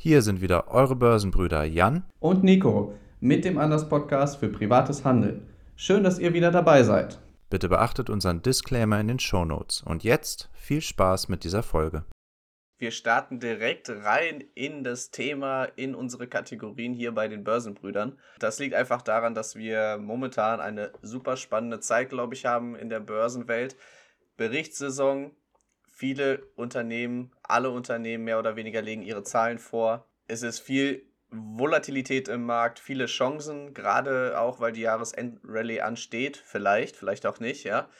Hier 0.00 0.22
sind 0.22 0.40
wieder 0.40 0.68
eure 0.68 0.94
Börsenbrüder 0.94 1.64
Jan 1.64 2.04
und 2.20 2.44
Nico 2.44 2.94
mit 3.18 3.44
dem 3.44 3.58
Anders 3.58 3.88
Podcast 3.88 4.38
für 4.38 4.48
privates 4.48 5.04
Handeln. 5.04 5.48
Schön, 5.74 6.04
dass 6.04 6.20
ihr 6.20 6.32
wieder 6.34 6.52
dabei 6.52 6.84
seid. 6.84 7.18
Bitte 7.50 7.68
beachtet 7.68 8.08
unseren 8.08 8.40
Disclaimer 8.40 9.00
in 9.00 9.08
den 9.08 9.18
Show 9.18 9.44
Notes. 9.44 9.82
Und 9.82 10.04
jetzt 10.04 10.50
viel 10.54 10.82
Spaß 10.82 11.28
mit 11.28 11.42
dieser 11.42 11.64
Folge. 11.64 12.04
Wir 12.78 12.92
starten 12.92 13.40
direkt 13.40 13.90
rein 13.90 14.44
in 14.54 14.84
das 14.84 15.10
Thema, 15.10 15.64
in 15.64 15.96
unsere 15.96 16.28
Kategorien 16.28 16.94
hier 16.94 17.10
bei 17.10 17.26
den 17.26 17.42
Börsenbrüdern. 17.42 18.16
Das 18.38 18.60
liegt 18.60 18.74
einfach 18.74 19.02
daran, 19.02 19.34
dass 19.34 19.56
wir 19.56 19.98
momentan 20.00 20.60
eine 20.60 20.92
super 21.02 21.36
spannende 21.36 21.80
Zeit, 21.80 22.10
glaube 22.10 22.34
ich, 22.34 22.46
haben 22.46 22.76
in 22.76 22.88
der 22.88 23.00
Börsenwelt. 23.00 23.74
Berichtssaison, 24.36 25.32
viele 25.98 26.46
Unternehmen, 26.54 27.32
alle 27.42 27.70
Unternehmen 27.70 28.22
mehr 28.22 28.38
oder 28.38 28.54
weniger 28.54 28.80
legen 28.80 29.02
ihre 29.02 29.24
Zahlen 29.24 29.58
vor. 29.58 30.08
Es 30.28 30.42
ist 30.42 30.60
viel 30.60 31.04
Volatilität 31.30 32.28
im 32.28 32.44
Markt, 32.44 32.78
viele 32.78 33.06
Chancen, 33.06 33.74
gerade 33.74 34.38
auch, 34.38 34.60
weil 34.60 34.72
die 34.72 34.82
Jahresendrallye 34.82 35.80
ansteht. 35.80 36.36
Vielleicht, 36.36 36.94
vielleicht 36.94 37.26
auch 37.26 37.40
nicht, 37.40 37.64
ja. 37.64 37.90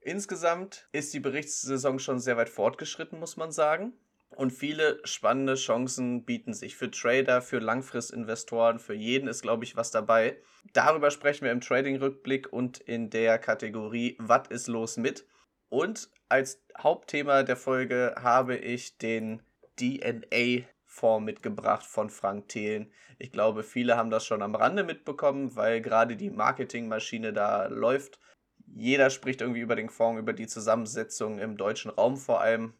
Insgesamt 0.00 0.88
ist 0.90 1.14
die 1.14 1.20
Berichtssaison 1.20 2.00
schon 2.00 2.18
sehr 2.18 2.36
weit 2.36 2.48
fortgeschritten, 2.48 3.20
muss 3.20 3.36
man 3.36 3.52
sagen. 3.52 3.92
Und 4.30 4.50
viele 4.50 5.00
spannende 5.04 5.54
Chancen 5.54 6.24
bieten 6.24 6.52
sich 6.54 6.76
für 6.76 6.90
Trader, 6.90 7.40
für 7.40 7.60
Langfristinvestoren, 7.60 8.80
für 8.80 8.94
jeden 8.94 9.28
ist, 9.28 9.42
glaube 9.42 9.62
ich, 9.62 9.76
was 9.76 9.92
dabei. 9.92 10.36
Darüber 10.72 11.12
sprechen 11.12 11.44
wir 11.44 11.52
im 11.52 11.60
Trading-Rückblick 11.60 12.52
und 12.52 12.78
in 12.78 13.10
der 13.10 13.38
Kategorie 13.38 14.16
Was 14.18 14.48
ist 14.48 14.66
los 14.66 14.96
mit? 14.96 15.24
Und 15.68 16.10
als 16.28 16.62
Hauptthema 16.76 17.42
der 17.42 17.56
Folge 17.56 18.14
habe 18.20 18.56
ich 18.56 18.98
den 18.98 19.42
DNA-Fonds 19.78 21.24
mitgebracht 21.24 21.84
von 21.86 22.10
Frank 22.10 22.48
Thelen. 22.48 22.92
Ich 23.18 23.32
glaube, 23.32 23.62
viele 23.62 23.96
haben 23.96 24.10
das 24.10 24.24
schon 24.24 24.42
am 24.42 24.54
Rande 24.54 24.84
mitbekommen, 24.84 25.56
weil 25.56 25.80
gerade 25.80 26.16
die 26.16 26.30
Marketingmaschine 26.30 27.32
da 27.32 27.66
läuft. 27.66 28.20
Jeder 28.66 29.10
spricht 29.10 29.40
irgendwie 29.40 29.60
über 29.60 29.76
den 29.76 29.88
Fonds, 29.88 30.20
über 30.20 30.32
die 30.32 30.46
Zusammensetzung 30.46 31.38
im 31.38 31.56
deutschen 31.56 31.90
Raum 31.90 32.16
vor 32.16 32.40
allem. 32.40 32.74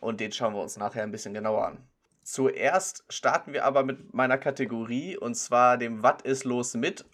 Und 0.00 0.20
den 0.20 0.32
schauen 0.32 0.54
wir 0.54 0.62
uns 0.62 0.76
nachher 0.76 1.02
ein 1.02 1.10
bisschen 1.10 1.34
genauer 1.34 1.66
an. 1.66 1.88
Zuerst 2.22 3.04
starten 3.08 3.52
wir 3.52 3.64
aber 3.64 3.82
mit 3.82 4.12
meiner 4.12 4.38
Kategorie 4.38 5.16
und 5.16 5.34
zwar 5.34 5.78
dem 5.78 6.02
Was 6.02 6.22
ist 6.22 6.44
los 6.44 6.74
mit? 6.74 7.04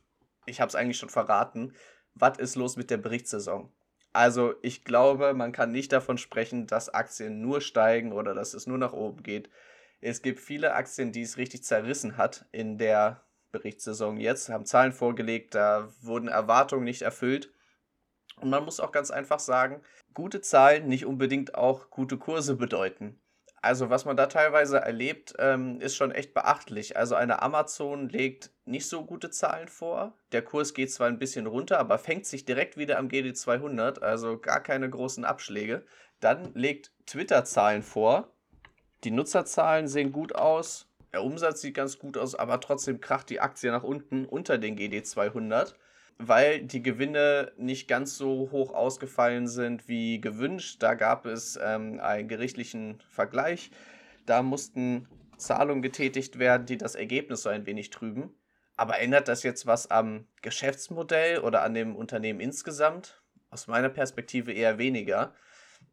Ich 0.46 0.60
habe 0.60 0.68
es 0.68 0.74
eigentlich 0.74 0.98
schon 0.98 1.08
verraten. 1.08 1.74
Was 2.14 2.38
ist 2.38 2.56
los 2.56 2.76
mit 2.76 2.90
der 2.90 2.96
Berichtssaison? 2.96 3.72
Also 4.16 4.54
ich 4.62 4.82
glaube, 4.82 5.34
man 5.34 5.52
kann 5.52 5.72
nicht 5.72 5.92
davon 5.92 6.16
sprechen, 6.16 6.66
dass 6.66 6.88
Aktien 6.88 7.42
nur 7.42 7.60
steigen 7.60 8.14
oder 8.14 8.32
dass 8.32 8.54
es 8.54 8.66
nur 8.66 8.78
nach 8.78 8.94
oben 8.94 9.22
geht. 9.22 9.50
Es 10.00 10.22
gibt 10.22 10.40
viele 10.40 10.72
Aktien, 10.72 11.12
die 11.12 11.20
es 11.20 11.36
richtig 11.36 11.64
zerrissen 11.64 12.16
hat 12.16 12.46
in 12.50 12.78
der 12.78 13.26
Berichtssaison 13.52 14.16
jetzt, 14.16 14.48
haben 14.48 14.64
Zahlen 14.64 14.92
vorgelegt, 14.92 15.54
da 15.54 15.92
wurden 16.00 16.28
Erwartungen 16.28 16.84
nicht 16.84 17.02
erfüllt. 17.02 17.52
Und 18.40 18.48
man 18.48 18.64
muss 18.64 18.80
auch 18.80 18.90
ganz 18.90 19.10
einfach 19.10 19.38
sagen, 19.38 19.82
gute 20.14 20.40
Zahlen 20.40 20.88
nicht 20.88 21.04
unbedingt 21.04 21.54
auch 21.54 21.90
gute 21.90 22.16
Kurse 22.16 22.56
bedeuten. 22.56 23.20
Also 23.66 23.90
was 23.90 24.04
man 24.04 24.16
da 24.16 24.26
teilweise 24.26 24.78
erlebt, 24.78 25.34
ähm, 25.40 25.80
ist 25.80 25.96
schon 25.96 26.12
echt 26.12 26.34
beachtlich. 26.34 26.96
Also 26.96 27.16
eine 27.16 27.42
Amazon 27.42 28.08
legt 28.08 28.52
nicht 28.64 28.88
so 28.88 29.04
gute 29.04 29.30
Zahlen 29.30 29.66
vor. 29.66 30.14
Der 30.30 30.42
Kurs 30.42 30.72
geht 30.72 30.92
zwar 30.92 31.08
ein 31.08 31.18
bisschen 31.18 31.48
runter, 31.48 31.80
aber 31.80 31.98
fängt 31.98 32.26
sich 32.26 32.44
direkt 32.44 32.76
wieder 32.76 32.96
am 32.96 33.08
GD200, 33.08 34.02
also 34.02 34.38
gar 34.38 34.62
keine 34.62 34.88
großen 34.88 35.24
Abschläge. 35.24 35.84
Dann 36.20 36.54
legt 36.54 36.92
Twitter 37.06 37.44
Zahlen 37.44 37.82
vor. 37.82 38.30
Die 39.02 39.10
Nutzerzahlen 39.10 39.88
sehen 39.88 40.12
gut 40.12 40.36
aus. 40.36 40.86
Der 41.12 41.24
Umsatz 41.24 41.60
sieht 41.60 41.74
ganz 41.74 41.98
gut 41.98 42.16
aus, 42.16 42.36
aber 42.36 42.60
trotzdem 42.60 43.00
kracht 43.00 43.30
die 43.30 43.40
Aktie 43.40 43.72
nach 43.72 43.82
unten 43.82 44.26
unter 44.26 44.58
den 44.58 44.78
GD200 44.78 45.74
weil 46.18 46.62
die 46.62 46.82
Gewinne 46.82 47.52
nicht 47.56 47.88
ganz 47.88 48.16
so 48.16 48.48
hoch 48.50 48.72
ausgefallen 48.72 49.48
sind 49.48 49.88
wie 49.88 50.20
gewünscht. 50.20 50.82
Da 50.82 50.94
gab 50.94 51.26
es 51.26 51.58
ähm, 51.62 52.00
einen 52.00 52.28
gerichtlichen 52.28 53.02
Vergleich. 53.08 53.70
Da 54.24 54.42
mussten 54.42 55.08
Zahlungen 55.36 55.82
getätigt 55.82 56.38
werden, 56.38 56.66
die 56.66 56.78
das 56.78 56.94
Ergebnis 56.94 57.42
so 57.42 57.48
ein 57.48 57.66
wenig 57.66 57.90
trüben. 57.90 58.34
Aber 58.76 58.98
ändert 58.98 59.28
das 59.28 59.42
jetzt 59.42 59.66
was 59.66 59.90
am 59.90 60.26
Geschäftsmodell 60.42 61.40
oder 61.40 61.62
an 61.62 61.74
dem 61.74 61.96
Unternehmen 61.96 62.40
insgesamt? 62.40 63.22
Aus 63.50 63.68
meiner 63.68 63.88
Perspektive 63.88 64.52
eher 64.52 64.78
weniger. 64.78 65.34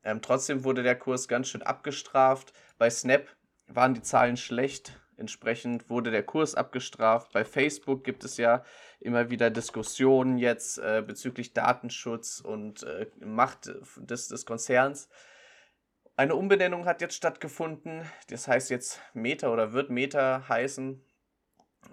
Ähm, 0.04 0.22
trotzdem 0.22 0.64
wurde 0.64 0.84
der 0.84 0.98
Kurs 0.98 1.28
ganz 1.28 1.48
schön 1.50 1.62
abgestraft. 1.62 2.54
Bei 2.78 2.90
Snap 2.90 3.28
waren 3.68 3.94
die 3.94 4.02
Zahlen 4.02 4.38
schlecht. 4.38 5.00
Entsprechend 5.18 5.90
wurde 5.90 6.12
der 6.12 6.24
Kurs 6.24 6.56
abgestraft. 6.56 7.32
Bei 7.34 7.46
Facebook 7.46 8.04
gibt 8.04 8.24
es 8.24 8.38
ja 8.38 8.64
immer 9.00 9.30
wieder 9.30 9.50
Diskussionen 9.50 10.38
jetzt 10.38 10.80
äh, 10.80 11.04
bezüglich 11.06 11.54
Datenschutz 11.54 12.40
und 12.40 12.84
äh, 12.84 13.08
Macht 13.20 13.72
des, 13.98 14.28
des 14.28 14.46
Konzerns. 14.46 15.10
Eine 16.16 16.36
Umbenennung 16.36 16.86
hat 16.86 17.02
jetzt 17.02 17.16
stattgefunden. 17.16 18.10
Das 18.30 18.48
heißt 18.48 18.70
jetzt 18.70 19.02
Meta 19.14 19.50
oder 19.50 19.74
wird 19.74 19.90
Meta 19.90 20.48
heißen, 20.48 21.04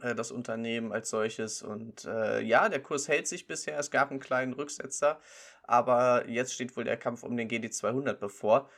äh, 0.02 0.14
das 0.14 0.30
Unternehmen 0.30 0.92
als 0.92 1.10
solches. 1.10 1.62
Und 1.62 2.04
äh, 2.04 2.40
ja, 2.40 2.68
der 2.68 2.82
Kurs 2.82 3.08
hält 3.08 3.26
sich 3.26 3.46
bisher. 3.46 3.78
Es 3.78 3.90
gab 3.90 4.10
einen 4.10 4.20
kleinen 4.20 4.52
Rücksetzer, 4.52 5.20
aber 5.62 6.28
jetzt 6.28 6.54
steht 6.54 6.76
wohl 6.76 6.84
der 6.84 6.96
Kampf 6.96 7.22
um 7.22 7.36
den 7.36 7.48
GD200 7.48 8.14
bevor 8.14 8.68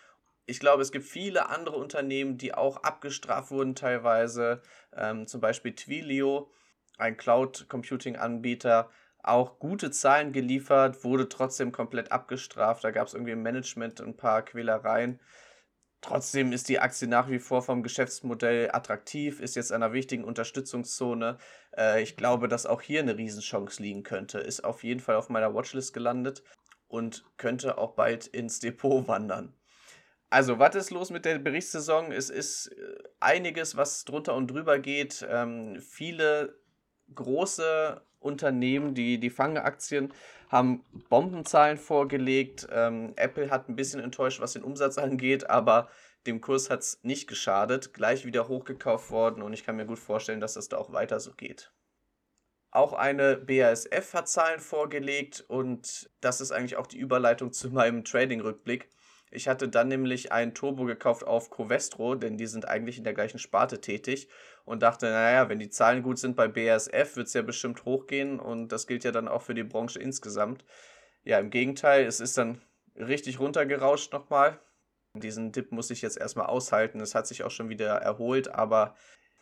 ich 0.47 0.61
glaube, 0.61 0.83
es 0.83 0.93
gibt 0.93 1.05
viele 1.05 1.49
andere 1.49 1.77
Unternehmen, 1.77 2.37
die 2.39 2.55
auch 2.55 2.79
abgestraft 2.83 3.51
wurden 3.51 3.75
teilweise. 3.75 4.63
Ähm, 4.95 5.27
zum 5.27 5.41
Beispiel 5.41 5.75
Twilio, 5.75 6.51
ein 6.99 7.17
Cloud 7.17 7.67
Computing 7.69 8.17
Anbieter, 8.17 8.91
auch 9.23 9.61
gute 9.61 9.91
Zahlen 9.93 10.33
geliefert, 10.33 11.05
wurde 11.05 11.29
trotzdem 11.29 11.71
komplett 11.71 12.11
abgestraft. 12.11 12.83
Da 12.83 12.91
gab 12.91 13.07
es 13.07 13.15
irgendwie 13.15 13.33
im 13.33 13.43
Management 13.43 14.01
ein 14.01 14.17
paar 14.17 14.43
Quälereien. 14.43 15.21
Trotzdem 16.01 16.51
ist 16.51 16.69
die 16.69 16.81
Aktie 16.81 17.07
nach 17.07 17.31
wie 17.31 17.39
vor 17.39 17.63
vom 17.63 17.85
Geschäftsmodell 17.85 18.71
attraktiv, 18.73 19.39
ist 19.39 19.55
jetzt 19.55 19.71
einer 19.71 19.93
wichtigen 19.93 20.25
Unterstützungszone. 20.25 21.39
Äh, 21.77 22.03
ich 22.03 22.17
glaube, 22.17 22.49
dass 22.49 22.67
auch 22.67 22.83
hier 22.83 23.01
eine 23.01 23.17
Riesenchance 23.17 23.81
liegen 23.81 24.03
könnte. 24.03 24.41
Ist 24.41 24.65
auf 24.65 24.83
jeden 24.83 24.99
Fall 24.99 25.15
auf 25.15 25.29
meiner 25.29 25.55
Watchlist 25.55 25.95
gelandet 25.95 26.43
und 26.89 27.25
könnte 27.37 27.79
auch 27.79 27.95
bald 27.95 28.27
ins 28.27 28.59
Depot 28.59 29.07
wandern. 29.07 29.55
Also, 30.33 30.59
was 30.59 30.75
ist 30.75 30.91
los 30.91 31.11
mit 31.11 31.27
der 31.27 31.39
Berichtssaison? 31.39 32.11
Es 32.11 32.31
ist 32.31 32.69
äh, 32.69 33.03
einiges, 33.21 33.77
was 33.77 34.07
drunter 34.07 34.35
und 34.35 34.51
drüber 34.51 34.79
geht. 34.79 35.27
Ähm, 35.29 35.79
viele 35.79 36.59
große 37.15 38.01
Unternehmen, 38.19 38.95
die, 38.95 39.21
die 39.21 39.29
Fangaktien, 39.29 40.11
haben 40.49 40.87
Bombenzahlen 41.11 41.77
vorgelegt. 41.77 42.67
Ähm, 42.73 43.13
Apple 43.17 43.51
hat 43.51 43.69
ein 43.69 43.77
bisschen 43.77 44.01
enttäuscht, 44.01 44.41
was 44.41 44.55
den 44.55 44.63
Umsatz 44.63 44.97
angeht, 44.97 45.51
aber 45.51 45.91
dem 46.27 46.41
Kurs 46.41 46.71
hat 46.71 46.81
es 46.81 46.99
nicht 47.03 47.29
geschadet. 47.29 47.93
Gleich 47.93 48.25
wieder 48.25 48.49
hochgekauft 48.49 49.11
worden 49.11 49.43
und 49.43 49.53
ich 49.53 49.65
kann 49.65 49.77
mir 49.77 49.85
gut 49.85 49.99
vorstellen, 49.99 50.41
dass 50.41 50.55
das 50.55 50.71
da 50.71 50.79
auch 50.79 50.95
weiter 50.95 51.21
so 51.21 51.35
geht. 51.35 51.75
Auch 52.71 52.95
eine 52.95 53.37
BASF 53.37 54.15
hat 54.15 54.31
Zahlen 54.31 54.61
vorgelegt 54.61 55.45
und 55.47 56.09
das 56.23 56.41
ist 56.41 56.53
eigentlich 56.53 56.77
auch 56.77 56.87
die 56.87 57.01
Überleitung 57.01 57.53
zu 57.53 57.69
meinem 57.69 58.03
Trading-Rückblick. 58.03 58.89
Ich 59.33 59.49
hatte 59.49 59.69
dann 59.69 59.89
nämlich 59.89 60.31
ein 60.31 60.55
Turbo 60.55 60.85
gekauft 60.85 61.27
auf 61.27 61.49
Covestro, 61.51 62.15
denn 62.15 62.37
die 62.37 62.47
sind 62.47 62.69
eigentlich 62.69 62.99
in 62.99 63.05
der 63.05 63.15
gleichen 63.15 63.39
Sparte 63.39 63.81
tätig 63.81 64.29
und 64.65 64.83
dachte, 64.83 65.07
naja, 65.07 65.49
wenn 65.49 65.59
die 65.59 65.71
Zahlen 65.71 66.03
gut 66.03 66.19
sind 66.19 66.37
bei 66.37 66.49
BASF, 66.49 67.17
wird 67.17 67.29
es 67.29 67.33
ja 67.33 67.41
bestimmt 67.41 67.85
hochgehen 67.87 68.39
und 68.39 68.69
das 68.69 68.87
gilt 68.87 69.05
ja 69.05 69.11
dann 69.11 69.29
auch 69.29 69.43
für 69.43 69.55
die 69.55 69.65
Branche 69.65 69.99
insgesamt. 69.99 70.65
Ja, 71.25 71.39
im 71.39 71.51
Gegenteil, 71.51 72.05
es 72.05 72.21
ist 72.21 72.37
dann 72.37 72.61
richtig 72.95 73.41
runtergerauscht 73.41 74.13
nochmal. 74.13 74.61
Diesen 75.15 75.51
Dip 75.53 75.73
muss 75.73 75.91
ich 75.91 76.03
jetzt 76.03 76.19
erstmal 76.19 76.47
aushalten. 76.47 77.01
Es 77.01 77.15
hat 77.15 77.27
sich 77.27 77.43
auch 77.43 77.51
schon 77.51 77.71
wieder 77.71 77.97
erholt, 77.97 78.49
aber 78.49 78.95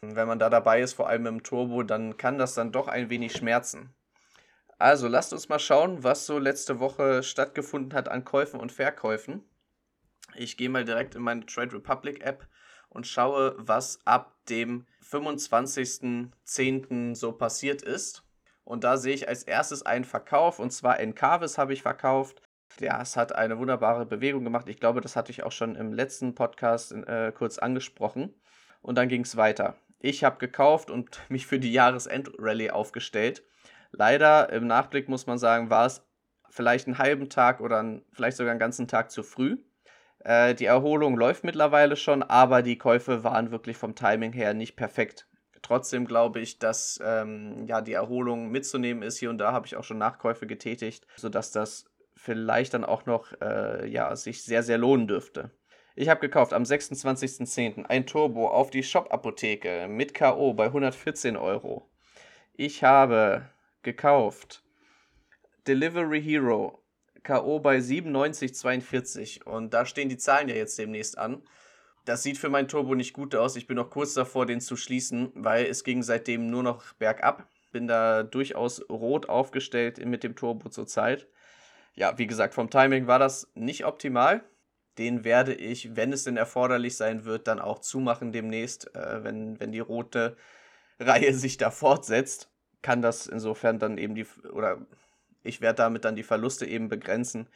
wenn 0.02 0.28
man 0.28 0.38
da 0.38 0.50
dabei 0.50 0.80
ist, 0.80 0.94
vor 0.94 1.08
allem 1.08 1.26
im 1.26 1.42
Turbo, 1.42 1.82
dann 1.82 2.16
kann 2.16 2.38
das 2.38 2.54
dann 2.54 2.72
doch 2.72 2.86
ein 2.86 3.10
wenig 3.10 3.32
schmerzen. 3.32 3.94
Also 4.78 5.08
lasst 5.08 5.32
uns 5.32 5.48
mal 5.48 5.58
schauen, 5.58 6.02
was 6.04 6.26
so 6.26 6.38
letzte 6.38 6.80
Woche 6.80 7.22
stattgefunden 7.22 7.92
hat 7.92 8.08
an 8.08 8.24
Käufen 8.24 8.58
und 8.60 8.72
Verkäufen. 8.72 9.44
Ich 10.34 10.56
gehe 10.56 10.68
mal 10.68 10.84
direkt 10.84 11.14
in 11.14 11.22
meine 11.22 11.46
Trade 11.46 11.74
Republic 11.74 12.24
App 12.24 12.46
und 12.88 13.06
schaue, 13.06 13.54
was 13.58 14.00
ab 14.04 14.36
dem 14.48 14.86
25.10. 15.04 17.14
so 17.14 17.32
passiert 17.32 17.82
ist. 17.82 18.24
Und 18.64 18.84
da 18.84 18.96
sehe 18.96 19.14
ich 19.14 19.28
als 19.28 19.42
erstes 19.42 19.82
einen 19.82 20.04
Verkauf 20.04 20.58
und 20.58 20.70
zwar 20.70 21.00
Encarvis 21.00 21.58
habe 21.58 21.72
ich 21.72 21.82
verkauft. 21.82 22.42
Ja, 22.78 23.02
es 23.02 23.16
hat 23.16 23.34
eine 23.34 23.58
wunderbare 23.58 24.06
Bewegung 24.06 24.44
gemacht. 24.44 24.68
Ich 24.68 24.78
glaube, 24.78 25.00
das 25.00 25.16
hatte 25.16 25.32
ich 25.32 25.42
auch 25.42 25.52
schon 25.52 25.74
im 25.74 25.92
letzten 25.92 26.34
Podcast 26.34 26.92
äh, 26.92 27.32
kurz 27.34 27.58
angesprochen. 27.58 28.34
Und 28.80 28.96
dann 28.96 29.08
ging 29.08 29.22
es 29.22 29.36
weiter. 29.36 29.76
Ich 29.98 30.24
habe 30.24 30.38
gekauft 30.38 30.90
und 30.90 31.20
mich 31.28 31.46
für 31.46 31.58
die 31.58 31.72
Jahresendrallye 31.72 32.70
aufgestellt. 32.70 33.42
Leider 33.92 34.50
im 34.52 34.66
Nachblick 34.66 35.08
muss 35.08 35.26
man 35.26 35.38
sagen, 35.38 35.68
war 35.68 35.86
es 35.86 36.02
vielleicht 36.48 36.86
einen 36.86 36.98
halben 36.98 37.28
Tag 37.28 37.60
oder 37.60 37.80
einen, 37.80 38.04
vielleicht 38.12 38.36
sogar 38.36 38.52
einen 38.52 38.60
ganzen 38.60 38.88
Tag 38.88 39.10
zu 39.10 39.22
früh. 39.22 39.58
Äh, 40.24 40.54
die 40.54 40.66
Erholung 40.66 41.16
läuft 41.16 41.44
mittlerweile 41.44 41.96
schon, 41.96 42.22
aber 42.22 42.62
die 42.62 42.78
Käufe 42.78 43.24
waren 43.24 43.50
wirklich 43.50 43.76
vom 43.76 43.94
Timing 43.94 44.32
her 44.32 44.54
nicht 44.54 44.76
perfekt. 44.76 45.26
Trotzdem 45.62 46.06
glaube 46.06 46.40
ich, 46.40 46.58
dass 46.58 47.00
ähm, 47.04 47.66
ja, 47.66 47.80
die 47.80 47.92
Erholung 47.92 48.50
mitzunehmen 48.50 49.02
ist. 49.02 49.18
Hier 49.18 49.30
und 49.30 49.38
da 49.38 49.52
habe 49.52 49.66
ich 49.66 49.76
auch 49.76 49.84
schon 49.84 49.98
Nachkäufe 49.98 50.46
getätigt, 50.46 51.06
sodass 51.16 51.52
das 51.52 51.84
vielleicht 52.16 52.74
dann 52.74 52.84
auch 52.84 53.06
noch 53.06 53.32
äh, 53.40 53.86
ja, 53.88 54.14
sich 54.16 54.42
sehr, 54.42 54.62
sehr 54.62 54.78
lohnen 54.78 55.06
dürfte. 55.06 55.50
Ich 55.96 56.08
habe 56.08 56.20
gekauft 56.20 56.52
am 56.52 56.62
26.10. 56.62 57.84
ein 57.86 58.06
Turbo 58.06 58.48
auf 58.48 58.70
die 58.70 58.82
Shop-Apotheke 58.82 59.86
mit 59.88 60.14
K.O. 60.14 60.54
bei 60.54 60.66
114 60.66 61.36
Euro. 61.36 61.90
Ich 62.54 62.84
habe 62.84 63.48
gekauft 63.82 64.62
Delivery 65.66 66.22
Hero 66.22 66.82
K.O. 67.22 67.60
bei 67.60 67.78
97,42 67.78 69.44
und 69.44 69.74
da 69.74 69.86
stehen 69.86 70.08
die 70.08 70.18
Zahlen 70.18 70.48
ja 70.48 70.54
jetzt 70.54 70.78
demnächst 70.78 71.18
an. 71.18 71.42
Das 72.04 72.22
sieht 72.22 72.38
für 72.38 72.48
mein 72.48 72.68
Turbo 72.68 72.94
nicht 72.94 73.12
gut 73.12 73.34
aus. 73.34 73.56
Ich 73.56 73.66
bin 73.66 73.76
noch 73.76 73.90
kurz 73.90 74.14
davor, 74.14 74.46
den 74.46 74.60
zu 74.60 74.76
schließen, 74.76 75.30
weil 75.34 75.66
es 75.66 75.84
ging 75.84 76.02
seitdem 76.02 76.48
nur 76.48 76.62
noch 76.62 76.92
bergab. 76.94 77.46
Bin 77.72 77.86
da 77.86 78.22
durchaus 78.22 78.82
rot 78.88 79.28
aufgestellt 79.28 80.04
mit 80.04 80.24
dem 80.24 80.34
Turbo 80.34 80.70
zurzeit. 80.70 81.28
Ja, 81.94 82.16
wie 82.18 82.26
gesagt, 82.26 82.54
vom 82.54 82.70
Timing 82.70 83.06
war 83.06 83.18
das 83.18 83.50
nicht 83.54 83.84
optimal. 83.84 84.42
Den 84.98 85.24
werde 85.24 85.54
ich, 85.54 85.94
wenn 85.96 86.12
es 86.12 86.24
denn 86.24 86.36
erforderlich 86.36 86.96
sein 86.96 87.24
wird, 87.24 87.46
dann 87.46 87.60
auch 87.60 87.78
zumachen 87.78 88.32
demnächst, 88.32 88.94
äh, 88.94 89.22
wenn, 89.22 89.60
wenn 89.60 89.72
die 89.72 89.80
rote 89.80 90.36
Reihe 90.98 91.34
sich 91.34 91.58
da 91.58 91.70
fortsetzt. 91.70 92.50
Kann 92.82 93.02
das 93.02 93.26
insofern 93.26 93.78
dann 93.78 93.98
eben 93.98 94.14
die, 94.14 94.26
oder 94.52 94.78
ich 95.42 95.60
werde 95.60 95.76
damit 95.76 96.04
dann 96.04 96.16
die 96.16 96.22
Verluste 96.22 96.66
eben 96.66 96.88
begrenzen, 96.88 97.48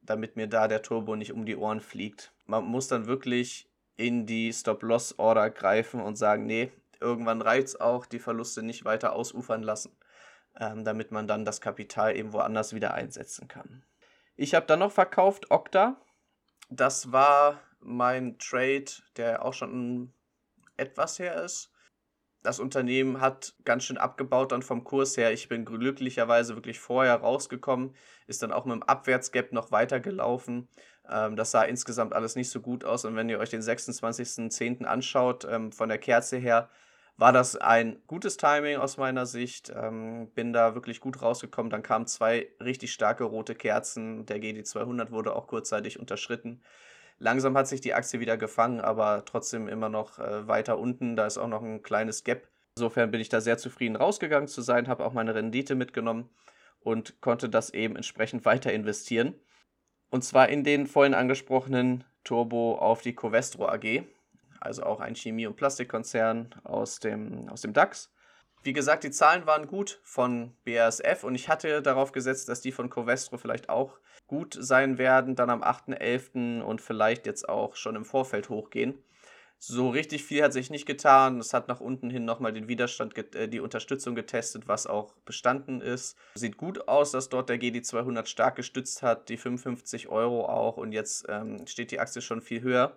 damit 0.00 0.36
mir 0.36 0.48
da 0.48 0.68
der 0.68 0.82
Turbo 0.82 1.16
nicht 1.16 1.32
um 1.32 1.46
die 1.46 1.56
Ohren 1.56 1.80
fliegt. 1.80 2.32
Man 2.46 2.64
muss 2.64 2.88
dann 2.88 3.06
wirklich 3.06 3.70
in 3.96 4.26
die 4.26 4.52
Stop-Loss-Order 4.52 5.50
greifen 5.50 6.00
und 6.00 6.16
sagen, 6.16 6.46
nee, 6.46 6.72
irgendwann 7.00 7.42
reicht 7.42 7.68
es 7.68 7.80
auch, 7.80 8.06
die 8.06 8.18
Verluste 8.18 8.62
nicht 8.62 8.84
weiter 8.84 9.12
ausufern 9.12 9.62
lassen, 9.62 9.96
ähm, 10.58 10.84
damit 10.84 11.10
man 11.10 11.26
dann 11.26 11.44
das 11.44 11.60
Kapital 11.60 12.16
eben 12.16 12.32
woanders 12.32 12.74
wieder 12.74 12.94
einsetzen 12.94 13.48
kann. 13.48 13.84
Ich 14.36 14.54
habe 14.54 14.66
dann 14.66 14.78
noch 14.78 14.92
verkauft 14.92 15.50
Okta. 15.50 16.00
Das 16.70 17.12
war 17.12 17.60
mein 17.80 18.38
Trade, 18.38 18.86
der 19.16 19.44
auch 19.44 19.52
schon 19.52 20.12
etwas 20.76 21.18
her 21.18 21.42
ist 21.42 21.71
das 22.42 22.58
Unternehmen 22.58 23.20
hat 23.20 23.54
ganz 23.64 23.84
schön 23.84 23.98
abgebaut 23.98 24.52
dann 24.52 24.62
vom 24.62 24.84
Kurs 24.84 25.16
her. 25.16 25.32
Ich 25.32 25.48
bin 25.48 25.64
glücklicherweise 25.64 26.54
wirklich 26.56 26.80
vorher 26.80 27.16
rausgekommen, 27.16 27.94
ist 28.26 28.42
dann 28.42 28.52
auch 28.52 28.64
mit 28.64 28.74
dem 28.74 28.82
Abwärtsgap 28.82 29.52
noch 29.52 29.70
weitergelaufen. 29.70 30.68
Ähm, 31.08 31.36
das 31.36 31.52
sah 31.52 31.62
insgesamt 31.62 32.12
alles 32.12 32.36
nicht 32.36 32.50
so 32.50 32.60
gut 32.60 32.84
aus. 32.84 33.04
Und 33.04 33.16
wenn 33.16 33.28
ihr 33.28 33.38
euch 33.38 33.50
den 33.50 33.62
26.10. 33.62 34.84
anschaut, 34.84 35.46
ähm, 35.48 35.72
von 35.72 35.88
der 35.88 35.98
Kerze 35.98 36.36
her, 36.36 36.68
war 37.16 37.32
das 37.32 37.56
ein 37.56 38.02
gutes 38.06 38.36
Timing 38.36 38.78
aus 38.78 38.96
meiner 38.96 39.26
Sicht. 39.26 39.72
Ähm, 39.74 40.30
bin 40.34 40.52
da 40.52 40.74
wirklich 40.74 41.00
gut 41.00 41.22
rausgekommen. 41.22 41.70
Dann 41.70 41.82
kamen 41.82 42.06
zwei 42.06 42.48
richtig 42.60 42.92
starke 42.92 43.24
rote 43.24 43.54
Kerzen. 43.54 44.26
Der 44.26 44.38
GD200 44.38 45.10
wurde 45.10 45.36
auch 45.36 45.46
kurzzeitig 45.46 46.00
unterschritten. 46.00 46.62
Langsam 47.22 47.56
hat 47.56 47.68
sich 47.68 47.80
die 47.80 47.94
Aktie 47.94 48.18
wieder 48.18 48.36
gefangen, 48.36 48.80
aber 48.80 49.24
trotzdem 49.24 49.68
immer 49.68 49.88
noch 49.88 50.18
äh, 50.18 50.48
weiter 50.48 50.76
unten. 50.76 51.14
Da 51.14 51.24
ist 51.24 51.38
auch 51.38 51.46
noch 51.46 51.62
ein 51.62 51.84
kleines 51.84 52.24
Gap. 52.24 52.48
Insofern 52.76 53.12
bin 53.12 53.20
ich 53.20 53.28
da 53.28 53.40
sehr 53.40 53.58
zufrieden 53.58 53.94
rausgegangen 53.94 54.48
zu 54.48 54.60
sein, 54.60 54.88
habe 54.88 55.04
auch 55.04 55.12
meine 55.12 55.32
Rendite 55.32 55.76
mitgenommen 55.76 56.28
und 56.80 57.20
konnte 57.20 57.48
das 57.48 57.70
eben 57.70 57.94
entsprechend 57.94 58.44
weiter 58.44 58.72
investieren. 58.72 59.36
Und 60.10 60.24
zwar 60.24 60.48
in 60.48 60.64
den 60.64 60.88
vorhin 60.88 61.14
angesprochenen 61.14 62.02
Turbo 62.24 62.74
auf 62.74 63.02
die 63.02 63.14
Covestro 63.14 63.68
AG, 63.68 64.02
also 64.58 64.82
auch 64.82 64.98
ein 64.98 65.14
Chemie- 65.14 65.46
und 65.46 65.54
Plastikkonzern 65.54 66.52
aus 66.64 66.98
dem, 66.98 67.48
aus 67.48 67.60
dem 67.60 67.72
DAX. 67.72 68.12
Wie 68.64 68.72
gesagt, 68.72 69.04
die 69.04 69.12
Zahlen 69.12 69.46
waren 69.46 69.68
gut 69.68 70.00
von 70.02 70.56
BASF 70.64 71.22
und 71.22 71.36
ich 71.36 71.48
hatte 71.48 71.82
darauf 71.82 72.10
gesetzt, 72.10 72.48
dass 72.48 72.60
die 72.60 72.72
von 72.72 72.90
Covestro 72.90 73.38
vielleicht 73.38 73.68
auch 73.68 74.00
gut 74.32 74.56
sein 74.58 74.96
werden, 74.96 75.36
dann 75.36 75.50
am 75.50 75.62
8.11. 75.62 76.62
und 76.62 76.80
vielleicht 76.80 77.26
jetzt 77.26 77.46
auch 77.50 77.76
schon 77.76 77.96
im 77.96 78.06
Vorfeld 78.06 78.48
hochgehen. 78.48 78.94
So 79.58 79.90
richtig 79.90 80.24
viel 80.24 80.42
hat 80.42 80.54
sich 80.54 80.70
nicht 80.70 80.86
getan. 80.86 81.38
Es 81.38 81.52
hat 81.52 81.68
nach 81.68 81.80
unten 81.80 82.08
hin 82.08 82.24
nochmal 82.24 82.54
den 82.54 82.66
Widerstand, 82.66 83.14
äh, 83.36 83.46
die 83.46 83.60
Unterstützung 83.60 84.14
getestet, 84.14 84.68
was 84.68 84.86
auch 84.86 85.12
bestanden 85.26 85.82
ist. 85.82 86.16
Sieht 86.34 86.56
gut 86.56 86.88
aus, 86.88 87.10
dass 87.10 87.28
dort 87.28 87.50
der 87.50 87.60
GD200 87.60 88.24
stark 88.24 88.56
gestützt 88.56 89.02
hat, 89.02 89.28
die 89.28 89.36
55 89.36 90.08
Euro 90.08 90.46
auch 90.46 90.78
und 90.78 90.92
jetzt 90.92 91.26
ähm, 91.28 91.66
steht 91.66 91.90
die 91.90 92.00
Aktie 92.00 92.22
schon 92.22 92.40
viel 92.40 92.62
höher. 92.62 92.96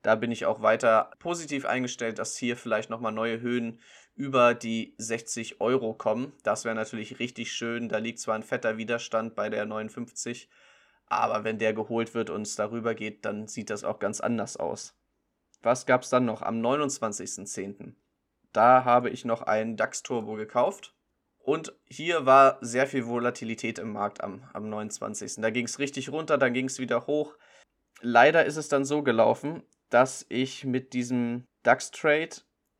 Da 0.00 0.14
bin 0.14 0.32
ich 0.32 0.46
auch 0.46 0.62
weiter 0.62 1.10
positiv 1.18 1.66
eingestellt, 1.66 2.18
dass 2.18 2.38
hier 2.38 2.56
vielleicht 2.56 2.88
nochmal 2.88 3.12
neue 3.12 3.42
Höhen 3.42 3.80
über 4.16 4.54
die 4.54 4.94
60 4.96 5.60
Euro 5.60 5.92
kommen. 5.92 6.32
Das 6.42 6.64
wäre 6.64 6.74
natürlich 6.74 7.18
richtig 7.18 7.52
schön. 7.52 7.90
Da 7.90 7.98
liegt 7.98 8.18
zwar 8.18 8.34
ein 8.34 8.42
fetter 8.42 8.78
Widerstand 8.78 9.34
bei 9.34 9.50
der 9.50 9.66
59, 9.66 10.48
aber 11.10 11.44
wenn 11.44 11.58
der 11.58 11.74
geholt 11.74 12.14
wird 12.14 12.30
und 12.30 12.42
es 12.42 12.56
darüber 12.56 12.94
geht, 12.94 13.24
dann 13.24 13.48
sieht 13.48 13.68
das 13.68 13.84
auch 13.84 13.98
ganz 13.98 14.20
anders 14.20 14.56
aus. 14.56 14.96
Was 15.60 15.84
gab 15.84 16.02
es 16.02 16.08
dann 16.08 16.24
noch 16.24 16.40
am 16.40 16.60
29.10.? 16.60 17.94
Da 18.52 18.84
habe 18.84 19.10
ich 19.10 19.24
noch 19.24 19.42
einen 19.42 19.76
DAX 19.76 20.02
Turbo 20.02 20.34
gekauft. 20.34 20.94
Und 21.38 21.74
hier 21.86 22.26
war 22.26 22.58
sehr 22.60 22.86
viel 22.86 23.06
Volatilität 23.06 23.78
im 23.78 23.92
Markt 23.92 24.22
am, 24.22 24.48
am 24.52 24.68
29. 24.68 25.36
Da 25.36 25.50
ging 25.50 25.66
es 25.66 25.78
richtig 25.78 26.10
runter, 26.10 26.38
dann 26.38 26.54
ging 26.54 26.66
es 26.66 26.78
wieder 26.78 27.06
hoch. 27.06 27.34
Leider 28.00 28.44
ist 28.44 28.56
es 28.56 28.68
dann 28.68 28.84
so 28.84 29.02
gelaufen, 29.02 29.62
dass 29.88 30.24
ich 30.28 30.64
mit 30.64 30.92
diesem 30.92 31.46
DAX-Trade 31.64 32.36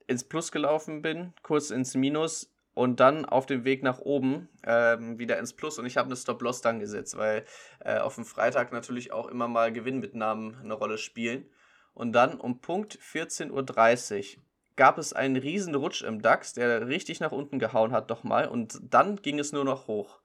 ins 0.06 0.24
Plus 0.24 0.52
gelaufen 0.52 1.02
bin, 1.02 1.34
kurz 1.42 1.70
ins 1.70 1.94
Minus 1.94 2.52
und 2.80 2.98
dann 2.98 3.26
auf 3.26 3.44
dem 3.44 3.66
Weg 3.66 3.82
nach 3.82 3.98
oben 3.98 4.48
ähm, 4.64 5.18
wieder 5.18 5.38
ins 5.38 5.52
Plus 5.52 5.78
und 5.78 5.84
ich 5.84 5.98
habe 5.98 6.06
eine 6.06 6.16
Stop-Loss 6.16 6.62
dann 6.62 6.80
gesetzt, 6.80 7.18
weil 7.18 7.44
äh, 7.84 7.98
auf 7.98 8.14
dem 8.14 8.24
Freitag 8.24 8.72
natürlich 8.72 9.12
auch 9.12 9.28
immer 9.28 9.48
mal 9.48 9.70
Gewinnmitnahmen 9.70 10.56
eine 10.64 10.72
Rolle 10.72 10.96
spielen. 10.96 11.44
Und 11.92 12.12
dann 12.12 12.40
um 12.40 12.62
Punkt 12.62 12.98
14.30 12.98 14.36
Uhr 14.38 14.42
gab 14.76 14.96
es 14.96 15.12
einen 15.12 15.36
riesen 15.36 15.74
Rutsch 15.74 16.00
im 16.00 16.22
DAX, 16.22 16.54
der 16.54 16.88
richtig 16.88 17.20
nach 17.20 17.32
unten 17.32 17.58
gehauen 17.58 17.92
hat 17.92 18.10
doch 18.10 18.24
mal 18.24 18.48
und 18.48 18.80
dann 18.82 19.16
ging 19.16 19.38
es 19.38 19.52
nur 19.52 19.66
noch 19.66 19.86
hoch. 19.86 20.18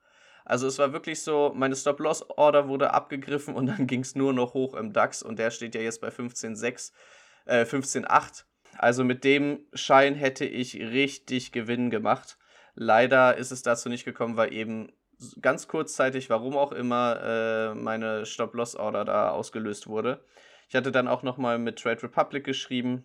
Also 0.46 0.66
es 0.66 0.78
war 0.78 0.94
wirklich 0.94 1.22
so, 1.22 1.52
meine 1.54 1.76
Stop-Loss-Order 1.76 2.68
wurde 2.68 2.94
abgegriffen 2.94 3.54
und 3.54 3.66
dann 3.66 3.86
ging 3.86 4.00
es 4.00 4.14
nur 4.14 4.32
noch 4.32 4.54
hoch 4.54 4.72
im 4.72 4.94
DAX 4.94 5.22
und 5.22 5.38
der 5.38 5.50
steht 5.50 5.74
ja 5.74 5.82
jetzt 5.82 6.00
bei 6.00 6.08
15.6, 6.08 6.92
äh, 7.44 7.64
15.8 7.64 8.44
also 8.78 9.04
mit 9.04 9.24
dem 9.24 9.60
Schein 9.72 10.14
hätte 10.14 10.44
ich 10.44 10.76
richtig 10.76 11.52
Gewinn 11.52 11.90
gemacht. 11.90 12.38
Leider 12.76 13.36
ist 13.36 13.50
es 13.50 13.62
dazu 13.62 13.88
nicht 13.88 14.04
gekommen, 14.04 14.36
weil 14.36 14.52
eben 14.52 14.92
ganz 15.40 15.66
kurzzeitig, 15.66 16.30
warum 16.30 16.56
auch 16.56 16.72
immer, 16.72 17.20
äh, 17.22 17.74
meine 17.74 18.26
Stop-Loss-Order 18.26 19.04
da 19.04 19.30
ausgelöst 19.30 19.88
wurde. 19.88 20.24
Ich 20.68 20.76
hatte 20.76 20.92
dann 20.92 21.08
auch 21.08 21.22
nochmal 21.22 21.58
mit 21.58 21.78
Trade 21.78 22.02
Republic 22.02 22.44
geschrieben 22.44 23.04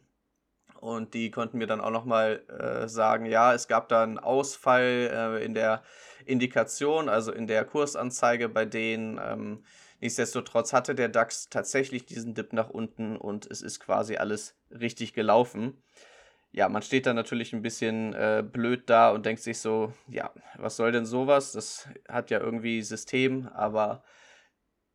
und 0.79 1.13
die 1.13 1.31
konnten 1.31 1.57
mir 1.57 1.67
dann 1.67 1.81
auch 1.81 1.91
nochmal 1.91 2.43
äh, 2.49 2.87
sagen, 2.87 3.25
ja, 3.25 3.53
es 3.53 3.67
gab 3.67 3.87
da 3.87 4.03
einen 4.03 4.19
Ausfall 4.19 5.09
äh, 5.39 5.45
in 5.45 5.53
der 5.53 5.83
Indikation, 6.25 7.07
also 7.07 7.31
in 7.31 7.47
der 7.47 7.65
Kursanzeige 7.65 8.49
bei 8.49 8.65
denen. 8.65 9.19
Ähm, 9.23 9.63
Nichtsdestotrotz 10.01 10.73
hatte 10.73 10.95
der 10.95 11.09
DAX 11.09 11.47
tatsächlich 11.49 12.05
diesen 12.05 12.33
Dip 12.33 12.53
nach 12.53 12.71
unten 12.71 13.15
und 13.15 13.49
es 13.49 13.61
ist 13.61 13.79
quasi 13.79 14.17
alles 14.17 14.55
richtig 14.71 15.13
gelaufen. 15.13 15.83
Ja, 16.53 16.67
man 16.67 16.81
steht 16.81 17.05
da 17.05 17.13
natürlich 17.13 17.53
ein 17.53 17.61
bisschen 17.61 18.13
äh, 18.13 18.43
blöd 18.45 18.89
da 18.89 19.11
und 19.11 19.25
denkt 19.25 19.41
sich 19.41 19.59
so, 19.59 19.93
ja, 20.07 20.33
was 20.57 20.75
soll 20.75 20.91
denn 20.91 21.05
sowas? 21.05 21.53
Das 21.53 21.87
hat 22.09 22.29
ja 22.29 22.39
irgendwie 22.41 22.81
System, 22.81 23.47
aber 23.47 24.03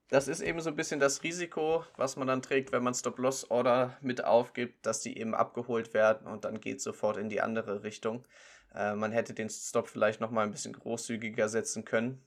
das 0.09 0.29
ist 0.29 0.41
eben 0.41 0.61
so 0.61 0.69
ein 0.71 0.77
bisschen 0.77 1.01
das 1.01 1.23
Risiko, 1.23 1.85
was 1.97 2.17
man 2.17 2.29
dann 2.29 2.43
trägt, 2.43 2.73
wenn 2.73 2.85
man 2.85 2.95
Stop-Loss-Order 2.95 3.97
mit 4.03 4.23
aufgibt, 4.23 4.85
dass 4.85 5.01
die 5.01 5.19
eben 5.19 5.35
abgeholt 5.35 5.95
werden 5.95 6.27
und 6.27 6.45
dann 6.45 6.61
geht 6.61 6.81
sofort 6.83 7.17
in 7.17 7.31
die 7.31 7.41
andere 7.41 7.83
Richtung. 7.83 8.27
Äh, 8.75 8.95
man 8.95 9.13
hätte 9.13 9.33
den 9.33 9.49
Stop 9.49 9.89
vielleicht 9.89 10.21
nochmal 10.21 10.45
ein 10.45 10.53
bisschen 10.53 10.75
großzügiger 10.75 11.49
setzen 11.49 11.85
können 11.85 12.23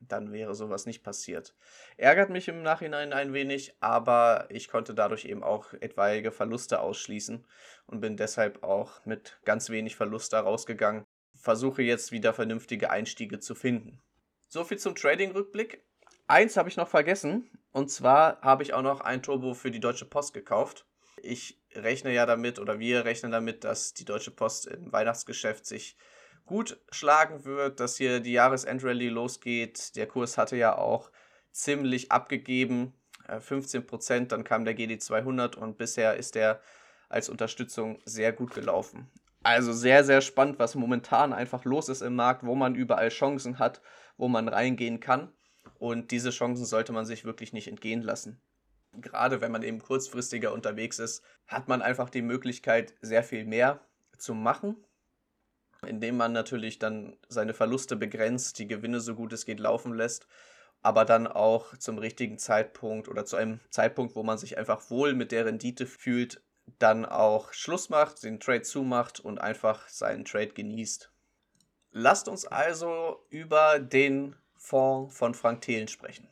dann 0.00 0.32
wäre 0.32 0.54
sowas 0.54 0.86
nicht 0.86 1.02
passiert. 1.02 1.54
Ärgert 1.96 2.30
mich 2.30 2.48
im 2.48 2.62
Nachhinein 2.62 3.12
ein 3.12 3.32
wenig, 3.32 3.74
aber 3.80 4.46
ich 4.48 4.68
konnte 4.68 4.94
dadurch 4.94 5.24
eben 5.24 5.42
auch 5.42 5.72
etwaige 5.74 6.32
Verluste 6.32 6.80
ausschließen 6.80 7.44
und 7.86 8.00
bin 8.00 8.16
deshalb 8.16 8.62
auch 8.62 9.04
mit 9.04 9.38
ganz 9.44 9.70
wenig 9.70 9.96
Verlust 9.96 10.32
da 10.32 10.40
rausgegangen. 10.40 11.04
Versuche 11.34 11.82
jetzt 11.82 12.12
wieder 12.12 12.32
vernünftige 12.34 12.90
Einstiege 12.90 13.38
zu 13.40 13.54
finden. 13.54 14.00
Soviel 14.48 14.78
zum 14.78 14.94
Trading-Rückblick. 14.94 15.84
Eins 16.26 16.56
habe 16.56 16.68
ich 16.68 16.76
noch 16.76 16.88
vergessen, 16.88 17.50
und 17.72 17.90
zwar 17.90 18.40
habe 18.40 18.62
ich 18.62 18.74
auch 18.74 18.82
noch 18.82 19.00
ein 19.00 19.22
Turbo 19.22 19.54
für 19.54 19.70
die 19.70 19.80
Deutsche 19.80 20.04
Post 20.04 20.34
gekauft. 20.34 20.86
Ich 21.22 21.60
rechne 21.74 22.12
ja 22.12 22.26
damit, 22.26 22.58
oder 22.58 22.78
wir 22.78 23.04
rechnen 23.04 23.32
damit, 23.32 23.64
dass 23.64 23.94
die 23.94 24.04
Deutsche 24.04 24.30
Post 24.30 24.66
im 24.66 24.92
Weihnachtsgeschäft 24.92 25.66
sich 25.66 25.96
gut 26.46 26.80
schlagen 26.90 27.44
wird, 27.44 27.80
dass 27.80 27.96
hier 27.96 28.20
die 28.20 28.32
Jahresendrallye 28.32 29.08
losgeht. 29.08 29.96
Der 29.96 30.06
Kurs 30.06 30.38
hatte 30.38 30.56
ja 30.56 30.76
auch 30.76 31.10
ziemlich 31.52 32.10
abgegeben. 32.12 32.94
15 33.38 33.86
Prozent, 33.86 34.32
dann 34.32 34.44
kam 34.44 34.64
der 34.64 34.76
GD200 34.76 35.56
und 35.56 35.78
bisher 35.78 36.16
ist 36.16 36.34
der 36.34 36.60
als 37.08 37.28
Unterstützung 37.28 38.00
sehr 38.04 38.32
gut 38.32 38.54
gelaufen. 38.54 39.10
Also 39.42 39.72
sehr, 39.72 40.04
sehr 40.04 40.20
spannend, 40.20 40.58
was 40.58 40.74
momentan 40.74 41.32
einfach 41.32 41.64
los 41.64 41.88
ist 41.88 42.02
im 42.02 42.14
Markt, 42.14 42.44
wo 42.44 42.54
man 42.54 42.74
überall 42.74 43.08
Chancen 43.08 43.58
hat, 43.58 43.80
wo 44.16 44.28
man 44.28 44.48
reingehen 44.48 45.00
kann. 45.00 45.32
Und 45.78 46.10
diese 46.10 46.30
Chancen 46.30 46.64
sollte 46.66 46.92
man 46.92 47.06
sich 47.06 47.24
wirklich 47.24 47.52
nicht 47.52 47.68
entgehen 47.68 48.02
lassen. 48.02 48.42
Gerade 48.92 49.40
wenn 49.40 49.52
man 49.52 49.62
eben 49.62 49.80
kurzfristiger 49.80 50.52
unterwegs 50.52 50.98
ist, 50.98 51.22
hat 51.46 51.68
man 51.68 51.80
einfach 51.80 52.10
die 52.10 52.22
Möglichkeit, 52.22 52.94
sehr 53.00 53.22
viel 53.22 53.44
mehr 53.44 53.80
zu 54.18 54.34
machen, 54.34 54.76
indem 55.86 56.16
man 56.16 56.32
natürlich 56.32 56.78
dann 56.78 57.16
seine 57.28 57.54
Verluste 57.54 57.96
begrenzt, 57.96 58.58
die 58.58 58.66
Gewinne 58.66 59.00
so 59.00 59.14
gut 59.14 59.32
es 59.32 59.46
geht 59.46 59.60
laufen 59.60 59.94
lässt, 59.94 60.26
aber 60.82 61.04
dann 61.04 61.26
auch 61.26 61.76
zum 61.76 61.98
richtigen 61.98 62.38
Zeitpunkt 62.38 63.08
oder 63.08 63.24
zu 63.24 63.36
einem 63.36 63.60
Zeitpunkt, 63.70 64.16
wo 64.16 64.22
man 64.22 64.38
sich 64.38 64.58
einfach 64.58 64.90
wohl 64.90 65.14
mit 65.14 65.32
der 65.32 65.46
Rendite 65.46 65.86
fühlt, 65.86 66.42
dann 66.78 67.04
auch 67.04 67.52
Schluss 67.52 67.88
macht, 67.88 68.22
den 68.22 68.40
Trade 68.40 68.62
zumacht 68.62 69.20
und 69.20 69.40
einfach 69.40 69.88
seinen 69.88 70.24
Trade 70.24 70.48
genießt. 70.48 71.10
Lasst 71.92 72.28
uns 72.28 72.46
also 72.46 73.26
über 73.30 73.80
den 73.80 74.36
Fonds 74.56 75.16
von 75.16 75.34
Frank 75.34 75.62
Thelen 75.62 75.88
sprechen. 75.88 76.28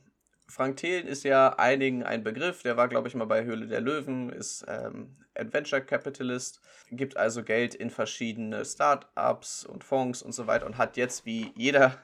Frank 0.48 0.78
Thelen 0.78 1.06
ist 1.06 1.24
ja 1.24 1.50
einigen 1.58 2.02
ein 2.02 2.24
Begriff, 2.24 2.62
der 2.62 2.76
war, 2.76 2.88
glaube 2.88 3.08
ich, 3.08 3.14
mal 3.14 3.26
bei 3.26 3.44
Höhle 3.44 3.66
der 3.66 3.82
Löwen, 3.82 4.30
ist 4.30 4.64
ähm, 4.66 5.16
Adventure 5.34 5.82
Capitalist, 5.82 6.60
gibt 6.90 7.16
also 7.16 7.42
Geld 7.44 7.74
in 7.74 7.90
verschiedene 7.90 8.64
Startups 8.64 9.64
und 9.64 9.84
Fonds 9.84 10.22
und 10.22 10.32
so 10.32 10.46
weiter 10.46 10.66
und 10.66 10.78
hat 10.78 10.96
jetzt 10.96 11.26
wie 11.26 11.52
jeder 11.54 11.98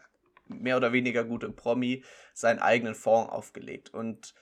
mehr 0.47 0.77
oder 0.77 0.93
weniger 0.93 1.25
gute 1.25 1.51
Promi 1.51 2.05
seinen 2.35 2.59
eigenen 2.59 2.95
Fonds 2.95 3.33
aufgelegt. 3.33 3.93
Und 3.93 4.35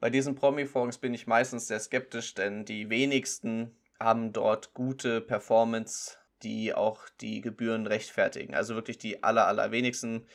bei 0.00 0.10
diesen 0.10 0.34
Promi-Fonds 0.34 0.98
bin 0.98 1.14
ich 1.14 1.26
meistens 1.26 1.66
sehr 1.66 1.80
skeptisch, 1.80 2.34
denn 2.34 2.64
die 2.64 2.90
wenigsten 2.90 3.76
haben 3.98 4.32
dort 4.32 4.74
gute 4.74 5.20
Performance, 5.20 6.16
die 6.42 6.74
auch 6.74 7.08
die 7.20 7.40
Gebühren 7.40 7.86
rechtfertigen. 7.86 8.54
Also 8.54 8.74
wirklich 8.74 8.98
die 8.98 9.22
aller, 9.22 9.46
allerwenigsten. 9.46 10.26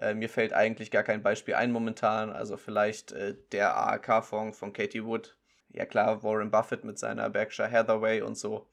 Äh, 0.00 0.14
mir 0.14 0.28
fällt 0.28 0.52
eigentlich 0.52 0.90
gar 0.90 1.02
kein 1.02 1.22
Beispiel 1.22 1.54
ein 1.54 1.72
momentan. 1.72 2.30
Also 2.30 2.56
vielleicht 2.56 3.12
äh, 3.12 3.36
der 3.52 3.76
AAK-Fonds 3.76 4.58
von 4.58 4.72
Katie 4.72 5.04
Wood. 5.04 5.36
Ja 5.70 5.84
klar, 5.86 6.22
Warren 6.22 6.50
Buffett 6.50 6.84
mit 6.84 6.98
seiner 6.98 7.28
Berkshire 7.30 7.70
Hathaway 7.70 8.22
und 8.22 8.36
so. 8.36 8.68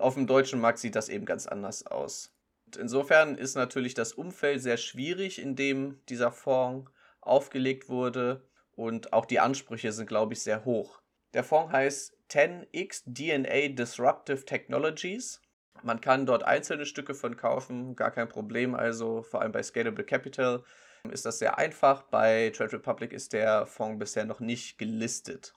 Auf 0.00 0.14
dem 0.14 0.26
deutschen 0.26 0.60
Markt 0.60 0.78
sieht 0.78 0.96
das 0.96 1.08
eben 1.08 1.24
ganz 1.24 1.46
anders 1.46 1.86
aus. 1.86 2.34
Insofern 2.76 3.38
ist 3.38 3.54
natürlich 3.54 3.94
das 3.94 4.12
Umfeld 4.12 4.60
sehr 4.60 4.76
schwierig, 4.76 5.40
in 5.40 5.54
dem 5.54 6.00
dieser 6.08 6.32
Fonds 6.32 6.90
aufgelegt 7.20 7.88
wurde 7.88 8.48
und 8.74 9.12
auch 9.12 9.24
die 9.24 9.38
Ansprüche 9.38 9.92
sind, 9.92 10.08
glaube 10.08 10.34
ich, 10.34 10.42
sehr 10.42 10.64
hoch. 10.64 11.00
Der 11.34 11.44
Fonds 11.44 11.72
heißt 11.72 12.16
10x 12.30 13.04
DNA 13.06 13.74
Disruptive 13.74 14.44
Technologies. 14.44 15.40
Man 15.82 16.00
kann 16.00 16.26
dort 16.26 16.42
einzelne 16.42 16.86
Stücke 16.86 17.14
von 17.14 17.36
kaufen, 17.36 17.96
gar 17.96 18.10
kein 18.10 18.28
Problem. 18.28 18.74
Also 18.74 19.22
vor 19.22 19.42
allem 19.42 19.52
bei 19.52 19.62
Scalable 19.62 20.04
Capital 20.04 20.62
ist 21.10 21.26
das 21.26 21.38
sehr 21.38 21.58
einfach. 21.58 22.02
Bei 22.02 22.50
Trade 22.54 22.74
Republic 22.74 23.12
ist 23.12 23.32
der 23.32 23.66
Fonds 23.66 23.98
bisher 23.98 24.24
noch 24.24 24.40
nicht 24.40 24.78
gelistet. 24.78 25.54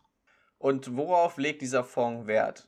Und 0.58 0.96
worauf 0.96 1.38
legt 1.38 1.62
dieser 1.62 1.84
Fonds 1.84 2.28
Wert? 2.28 2.68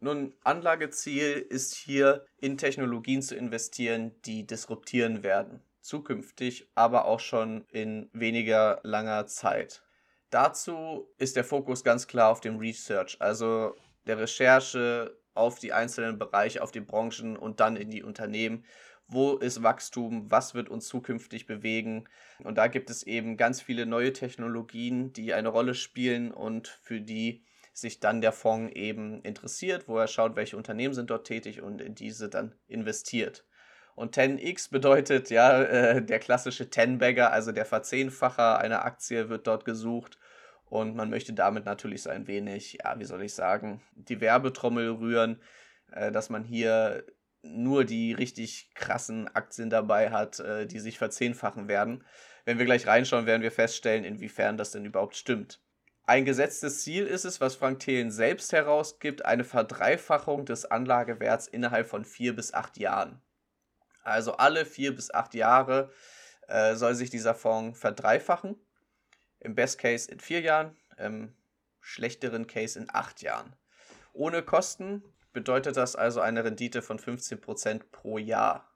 Nun, 0.00 0.34
Anlageziel 0.42 1.46
ist 1.48 1.74
hier 1.74 2.26
in 2.38 2.58
Technologien 2.58 3.22
zu 3.22 3.34
investieren, 3.36 4.12
die 4.22 4.46
disruptieren 4.46 5.22
werden 5.22 5.62
zukünftig, 5.84 6.68
aber 6.74 7.04
auch 7.04 7.20
schon 7.20 7.64
in 7.70 8.08
weniger 8.12 8.80
langer 8.82 9.26
Zeit. 9.26 9.82
Dazu 10.30 11.08
ist 11.18 11.36
der 11.36 11.44
Fokus 11.44 11.84
ganz 11.84 12.06
klar 12.06 12.30
auf 12.30 12.40
dem 12.40 12.58
Research, 12.58 13.16
also 13.20 13.76
der 14.06 14.18
Recherche 14.18 15.16
auf 15.34 15.58
die 15.58 15.72
einzelnen 15.72 16.18
Bereiche, 16.18 16.62
auf 16.62 16.70
die 16.70 16.80
Branchen 16.80 17.36
und 17.36 17.60
dann 17.60 17.76
in 17.76 17.90
die 17.90 18.02
Unternehmen. 18.02 18.64
Wo 19.06 19.36
ist 19.36 19.62
Wachstum? 19.62 20.30
Was 20.30 20.54
wird 20.54 20.68
uns 20.68 20.88
zukünftig 20.88 21.46
bewegen? 21.46 22.08
Und 22.42 22.56
da 22.56 22.68
gibt 22.68 22.88
es 22.88 23.02
eben 23.02 23.36
ganz 23.36 23.60
viele 23.60 23.84
neue 23.84 24.12
Technologien, 24.12 25.12
die 25.12 25.34
eine 25.34 25.48
Rolle 25.48 25.74
spielen 25.74 26.32
und 26.32 26.68
für 26.68 27.00
die 27.00 27.44
sich 27.74 28.00
dann 28.00 28.20
der 28.20 28.32
Fonds 28.32 28.74
eben 28.74 29.20
interessiert, 29.22 29.88
wo 29.88 29.98
er 29.98 30.06
schaut, 30.06 30.36
welche 30.36 30.56
Unternehmen 30.56 30.94
sind 30.94 31.10
dort 31.10 31.26
tätig 31.26 31.60
und 31.60 31.80
in 31.80 31.94
diese 31.94 32.28
dann 32.28 32.54
investiert. 32.66 33.44
Und 33.96 34.16
10x 34.16 34.70
bedeutet 34.70 35.30
ja 35.30 35.62
äh, 35.62 36.02
der 36.04 36.18
klassische 36.18 36.64
10-Bagger, 36.64 37.32
also 37.32 37.52
der 37.52 37.64
Verzehnfacher 37.64 38.58
einer 38.58 38.84
Aktie 38.84 39.28
wird 39.28 39.46
dort 39.46 39.64
gesucht. 39.64 40.18
Und 40.74 40.96
man 40.96 41.08
möchte 41.08 41.32
damit 41.32 41.66
natürlich 41.66 42.02
so 42.02 42.10
ein 42.10 42.26
wenig, 42.26 42.78
ja, 42.82 42.98
wie 42.98 43.04
soll 43.04 43.22
ich 43.22 43.32
sagen, 43.32 43.80
die 43.94 44.20
Werbetrommel 44.20 44.90
rühren, 44.90 45.40
äh, 45.92 46.10
dass 46.10 46.30
man 46.30 46.42
hier 46.42 47.04
nur 47.42 47.84
die 47.84 48.12
richtig 48.12 48.74
krassen 48.74 49.28
Aktien 49.36 49.70
dabei 49.70 50.10
hat, 50.10 50.40
äh, 50.40 50.66
die 50.66 50.80
sich 50.80 50.98
verzehnfachen 50.98 51.68
werden. 51.68 52.02
Wenn 52.44 52.58
wir 52.58 52.64
gleich 52.64 52.88
reinschauen, 52.88 53.24
werden 53.24 53.42
wir 53.42 53.52
feststellen, 53.52 54.02
inwiefern 54.02 54.56
das 54.56 54.72
denn 54.72 54.84
überhaupt 54.84 55.14
stimmt. 55.14 55.60
Ein 56.06 56.24
gesetztes 56.24 56.82
Ziel 56.82 57.06
ist 57.06 57.24
es, 57.24 57.40
was 57.40 57.54
Frank 57.54 57.78
Thelen 57.78 58.10
selbst 58.10 58.52
herausgibt, 58.52 59.24
eine 59.24 59.44
Verdreifachung 59.44 60.44
des 60.44 60.64
Anlagewerts 60.64 61.46
innerhalb 61.46 61.86
von 61.86 62.04
vier 62.04 62.34
bis 62.34 62.52
acht 62.52 62.78
Jahren. 62.78 63.22
Also 64.02 64.38
alle 64.38 64.66
vier 64.66 64.92
bis 64.92 65.14
acht 65.14 65.34
Jahre 65.34 65.92
äh, 66.48 66.74
soll 66.74 66.96
sich 66.96 67.10
dieser 67.10 67.36
Fonds 67.36 67.78
verdreifachen. 67.78 68.56
Im 69.44 69.54
Best 69.54 69.78
Case 69.78 70.10
in 70.10 70.18
vier 70.18 70.40
Jahren, 70.40 70.76
im 70.98 71.32
schlechteren 71.80 72.46
Case 72.46 72.78
in 72.78 72.88
acht 72.88 73.22
Jahren. 73.22 73.54
Ohne 74.12 74.42
Kosten 74.42 75.02
bedeutet 75.32 75.76
das 75.76 75.96
also 75.96 76.20
eine 76.20 76.44
Rendite 76.44 76.82
von 76.82 76.98
15% 76.98 77.82
pro 77.92 78.18
Jahr. 78.18 78.70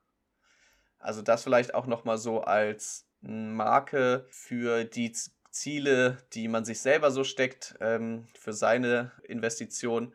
Also 0.99 1.23
das 1.23 1.45
vielleicht 1.45 1.75
auch 1.75 1.87
nochmal 1.87 2.19
so 2.19 2.43
als 2.43 3.07
Marke 3.21 4.27
für 4.31 4.85
die 4.85 5.13
Ziele, 5.51 6.19
die 6.35 6.49
man 6.49 6.65
sich 6.65 6.81
selber 6.81 7.11
so 7.11 7.25
steckt, 7.25 7.77
ähm, 7.81 8.29
für 8.35 8.53
seine 8.53 9.13
Investition. 9.25 10.15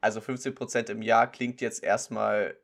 Also 0.00 0.20
15% 0.20 0.90
im 0.90 1.02
Jahr 1.02 1.30
klingt 1.30 1.60
jetzt 1.60 1.82
erstmal 1.82 2.56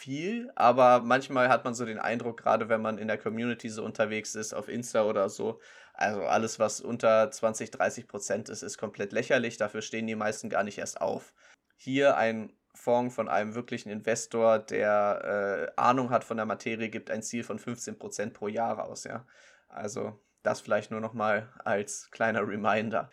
viel, 0.00 0.50
aber 0.54 1.00
manchmal 1.00 1.48
hat 1.48 1.64
man 1.64 1.74
so 1.74 1.84
den 1.84 1.98
Eindruck, 1.98 2.38
gerade 2.38 2.68
wenn 2.68 2.80
man 2.80 2.96
in 2.96 3.08
der 3.08 3.18
Community 3.18 3.68
so 3.68 3.84
unterwegs 3.84 4.34
ist, 4.34 4.54
auf 4.54 4.68
Insta 4.68 5.04
oder 5.04 5.28
so, 5.28 5.60
also 6.00 6.22
alles, 6.22 6.58
was 6.58 6.80
unter 6.80 7.30
20, 7.30 7.70
30 7.70 8.08
Prozent 8.08 8.48
ist, 8.48 8.62
ist 8.62 8.78
komplett 8.78 9.12
lächerlich. 9.12 9.56
Dafür 9.56 9.82
stehen 9.82 10.06
die 10.06 10.16
meisten 10.16 10.48
gar 10.48 10.64
nicht 10.64 10.78
erst 10.78 11.00
auf. 11.00 11.32
Hier 11.76 12.16
ein 12.16 12.52
Fonds 12.74 13.14
von 13.14 13.28
einem 13.28 13.54
wirklichen 13.54 13.90
Investor, 13.90 14.58
der 14.58 15.70
äh, 15.76 15.80
Ahnung 15.80 16.10
hat 16.10 16.24
von 16.24 16.36
der 16.36 16.46
Materie, 16.46 16.88
gibt 16.88 17.10
ein 17.10 17.22
Ziel 17.22 17.44
von 17.44 17.58
15 17.58 17.98
Prozent 17.98 18.34
pro 18.34 18.48
Jahr 18.48 18.84
aus, 18.84 19.04
ja. 19.04 19.26
Also 19.68 20.18
das 20.42 20.60
vielleicht 20.60 20.90
nur 20.90 21.00
nochmal 21.00 21.48
als 21.64 22.10
kleiner 22.10 22.46
Reminder. 22.46 23.10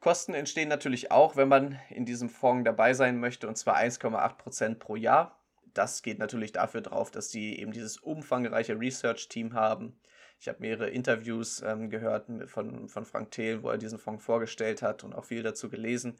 Kosten 0.00 0.34
entstehen 0.34 0.68
natürlich 0.68 1.10
auch, 1.10 1.36
wenn 1.36 1.48
man 1.48 1.78
in 1.90 2.04
diesem 2.06 2.28
Fonds 2.28 2.64
dabei 2.64 2.94
sein 2.94 3.20
möchte, 3.20 3.48
und 3.48 3.56
zwar 3.56 3.76
1,8 3.76 4.36
Prozent 4.36 4.78
pro 4.78 4.96
Jahr 4.96 5.38
das 5.74 6.02
geht 6.02 6.18
natürlich 6.18 6.52
dafür 6.52 6.80
drauf, 6.80 7.10
dass 7.10 7.30
sie 7.30 7.58
eben 7.58 7.72
dieses 7.72 7.98
umfangreiche 7.98 8.78
Research-Team 8.78 9.54
haben. 9.54 9.98
Ich 10.38 10.48
habe 10.48 10.60
mehrere 10.60 10.90
Interviews 10.90 11.62
ähm, 11.62 11.90
gehört 11.90 12.26
von, 12.46 12.88
von 12.88 13.04
Frank 13.04 13.30
Thiel, 13.30 13.62
wo 13.62 13.70
er 13.70 13.78
diesen 13.78 13.98
Fonds 13.98 14.24
vorgestellt 14.24 14.82
hat 14.82 15.04
und 15.04 15.14
auch 15.14 15.24
viel 15.24 15.42
dazu 15.42 15.70
gelesen. 15.70 16.18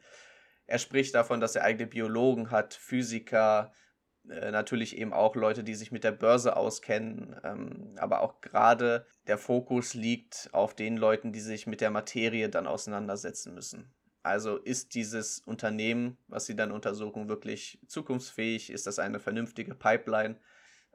Er 0.67 0.79
spricht 0.79 1.13
davon, 1.13 1.39
dass 1.39 1.55
er 1.55 1.63
eigene 1.63 1.87
Biologen 1.87 2.49
hat, 2.49 2.73
Physiker, 2.73 3.71
äh, 4.29 4.51
natürlich 4.51 4.97
eben 4.97 5.13
auch 5.13 5.35
Leute, 5.35 5.63
die 5.63 5.75
sich 5.75 5.91
mit 5.91 6.03
der 6.03 6.11
Börse 6.11 6.55
auskennen, 6.57 7.35
ähm, 7.43 7.95
aber 7.97 8.21
auch 8.21 8.41
gerade 8.41 9.05
der 9.27 9.37
Fokus 9.37 9.93
liegt 9.93 10.49
auf 10.51 10.73
den 10.73 10.97
Leuten, 10.97 11.31
die 11.31 11.39
sich 11.39 11.67
mit 11.67 11.81
der 11.81 11.91
Materie 11.91 12.49
dann 12.49 12.67
auseinandersetzen 12.67 13.53
müssen. 13.53 13.93
Also 14.23 14.57
ist 14.57 14.95
dieses 14.95 15.39
Unternehmen, 15.39 16.17
was 16.27 16.47
Sie 16.47 16.55
dann 16.55 16.71
untersuchen, 16.71 17.29
wirklich 17.29 17.79
zukunftsfähig? 17.85 18.71
Ist 18.71 18.87
das 18.87 18.97
eine 18.97 19.19
vernünftige 19.19 19.75
Pipeline? 19.75 20.39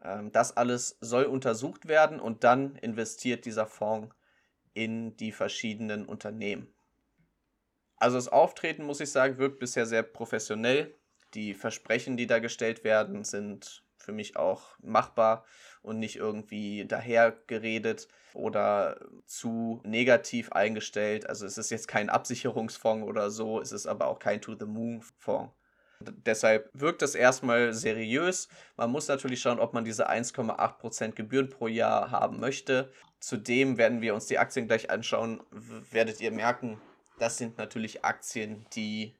Ähm, 0.04 0.32
das 0.32 0.56
alles 0.56 0.96
soll 1.00 1.24
untersucht 1.24 1.88
werden 1.88 2.20
und 2.20 2.44
dann 2.44 2.76
investiert 2.76 3.44
dieser 3.44 3.66
Fonds 3.66 4.14
in 4.72 5.16
die 5.16 5.32
verschiedenen 5.32 6.06
Unternehmen. 6.06 6.72
Also 7.96 8.16
das 8.16 8.28
Auftreten, 8.28 8.84
muss 8.84 9.00
ich 9.00 9.10
sagen, 9.10 9.38
wirkt 9.38 9.58
bisher 9.58 9.84
sehr 9.84 10.02
professionell. 10.02 10.94
Die 11.34 11.54
Versprechen, 11.54 12.16
die 12.16 12.26
da 12.26 12.38
gestellt 12.38 12.82
werden, 12.82 13.24
sind 13.24 13.84
für 13.98 14.12
mich 14.12 14.36
auch 14.36 14.78
machbar 14.80 15.44
und 15.82 15.98
nicht 15.98 16.16
irgendwie 16.16 16.86
dahergeredet 16.86 18.08
oder 18.32 18.98
zu 19.26 19.82
negativ 19.84 20.52
eingestellt. 20.52 21.28
Also 21.28 21.46
es 21.46 21.58
ist 21.58 21.70
jetzt 21.70 21.88
kein 21.88 22.08
Absicherungsfonds 22.08 23.06
oder 23.06 23.30
so, 23.30 23.60
es 23.60 23.72
ist 23.72 23.86
aber 23.86 24.06
auch 24.06 24.18
kein 24.18 24.40
To-the-Moon-Fonds. 24.40 25.52
Deshalb 26.00 26.70
wirkt 26.72 27.02
es 27.02 27.14
erstmal 27.14 27.74
seriös. 27.74 28.48
Man 28.76 28.90
muss 28.90 29.08
natürlich 29.08 29.40
schauen, 29.42 29.60
ob 29.60 29.74
man 29.74 29.84
diese 29.84 30.08
1,8% 30.08 31.12
Gebühren 31.12 31.50
pro 31.50 31.68
Jahr 31.68 32.10
haben 32.10 32.40
möchte. 32.40 32.90
Zudem 33.20 33.76
werden 33.76 34.00
wir 34.00 34.14
uns 34.14 34.26
die 34.26 34.38
Aktien 34.38 34.66
gleich 34.66 34.90
anschauen. 34.90 35.42
Werdet 35.90 36.20
ihr 36.20 36.30
merken, 36.30 36.80
das 37.18 37.36
sind 37.36 37.58
natürlich 37.58 38.02
Aktien, 38.02 38.64
die 38.74 39.14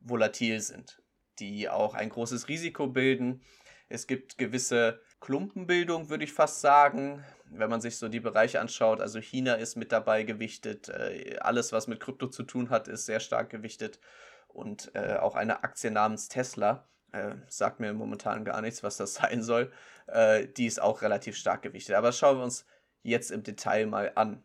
volatil 0.00 0.60
sind, 0.60 1.00
die 1.38 1.68
auch 1.68 1.94
ein 1.94 2.08
großes 2.08 2.48
Risiko 2.48 2.88
bilden. 2.88 3.42
Es 3.88 4.08
gibt 4.08 4.38
gewisse 4.38 5.00
Klumpenbildung, 5.20 6.10
würde 6.10 6.24
ich 6.24 6.32
fast 6.32 6.60
sagen, 6.60 7.24
wenn 7.46 7.70
man 7.70 7.80
sich 7.80 7.96
so 7.96 8.08
die 8.08 8.20
Bereiche 8.20 8.60
anschaut. 8.60 9.00
Also 9.00 9.20
China 9.20 9.54
ist 9.54 9.76
mit 9.76 9.92
dabei 9.92 10.24
gewichtet, 10.24 10.88
äh, 10.88 11.36
alles, 11.40 11.72
was 11.72 11.86
mit 11.86 12.00
Krypto 12.00 12.26
zu 12.26 12.42
tun 12.42 12.70
hat, 12.70 12.88
ist 12.88 13.06
sehr 13.06 13.20
stark 13.20 13.50
gewichtet 13.50 14.00
und 14.48 14.90
äh, 14.94 15.16
auch 15.16 15.34
eine 15.34 15.62
Aktie 15.62 15.90
namens 15.90 16.28
Tesla, 16.28 16.88
äh, 17.12 17.36
sagt 17.48 17.80
mir 17.80 17.92
momentan 17.92 18.44
gar 18.44 18.60
nichts, 18.60 18.82
was 18.82 18.96
das 18.96 19.14
sein 19.14 19.42
soll, 19.42 19.72
äh, 20.06 20.46
die 20.46 20.66
ist 20.66 20.80
auch 20.80 21.02
relativ 21.02 21.36
stark 21.36 21.62
gewichtet. 21.62 21.94
Aber 21.94 22.12
schauen 22.12 22.38
wir 22.38 22.44
uns 22.44 22.66
jetzt 23.02 23.30
im 23.30 23.42
Detail 23.42 23.86
mal 23.86 24.12
an. 24.14 24.42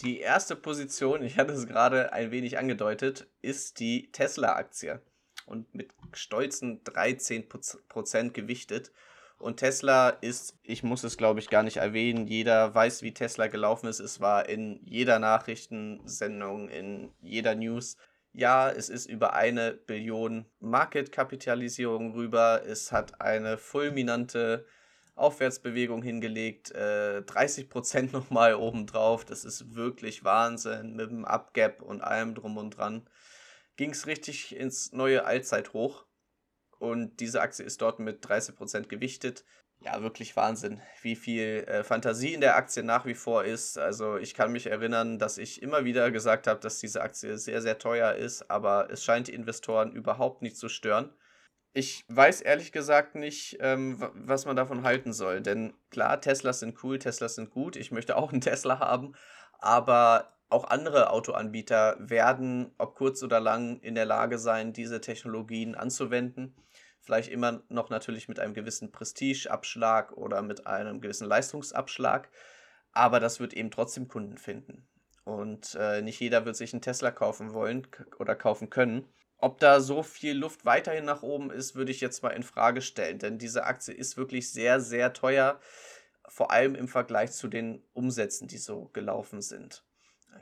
Die 0.00 0.20
erste 0.20 0.54
Position, 0.54 1.22
ich 1.22 1.38
hatte 1.38 1.52
es 1.52 1.66
gerade 1.66 2.12
ein 2.12 2.30
wenig 2.30 2.56
angedeutet, 2.58 3.28
ist 3.42 3.80
die 3.80 4.12
Tesla-Aktie 4.12 5.02
und 5.46 5.74
mit 5.74 5.92
stolzen 6.12 6.84
13% 6.84 8.30
gewichtet. 8.30 8.92
Und 9.38 9.58
Tesla 9.58 10.10
ist, 10.10 10.56
ich 10.62 10.82
muss 10.82 11.04
es 11.04 11.16
glaube 11.16 11.40
ich 11.40 11.48
gar 11.48 11.62
nicht 11.62 11.78
erwähnen, 11.78 12.26
jeder 12.26 12.74
weiß, 12.74 13.02
wie 13.02 13.14
Tesla 13.14 13.46
gelaufen 13.48 13.88
ist. 13.88 14.00
Es 14.00 14.20
war 14.20 14.48
in 14.48 14.80
jeder 14.84 15.18
Nachrichtensendung, 15.18 16.68
in 16.68 17.12
jeder 17.20 17.54
News 17.54 17.96
ja, 18.38 18.70
es 18.70 18.88
ist 18.88 19.06
über 19.06 19.34
eine 19.34 19.72
Billion 19.72 20.46
Marketkapitalisierung 20.60 22.12
rüber. 22.12 22.62
Es 22.64 22.92
hat 22.92 23.20
eine 23.20 23.58
fulminante 23.58 24.64
Aufwärtsbewegung 25.16 26.02
hingelegt, 26.02 26.70
äh, 26.70 27.22
30% 27.26 28.12
nochmal 28.12 28.54
obendrauf. 28.54 29.24
Das 29.24 29.44
ist 29.44 29.74
wirklich 29.74 30.22
Wahnsinn 30.22 30.94
mit 30.94 31.10
dem 31.10 31.24
Upgap 31.24 31.82
und 31.82 32.00
allem 32.00 32.36
drum 32.36 32.56
und 32.58 32.70
dran. 32.70 33.10
Ging 33.74 33.90
es 33.90 34.06
richtig 34.06 34.54
ins 34.54 34.92
neue 34.92 35.24
Allzeithoch. 35.24 36.06
Und 36.78 37.18
diese 37.18 37.40
Aktie 37.40 37.64
ist 37.64 37.82
dort 37.82 37.98
mit 37.98 38.24
30% 38.24 38.86
gewichtet 38.86 39.44
ja, 39.80 40.02
wirklich 40.02 40.34
Wahnsinn, 40.36 40.80
wie 41.02 41.14
viel 41.14 41.64
äh, 41.68 41.84
Fantasie 41.84 42.34
in 42.34 42.40
der 42.40 42.56
Aktie 42.56 42.82
nach 42.82 43.06
wie 43.06 43.14
vor 43.14 43.44
ist. 43.44 43.78
Also 43.78 44.16
ich 44.16 44.34
kann 44.34 44.50
mich 44.52 44.66
erinnern, 44.66 45.18
dass 45.18 45.38
ich 45.38 45.62
immer 45.62 45.84
wieder 45.84 46.10
gesagt 46.10 46.46
habe, 46.46 46.60
dass 46.60 46.78
diese 46.78 47.00
Aktie 47.00 47.38
sehr, 47.38 47.62
sehr 47.62 47.78
teuer 47.78 48.14
ist, 48.14 48.50
aber 48.50 48.90
es 48.90 49.04
scheint 49.04 49.28
die 49.28 49.34
Investoren 49.34 49.92
überhaupt 49.92 50.42
nicht 50.42 50.56
zu 50.56 50.68
stören. 50.68 51.12
Ich 51.74 52.04
weiß 52.08 52.40
ehrlich 52.40 52.72
gesagt 52.72 53.14
nicht, 53.14 53.58
ähm, 53.60 54.02
was 54.14 54.46
man 54.46 54.56
davon 54.56 54.82
halten 54.82 55.12
soll. 55.12 55.42
Denn 55.42 55.74
klar, 55.90 56.20
Teslas 56.20 56.60
sind 56.60 56.82
cool, 56.82 56.98
Teslas 56.98 57.36
sind 57.36 57.50
gut. 57.50 57.76
Ich 57.76 57.92
möchte 57.92 58.16
auch 58.16 58.32
einen 58.32 58.40
Tesla 58.40 58.80
haben. 58.80 59.14
Aber 59.60 60.32
auch 60.48 60.64
andere 60.64 61.10
Autoanbieter 61.10 61.96
werden, 62.00 62.72
ob 62.78 62.96
kurz 62.96 63.22
oder 63.22 63.38
lang, 63.38 63.80
in 63.80 63.94
der 63.94 64.06
Lage 64.06 64.38
sein, 64.38 64.72
diese 64.72 65.00
Technologien 65.00 65.74
anzuwenden. 65.74 66.56
Vielleicht 67.08 67.30
immer 67.30 67.62
noch 67.70 67.88
natürlich 67.88 68.28
mit 68.28 68.38
einem 68.38 68.52
gewissen 68.52 68.92
Prestigeabschlag 68.92 70.12
oder 70.12 70.42
mit 70.42 70.66
einem 70.66 71.00
gewissen 71.00 71.26
Leistungsabschlag. 71.26 72.28
Aber 72.92 73.18
das 73.18 73.40
wird 73.40 73.54
eben 73.54 73.70
trotzdem 73.70 74.08
Kunden 74.08 74.36
finden. 74.36 74.86
Und 75.24 75.74
äh, 75.80 76.02
nicht 76.02 76.20
jeder 76.20 76.44
wird 76.44 76.56
sich 76.56 76.74
einen 76.74 76.82
Tesla 76.82 77.10
kaufen 77.10 77.54
wollen 77.54 77.86
oder 78.18 78.36
kaufen 78.36 78.68
können. 78.68 79.08
Ob 79.38 79.58
da 79.58 79.80
so 79.80 80.02
viel 80.02 80.36
Luft 80.36 80.66
weiterhin 80.66 81.06
nach 81.06 81.22
oben 81.22 81.50
ist, 81.50 81.74
würde 81.74 81.92
ich 81.92 82.02
jetzt 82.02 82.22
mal 82.22 82.28
in 82.28 82.42
Frage 82.42 82.82
stellen, 82.82 83.18
denn 83.18 83.38
diese 83.38 83.64
Aktie 83.64 83.94
ist 83.94 84.18
wirklich 84.18 84.52
sehr, 84.52 84.78
sehr 84.78 85.14
teuer, 85.14 85.58
vor 86.28 86.50
allem 86.50 86.74
im 86.74 86.88
Vergleich 86.88 87.32
zu 87.32 87.48
den 87.48 87.82
Umsätzen, 87.94 88.48
die 88.48 88.58
so 88.58 88.90
gelaufen 88.92 89.40
sind. 89.40 89.82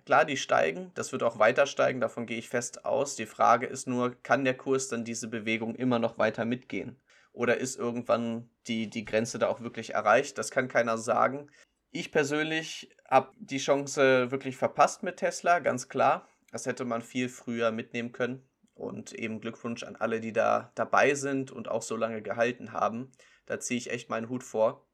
Klar, 0.04 0.24
die 0.24 0.36
steigen, 0.36 0.92
das 0.94 1.12
wird 1.12 1.22
auch 1.22 1.38
weiter 1.38 1.66
steigen, 1.66 2.00
davon 2.00 2.26
gehe 2.26 2.38
ich 2.38 2.48
fest 2.48 2.84
aus. 2.84 3.16
Die 3.16 3.26
Frage 3.26 3.66
ist 3.66 3.86
nur, 3.86 4.14
kann 4.22 4.44
der 4.44 4.56
Kurs 4.56 4.88
dann 4.88 5.04
diese 5.04 5.28
Bewegung 5.28 5.74
immer 5.74 5.98
noch 5.98 6.18
weiter 6.18 6.44
mitgehen? 6.44 7.00
Oder 7.32 7.58
ist 7.58 7.76
irgendwann 7.76 8.48
die, 8.66 8.88
die 8.88 9.04
Grenze 9.04 9.38
da 9.38 9.48
auch 9.48 9.60
wirklich 9.60 9.94
erreicht? 9.94 10.38
Das 10.38 10.50
kann 10.50 10.68
keiner 10.68 10.96
sagen. 10.96 11.50
Ich 11.90 12.10
persönlich 12.10 12.90
habe 13.08 13.32
die 13.38 13.58
Chance 13.58 14.30
wirklich 14.30 14.56
verpasst 14.56 15.02
mit 15.02 15.18
Tesla, 15.18 15.58
ganz 15.58 15.88
klar. 15.88 16.28
Das 16.50 16.66
hätte 16.66 16.84
man 16.84 17.02
viel 17.02 17.28
früher 17.28 17.72
mitnehmen 17.72 18.12
können. 18.12 18.48
Und 18.74 19.12
eben 19.12 19.40
Glückwunsch 19.40 19.82
an 19.82 19.96
alle, 19.96 20.20
die 20.20 20.32
da 20.32 20.72
dabei 20.74 21.14
sind 21.14 21.50
und 21.50 21.68
auch 21.68 21.82
so 21.82 21.96
lange 21.96 22.22
gehalten 22.22 22.72
haben. 22.72 23.12
Da 23.46 23.60
ziehe 23.60 23.78
ich 23.78 23.90
echt 23.90 24.10
meinen 24.10 24.28
Hut 24.28 24.42
vor. 24.42 24.85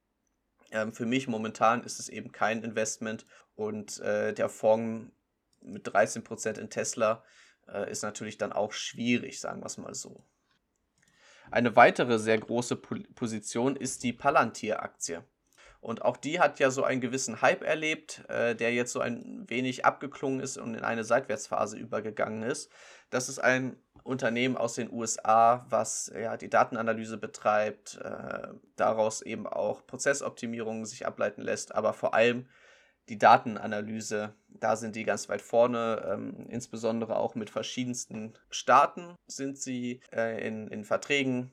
Ähm, 0.72 0.92
für 0.92 1.06
mich 1.06 1.28
momentan 1.28 1.84
ist 1.84 2.00
es 2.00 2.08
eben 2.08 2.32
kein 2.32 2.64
Investment 2.64 3.26
und 3.54 4.00
äh, 4.00 4.32
der 4.32 4.48
Fonds 4.48 5.12
mit 5.60 5.86
13% 5.86 6.58
in 6.58 6.70
Tesla 6.70 7.22
äh, 7.68 7.90
ist 7.90 8.02
natürlich 8.02 8.38
dann 8.38 8.52
auch 8.52 8.72
schwierig, 8.72 9.38
sagen 9.38 9.60
wir 9.60 9.66
es 9.66 9.78
mal 9.78 9.94
so. 9.94 10.24
Eine 11.50 11.76
weitere 11.76 12.18
sehr 12.18 12.38
große 12.38 12.76
po 12.76 12.96
Position 13.14 13.76
ist 13.76 14.02
die 14.02 14.12
Palantir-Aktie. 14.12 15.22
Und 15.80 16.02
auch 16.02 16.16
die 16.16 16.38
hat 16.38 16.60
ja 16.60 16.70
so 16.70 16.84
einen 16.84 17.00
gewissen 17.00 17.42
Hype 17.42 17.62
erlebt, 17.62 18.24
äh, 18.28 18.54
der 18.54 18.72
jetzt 18.72 18.92
so 18.92 19.00
ein 19.00 19.44
wenig 19.48 19.84
abgeklungen 19.84 20.40
ist 20.40 20.56
und 20.56 20.74
in 20.74 20.84
eine 20.84 21.04
Seitwärtsphase 21.04 21.76
übergegangen 21.76 22.44
ist. 22.44 22.70
Das 23.10 23.28
ist 23.28 23.40
ein 23.40 23.76
Unternehmen 24.04 24.56
aus 24.56 24.74
den 24.74 24.92
USA, 24.92 25.66
was 25.68 26.12
ja 26.14 26.36
die 26.36 26.50
Datenanalyse 26.50 27.18
betreibt, 27.18 27.98
äh, 28.02 28.48
daraus 28.76 29.22
eben 29.22 29.46
auch 29.46 29.86
Prozessoptimierungen 29.86 30.84
sich 30.84 31.06
ableiten 31.06 31.42
lässt, 31.42 31.74
aber 31.74 31.92
vor 31.92 32.14
allem 32.14 32.46
die 33.08 33.18
Datenanalyse, 33.18 34.34
da 34.48 34.76
sind 34.76 34.96
die 34.96 35.04
ganz 35.04 35.28
weit 35.28 35.42
vorne, 35.42 36.08
ähm, 36.08 36.46
insbesondere 36.48 37.16
auch 37.16 37.34
mit 37.34 37.50
verschiedensten 37.50 38.34
Staaten 38.50 39.16
sind 39.26 39.58
sie 39.58 40.00
äh, 40.12 40.46
in, 40.46 40.68
in 40.68 40.84
Verträgen 40.84 41.52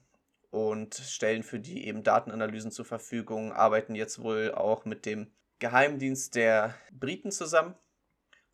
und 0.52 0.96
stellen 0.96 1.44
für 1.44 1.60
die 1.60 1.88
eben 1.88 2.04
Datenanalysen 2.04 2.72
zur 2.72 2.86
Verfügung, 2.86 3.52
arbeiten 3.52 3.96
jetzt 3.96 4.22
wohl 4.22 4.54
auch 4.54 4.86
mit 4.86 5.06
dem 5.06 5.32
Geheimdienst 5.60 6.36
der 6.36 6.76
Briten 6.92 7.32
zusammen. 7.32 7.76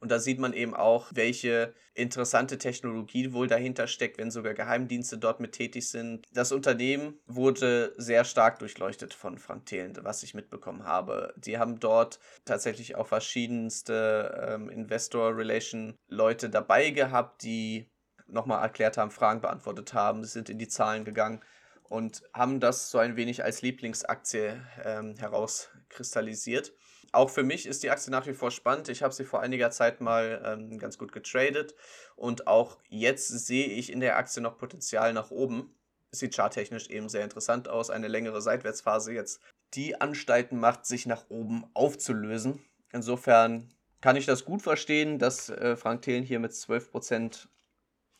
Und 0.05 0.09
da 0.09 0.19
sieht 0.19 0.37
man 0.37 0.53
eben 0.53 0.75
auch, 0.75 1.07
welche 1.15 1.73
interessante 1.95 2.59
Technologie 2.59 3.33
wohl 3.33 3.47
dahinter 3.47 3.87
steckt, 3.87 4.19
wenn 4.19 4.29
sogar 4.29 4.53
Geheimdienste 4.53 5.17
dort 5.17 5.39
mit 5.39 5.53
tätig 5.53 5.89
sind. 5.89 6.27
Das 6.31 6.51
Unternehmen 6.51 7.17
wurde 7.25 7.91
sehr 7.97 8.23
stark 8.23 8.59
durchleuchtet 8.59 9.15
von 9.15 9.39
Frank 9.39 9.65
Thelen, 9.65 9.97
was 10.03 10.21
ich 10.21 10.35
mitbekommen 10.35 10.83
habe. 10.83 11.33
Die 11.37 11.57
haben 11.57 11.79
dort 11.79 12.19
tatsächlich 12.45 12.95
auch 12.95 13.07
verschiedenste 13.07 14.47
ähm, 14.47 14.69
Investor 14.69 15.35
Relation 15.35 15.95
Leute 16.07 16.51
dabei 16.51 16.91
gehabt, 16.91 17.41
die 17.41 17.89
nochmal 18.27 18.61
erklärt 18.61 18.97
haben, 18.97 19.09
Fragen 19.09 19.41
beantwortet 19.41 19.95
haben, 19.95 20.23
sind 20.23 20.51
in 20.51 20.59
die 20.59 20.67
Zahlen 20.67 21.03
gegangen 21.03 21.41
und 21.81 22.21
haben 22.31 22.59
das 22.59 22.91
so 22.91 22.99
ein 22.99 23.15
wenig 23.15 23.43
als 23.43 23.63
Lieblingsaktie 23.63 24.61
ähm, 24.83 25.15
herauskristallisiert. 25.17 26.73
Auch 27.15 27.29
für 27.29 27.43
mich 27.43 27.65
ist 27.65 27.83
die 27.83 27.89
Aktie 27.89 28.11
nach 28.11 28.27
wie 28.27 28.33
vor 28.33 28.51
spannend. 28.51 28.89
Ich 28.89 29.01
habe 29.01 29.13
sie 29.13 29.25
vor 29.25 29.41
einiger 29.41 29.71
Zeit 29.71 30.01
mal 30.01 30.41
ähm, 30.45 30.77
ganz 30.77 30.97
gut 30.97 31.11
getradet 31.11 31.75
und 32.15 32.47
auch 32.47 32.77
jetzt 32.89 33.27
sehe 33.27 33.67
ich 33.67 33.91
in 33.91 33.99
der 33.99 34.17
Aktie 34.17 34.41
noch 34.41 34.57
Potenzial 34.57 35.13
nach 35.13 35.31
oben. 35.31 35.73
Sieht 36.11 36.35
charttechnisch 36.35 36.89
eben 36.89 37.09
sehr 37.09 37.23
interessant 37.23 37.67
aus. 37.67 37.89
Eine 37.89 38.07
längere 38.07 38.41
Seitwärtsphase 38.41 39.13
jetzt, 39.13 39.41
die 39.73 39.99
Anstalten 39.99 40.59
macht, 40.59 40.85
sich 40.85 41.05
nach 41.05 41.29
oben 41.29 41.65
aufzulösen. 41.73 42.63
Insofern 42.91 43.73
kann 44.01 44.15
ich 44.15 44.25
das 44.25 44.45
gut 44.45 44.61
verstehen, 44.61 45.17
dass 45.17 45.49
äh, 45.49 45.75
Frank 45.75 46.03
Thelen 46.03 46.23
hier 46.23 46.39
mit 46.39 46.51
12% 46.51 47.47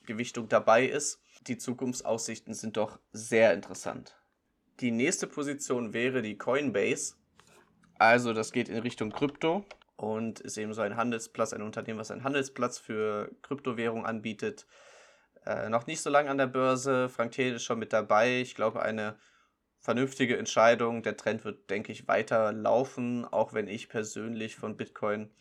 Gewichtung 0.06 0.50
dabei 0.50 0.86
ist 0.86 1.20
die 1.48 1.58
Zukunftsaussichten 1.58 2.54
sind 2.54 2.78
doch 2.78 3.00
sehr 3.12 3.54
interessant. 3.54 4.16
Die 4.80 4.92
nächste 4.92 5.28
Position 5.28 5.94
wäre 5.94 6.22
die 6.22 6.38
Coinbase. 6.38 7.16
Also 7.98 8.34
das 8.34 8.52
geht 8.52 8.70
in 8.70 8.80
Richtung 8.80 9.12
Krypto 9.12 9.66
und 9.96 10.40
ist 10.42 10.58
eben 10.58 10.74
so 10.74 10.82
ein 10.82 10.98
Handelsplatz, 10.98 11.54
ein 11.54 11.62
Unternehmen, 11.62 12.00
was 12.00 12.12
einen 12.12 12.24
Handelsplatz 12.24 12.78
für 12.78 13.32
Kryptowährung 13.42 14.06
anbietet. 14.06 14.66
Äh, 15.46 15.70
noch 15.70 15.88
nicht 15.88 16.02
so 16.02 16.10
lange 16.10 16.30
an 16.30 16.38
der 16.38 16.48
Börse. 16.48 17.10
Frank 17.10 17.32
Thiel 17.32 17.56
ist 17.56 17.64
schon 17.64 17.80
mit 17.80 17.94
dabei. 17.94 18.42
Ich 18.42 18.56
glaube, 18.56 18.82
eine 18.82 19.18
vernünftige 19.80 20.38
Entscheidung. 20.38 21.04
Der 21.04 21.16
Trend 21.16 21.46
wird, 21.46 21.70
denke 21.70 21.92
ich, 21.92 22.08
weiter 22.08 22.52
laufen, 22.52 23.26
auch 23.26 23.54
wenn 23.54 23.68
ich 23.68 23.88
persönlich 23.88 24.56
von 24.56 24.76
Bitcoin, 24.76 25.32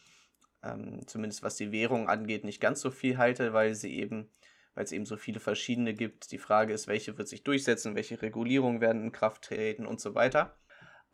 ähm, 0.63 1.07
zumindest 1.07 1.43
was 1.43 1.57
die 1.57 1.73
Währung 1.73 2.09
angeht, 2.09 2.45
nicht 2.45 2.61
ganz 2.61 2.81
so 2.81 2.91
viel 2.91 3.19
halte, 3.19 3.53
weil 3.53 3.75
sie 3.75 3.99
eben 3.99 4.31
weil 4.75 4.85
es 4.85 4.93
eben 4.93 5.07
so 5.07 5.17
viele 5.17 5.41
verschiedene 5.41 5.95
gibt. 5.95 6.33
Die 6.33 6.39
Frage 6.39 6.75
ist, 6.75 6.89
welche 6.89 7.17
wird 7.17 7.29
sich 7.29 7.45
durchsetzen, 7.45 7.95
welche 7.95 8.21
Regulierungen 8.21 8.81
werden 8.81 9.05
in 9.05 9.13
Kraft 9.13 9.43
treten 9.43 9.87
und 9.87 10.01
so 10.01 10.15
weiter. 10.15 10.57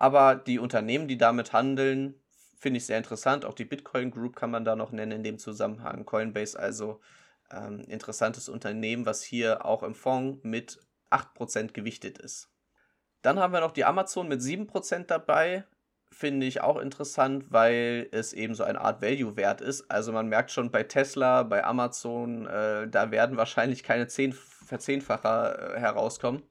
Aber 0.00 0.34
die 0.34 0.58
Unternehmen, 0.58 1.08
die 1.08 1.18
damit 1.18 1.52
handeln, 1.52 2.14
finde 2.58 2.78
ich 2.78 2.86
sehr 2.86 2.96
interessant. 2.96 3.44
Auch 3.44 3.52
die 3.52 3.66
Bitcoin 3.66 4.10
Group 4.10 4.34
kann 4.34 4.50
man 4.50 4.64
da 4.64 4.74
noch 4.74 4.92
nennen 4.92 5.12
in 5.12 5.22
dem 5.22 5.38
Zusammenhang. 5.38 6.06
Coinbase 6.06 6.58
also 6.58 7.00
ähm, 7.52 7.80
interessantes 7.86 8.48
Unternehmen, 8.48 9.04
was 9.04 9.22
hier 9.22 9.66
auch 9.66 9.82
im 9.82 9.94
Fonds 9.94 10.40
mit 10.42 10.80
8% 11.10 11.72
gewichtet 11.72 12.16
ist. 12.16 12.50
Dann 13.20 13.38
haben 13.38 13.52
wir 13.52 13.60
noch 13.60 13.72
die 13.72 13.84
Amazon 13.84 14.26
mit 14.26 14.40
7% 14.40 15.04
dabei. 15.04 15.64
Finde 16.10 16.46
ich 16.46 16.62
auch 16.62 16.78
interessant, 16.78 17.52
weil 17.52 18.08
es 18.10 18.32
eben 18.32 18.54
so 18.54 18.64
eine 18.64 18.80
Art 18.80 19.02
Value-Wert 19.02 19.60
ist. 19.60 19.90
Also 19.90 20.12
man 20.12 20.28
merkt 20.28 20.50
schon 20.50 20.70
bei 20.70 20.82
Tesla, 20.82 21.42
bei 21.42 21.62
Amazon, 21.62 22.46
äh, 22.46 22.88
da 22.88 23.10
werden 23.10 23.36
wahrscheinlich 23.36 23.82
keine 23.82 24.06
10 24.06 24.32
Verzehnfacher 24.32 25.76
äh, 25.76 25.78
herauskommen. 25.78 26.42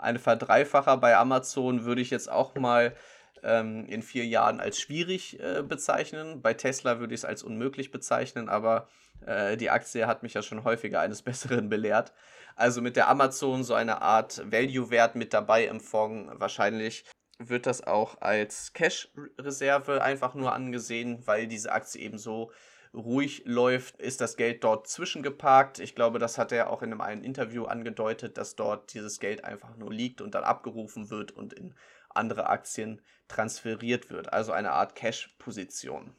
Eine 0.00 0.18
Verdreifacher 0.18 0.96
bei 0.96 1.16
Amazon 1.16 1.84
würde 1.84 2.00
ich 2.00 2.10
jetzt 2.10 2.30
auch 2.30 2.54
mal 2.54 2.94
ähm, 3.42 3.86
in 3.86 4.02
vier 4.02 4.26
Jahren 4.26 4.60
als 4.60 4.80
schwierig 4.80 5.38
äh, 5.40 5.62
bezeichnen. 5.62 6.42
Bei 6.42 6.54
Tesla 6.54 7.00
würde 7.00 7.14
ich 7.14 7.20
es 7.20 7.24
als 7.24 7.42
unmöglich 7.42 7.90
bezeichnen, 7.90 8.48
aber 8.48 8.88
äh, 9.26 9.56
die 9.56 9.70
Aktie 9.70 10.06
hat 10.06 10.22
mich 10.22 10.34
ja 10.34 10.42
schon 10.42 10.64
häufiger 10.64 11.00
eines 11.00 11.22
Besseren 11.22 11.68
belehrt. 11.68 12.12
Also 12.56 12.82
mit 12.82 12.96
der 12.96 13.08
Amazon 13.08 13.64
so 13.64 13.74
eine 13.74 14.02
Art 14.02 14.42
Value-Wert 14.50 15.14
mit 15.14 15.32
dabei 15.32 15.64
im 15.64 15.80
Fonds. 15.80 16.32
Wahrscheinlich 16.36 17.04
wird 17.38 17.66
das 17.66 17.86
auch 17.86 18.20
als 18.20 18.72
Cash-Reserve 18.74 20.02
einfach 20.02 20.34
nur 20.34 20.52
angesehen, 20.52 21.26
weil 21.26 21.46
diese 21.46 21.72
Aktie 21.72 22.02
eben 22.02 22.18
so 22.18 22.52
ruhig 22.94 23.42
läuft, 23.44 24.00
ist 24.00 24.20
das 24.20 24.36
Geld 24.36 24.64
dort 24.64 24.88
zwischengeparkt. 24.88 25.78
Ich 25.78 25.94
glaube, 25.94 26.18
das 26.18 26.38
hat 26.38 26.52
er 26.52 26.70
auch 26.70 26.82
in 26.82 27.00
einem 27.00 27.22
Interview 27.22 27.64
angedeutet, 27.64 28.36
dass 28.36 28.56
dort 28.56 28.92
dieses 28.94 29.20
Geld 29.20 29.44
einfach 29.44 29.76
nur 29.76 29.92
liegt 29.92 30.20
und 30.20 30.34
dann 30.34 30.44
abgerufen 30.44 31.10
wird 31.10 31.32
und 31.32 31.52
in 31.52 31.74
andere 32.08 32.48
Aktien 32.48 33.00
transferiert 33.28 34.10
wird. 34.10 34.32
Also 34.32 34.52
eine 34.52 34.72
Art 34.72 34.96
Cash-Position. 34.96 36.14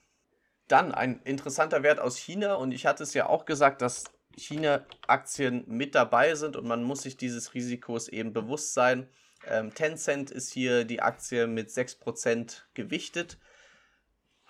Dann 0.67 0.93
ein 0.93 1.21
interessanter 1.23 1.83
Wert 1.83 1.99
aus 1.99 2.17
China 2.17 2.53
und 2.55 2.71
ich 2.71 2.85
hatte 2.85 3.03
es 3.03 3.13
ja 3.13 3.27
auch 3.27 3.45
gesagt, 3.45 3.81
dass 3.81 4.05
China-Aktien 4.37 5.65
mit 5.67 5.93
dabei 5.95 6.35
sind 6.35 6.55
und 6.55 6.65
man 6.65 6.83
muss 6.83 7.01
sich 7.01 7.17
dieses 7.17 7.53
Risikos 7.53 8.07
eben 8.07 8.31
bewusst 8.31 8.73
sein. 8.73 9.09
Ähm, 9.45 9.73
Tencent 9.73 10.31
ist 10.31 10.53
hier 10.53 10.85
die 10.85 11.01
Aktie 11.01 11.47
mit 11.47 11.69
6% 11.69 12.61
gewichtet, 12.73 13.37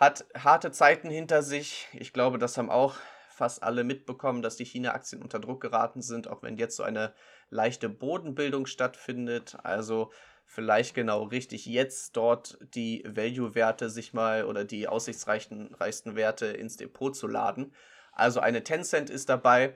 hat 0.02 0.26
harte 0.36 0.72
Zeiten 0.72 1.12
hinter 1.12 1.44
sich. 1.44 1.88
Ich 1.94 2.12
glaube, 2.12 2.40
das 2.40 2.58
haben 2.58 2.72
auch 2.72 2.96
fast 3.30 3.62
alle 3.62 3.84
mitbekommen, 3.84 4.42
dass 4.42 4.56
die 4.56 4.66
China-Aktien 4.66 5.22
unter 5.22 5.40
Druck 5.40 5.62
geraten 5.62 6.02
sind, 6.02 6.28
auch 6.28 6.42
wenn 6.42 6.58
jetzt 6.58 6.76
so 6.76 6.82
eine 6.82 7.14
leichte 7.52 7.88
Bodenbildung 7.88 8.66
stattfindet. 8.66 9.58
Also 9.62 10.12
vielleicht 10.48 10.96
genau 10.96 11.22
richtig, 11.26 11.68
jetzt 11.68 12.18
dort 12.18 12.58
die 12.74 13.04
Value-Werte 13.08 13.92
sich 13.92 14.12
mal 14.12 14.46
oder 14.46 14.66
die 14.66 14.88
aussichtsreichsten 14.88 16.16
Werte 16.16 16.48
ins 16.48 16.78
Depot 16.78 17.16
zu 17.16 17.28
laden. 17.28 17.72
Also 18.12 18.40
eine 18.40 18.64
Tencent 18.64 19.12
ist 19.12 19.30
dabei 19.30 19.76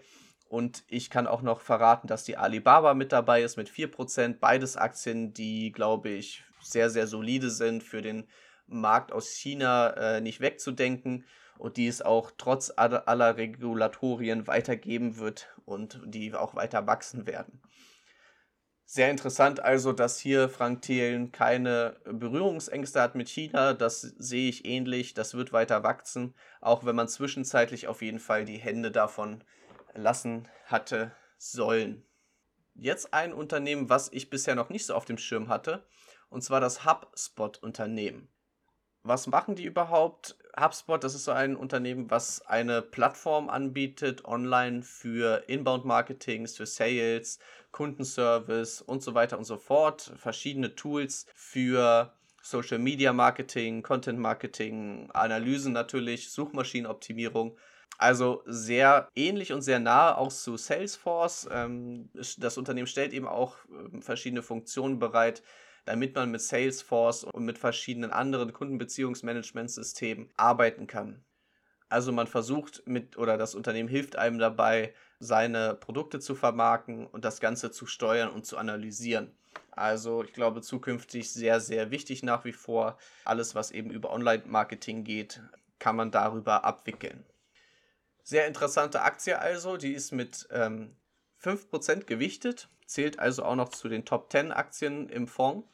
und 0.49 0.85
ich 0.87 1.11
kann 1.11 1.27
auch 1.27 1.43
noch 1.43 1.61
verraten, 1.61 2.07
dass 2.07 2.23
die 2.23 2.37
Alibaba 2.37 2.95
mit 2.95 3.11
dabei 3.11 3.43
ist 3.43 3.57
mit 3.57 3.69
4%. 3.69 4.39
Beides 4.39 4.75
Aktien, 4.75 5.35
die, 5.35 5.71
glaube 5.71 6.09
ich, 6.09 6.43
sehr, 6.63 6.89
sehr 6.89 7.05
solide 7.05 7.51
sind 7.51 7.83
für 7.83 8.01
den 8.01 8.27
Markt 8.67 9.11
aus 9.11 9.29
China 9.29 9.89
äh, 9.91 10.21
nicht 10.21 10.39
wegzudenken 10.39 11.25
und 11.57 11.77
die 11.77 11.87
es 11.87 12.01
auch 12.01 12.31
trotz 12.37 12.71
aller 12.75 13.37
Regulatorien 13.37 14.47
weitergeben 14.47 15.17
wird 15.17 15.47
und 15.65 16.01
die 16.05 16.33
auch 16.33 16.55
weiter 16.55 16.85
wachsen 16.87 17.27
werden. 17.27 17.61
Sehr 18.87 19.09
interessant 19.09 19.59
also, 19.61 19.93
dass 19.93 20.19
hier 20.19 20.47
Frank 20.47 20.83
Thelen 20.83 21.31
keine 21.31 21.97
Berührungsängste 22.05 23.01
hat 23.01 23.15
mit 23.15 23.29
China. 23.29 23.73
Das 23.73 24.01
sehe 24.01 24.47
ich 24.47 24.65
ähnlich. 24.65 25.15
Das 25.15 25.33
wird 25.33 25.51
weiter 25.51 25.81
wachsen, 25.81 26.35
auch 26.61 26.85
wenn 26.85 26.95
man 26.95 27.07
zwischenzeitlich 27.07 27.87
auf 27.87 28.03
jeden 28.03 28.19
Fall 28.19 28.45
die 28.45 28.59
Hände 28.59 28.91
davon 28.91 29.43
lassen 29.95 30.47
hatte 30.65 31.11
sollen. 31.39 32.05
Jetzt 32.75 33.13
ein 33.13 33.33
Unternehmen, 33.33 33.89
was 33.89 34.11
ich 34.11 34.29
bisher 34.29 34.53
noch 34.53 34.69
nicht 34.69 34.85
so 34.85 34.93
auf 34.93 35.05
dem 35.05 35.17
Schirm 35.17 35.47
hatte, 35.47 35.87
und 36.29 36.43
zwar 36.43 36.61
das 36.61 36.85
HubSpot-Unternehmen. 36.85 38.27
Was 39.07 39.27
machen 39.27 39.53
die 39.55 39.65
überhaupt? 39.65 40.35
HubSpot, 40.59 41.03
das 41.03 41.13
ist 41.13 41.25
so 41.25 41.31
ein 41.31 41.55
Unternehmen, 41.55 42.09
was 42.09 42.41
eine 42.41 42.81
Plattform 42.81 43.49
anbietet, 43.49 44.25
online 44.25 44.81
für 44.81 45.43
Inbound-Marketings, 45.47 46.57
für 46.57 46.65
Sales, 46.65 47.37
Kundenservice 47.71 48.81
und 48.81 49.03
so 49.03 49.13
weiter 49.13 49.37
und 49.37 49.43
so 49.43 49.57
fort. 49.57 50.11
Verschiedene 50.17 50.73
Tools 50.73 51.27
für 51.35 52.13
Social 52.41 52.79
Media 52.79 53.13
Marketing, 53.13 53.83
Content 53.83 54.17
Marketing, 54.17 55.11
Analysen 55.13 55.71
natürlich, 55.71 56.31
Suchmaschinenoptimierung. 56.31 57.55
Also 57.99 58.41
sehr 58.47 59.07
ähnlich 59.13 59.53
und 59.53 59.61
sehr 59.61 59.79
nahe 59.79 60.17
auch 60.17 60.33
zu 60.33 60.57
Salesforce. 60.57 61.47
Ähm, 61.51 62.09
das 62.37 62.57
Unternehmen 62.57 62.87
stellt 62.87 63.13
eben 63.13 63.27
auch 63.27 63.57
ähm, 63.69 64.01
verschiedene 64.01 64.41
Funktionen 64.41 64.97
bereit, 64.97 65.43
damit 65.85 66.15
man 66.15 66.31
mit 66.31 66.41
Salesforce 66.41 67.23
und 67.23 67.45
mit 67.45 67.57
verschiedenen 67.57 68.11
anderen 68.11 68.53
Kundenbeziehungsmanagementsystemen 68.53 70.29
arbeiten 70.35 70.87
kann. 70.87 71.23
Also 71.87 72.11
man 72.11 72.27
versucht 72.27 72.83
mit 72.85 73.17
oder 73.17 73.37
das 73.37 73.55
Unternehmen 73.55 73.89
hilft 73.89 74.15
einem 74.15 74.39
dabei, 74.39 74.93
seine 75.19 75.75
Produkte 75.75 76.19
zu 76.19 76.35
vermarkten 76.35 77.05
und 77.07 77.23
das 77.23 77.39
Ganze 77.39 77.71
zu 77.71 77.85
steuern 77.85 78.29
und 78.29 78.45
zu 78.45 78.57
analysieren. 78.57 79.31
Also 79.71 80.23
ich 80.23 80.33
glaube 80.33 80.61
zukünftig 80.61 81.31
sehr, 81.31 81.59
sehr 81.59 81.91
wichtig 81.91 82.23
nach 82.23 82.45
wie 82.45 82.53
vor. 82.53 82.97
Alles, 83.23 83.55
was 83.55 83.71
eben 83.71 83.91
über 83.91 84.11
Online-Marketing 84.11 85.03
geht, 85.03 85.41
kann 85.79 85.95
man 85.95 86.11
darüber 86.11 86.65
abwickeln. 86.65 87.25
Sehr 88.23 88.47
interessante 88.47 89.03
Aktie 89.03 89.37
also, 89.37 89.77
die 89.77 89.93
ist 89.93 90.11
mit 90.11 90.47
ähm, 90.49 90.95
5% 91.43 92.05
gewichtet, 92.05 92.69
zählt 92.87 93.19
also 93.19 93.43
auch 93.43 93.55
noch 93.55 93.69
zu 93.69 93.87
den 93.87 94.05
Top 94.05 94.31
10 94.31 94.51
Aktien 94.51 95.09
im 95.09 95.27
Fonds. 95.27 95.67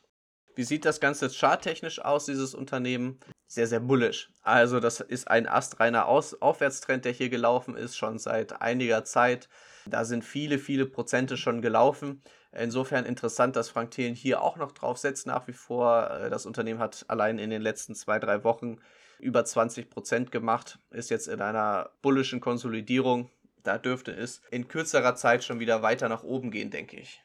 Wie 0.56 0.64
sieht 0.64 0.86
das 0.86 1.00
Ganze 1.00 1.30
charttechnisch 1.30 2.00
aus, 2.00 2.26
dieses 2.26 2.54
Unternehmen? 2.54 3.20
Sehr, 3.48 3.68
sehr 3.68 3.80
bullish. 3.80 4.32
Also 4.44 4.80
das 4.80 5.00
ist 5.00 5.28
ein 5.28 5.48
astreiner 5.48 6.08
Aus 6.08 6.42
Aufwärtstrend, 6.42 7.06
der 7.06 7.12
hier 7.12 7.30
gelaufen 7.30 7.76
ist, 7.76 7.98
schon 7.98 8.18
seit 8.18 8.62
einiger 8.62 9.04
Zeit. 9.04 9.50
Da 9.86 10.06
sind 10.06 10.24
viele, 10.24 10.60
viele 10.60 10.86
Prozente 10.86 11.38
schon 11.38 11.62
gelaufen. 11.62 12.22
Insofern 12.54 13.06
interessant, 13.06 13.56
dass 13.56 13.70
Frank 13.70 13.92
Thelen 13.92 14.14
hier 14.14 14.42
auch 14.42 14.58
noch 14.58 14.74
drauf 14.74 14.98
setzt 14.98 15.26
nach 15.26 15.48
wie 15.48 15.54
vor. 15.54 16.10
Äh, 16.12 16.30
das 16.30 16.46
Unternehmen 16.46 16.80
hat 16.80 17.06
allein 17.08 17.40
in 17.40 17.50
den 17.50 17.62
letzten 17.62 17.96
zwei, 17.96 18.20
drei 18.20 18.44
Wochen 18.44 18.78
über 19.20 19.46
20 19.46 19.90
Prozent 19.90 20.32
gemacht, 20.32 20.80
ist 20.90 21.10
jetzt 21.10 21.28
in 21.28 21.42
einer 21.42 21.92
bullischen 22.02 22.42
Konsolidierung. 22.42 23.30
Da 23.64 23.78
dürfte 23.78 24.12
es 24.12 24.42
in 24.50 24.68
kürzerer 24.68 25.16
Zeit 25.16 25.44
schon 25.44 25.60
wieder 25.60 25.82
weiter 25.82 26.10
nach 26.10 26.24
oben 26.24 26.52
gehen, 26.52 26.72
denke 26.72 26.98
ich. 26.98 27.22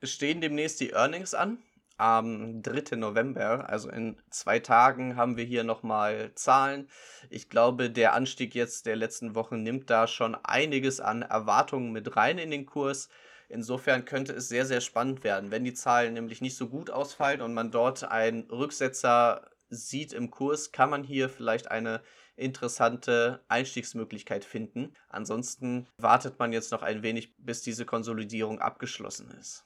Es 0.00 0.12
stehen 0.12 0.40
demnächst 0.40 0.80
die 0.80 0.90
Earnings 0.90 1.32
an 1.32 1.58
am 1.96 2.62
3. 2.62 2.96
November, 2.96 3.68
also 3.68 3.88
in 3.88 4.16
zwei 4.30 4.58
Tagen, 4.58 5.16
haben 5.16 5.36
wir 5.36 5.44
hier 5.44 5.64
nochmal 5.64 6.32
Zahlen. 6.34 6.88
Ich 7.30 7.48
glaube, 7.48 7.90
der 7.90 8.14
Anstieg 8.14 8.54
jetzt 8.54 8.86
der 8.86 8.96
letzten 8.96 9.34
Wochen 9.34 9.62
nimmt 9.62 9.90
da 9.90 10.06
schon 10.06 10.34
einiges 10.34 11.00
an 11.00 11.22
Erwartungen 11.22 11.92
mit 11.92 12.16
rein 12.16 12.38
in 12.38 12.50
den 12.50 12.66
Kurs. 12.66 13.08
Insofern 13.48 14.04
könnte 14.04 14.32
es 14.32 14.48
sehr, 14.48 14.66
sehr 14.66 14.80
spannend 14.80 15.22
werden, 15.22 15.50
wenn 15.50 15.64
die 15.64 15.74
Zahlen 15.74 16.14
nämlich 16.14 16.40
nicht 16.40 16.56
so 16.56 16.68
gut 16.68 16.90
ausfallen 16.90 17.40
und 17.40 17.54
man 17.54 17.70
dort 17.70 18.04
einen 18.04 18.50
Rücksetzer 18.50 19.50
sieht 19.68 20.12
im 20.12 20.30
Kurs, 20.30 20.72
kann 20.72 20.90
man 20.90 21.04
hier 21.04 21.28
vielleicht 21.28 21.70
eine 21.70 22.02
interessante 22.36 23.44
Einstiegsmöglichkeit 23.48 24.44
finden. 24.44 24.94
Ansonsten 25.08 25.86
wartet 25.98 26.38
man 26.38 26.52
jetzt 26.52 26.72
noch 26.72 26.82
ein 26.82 27.02
wenig, 27.02 27.34
bis 27.38 27.62
diese 27.62 27.84
Konsolidierung 27.84 28.60
abgeschlossen 28.60 29.30
ist. 29.38 29.64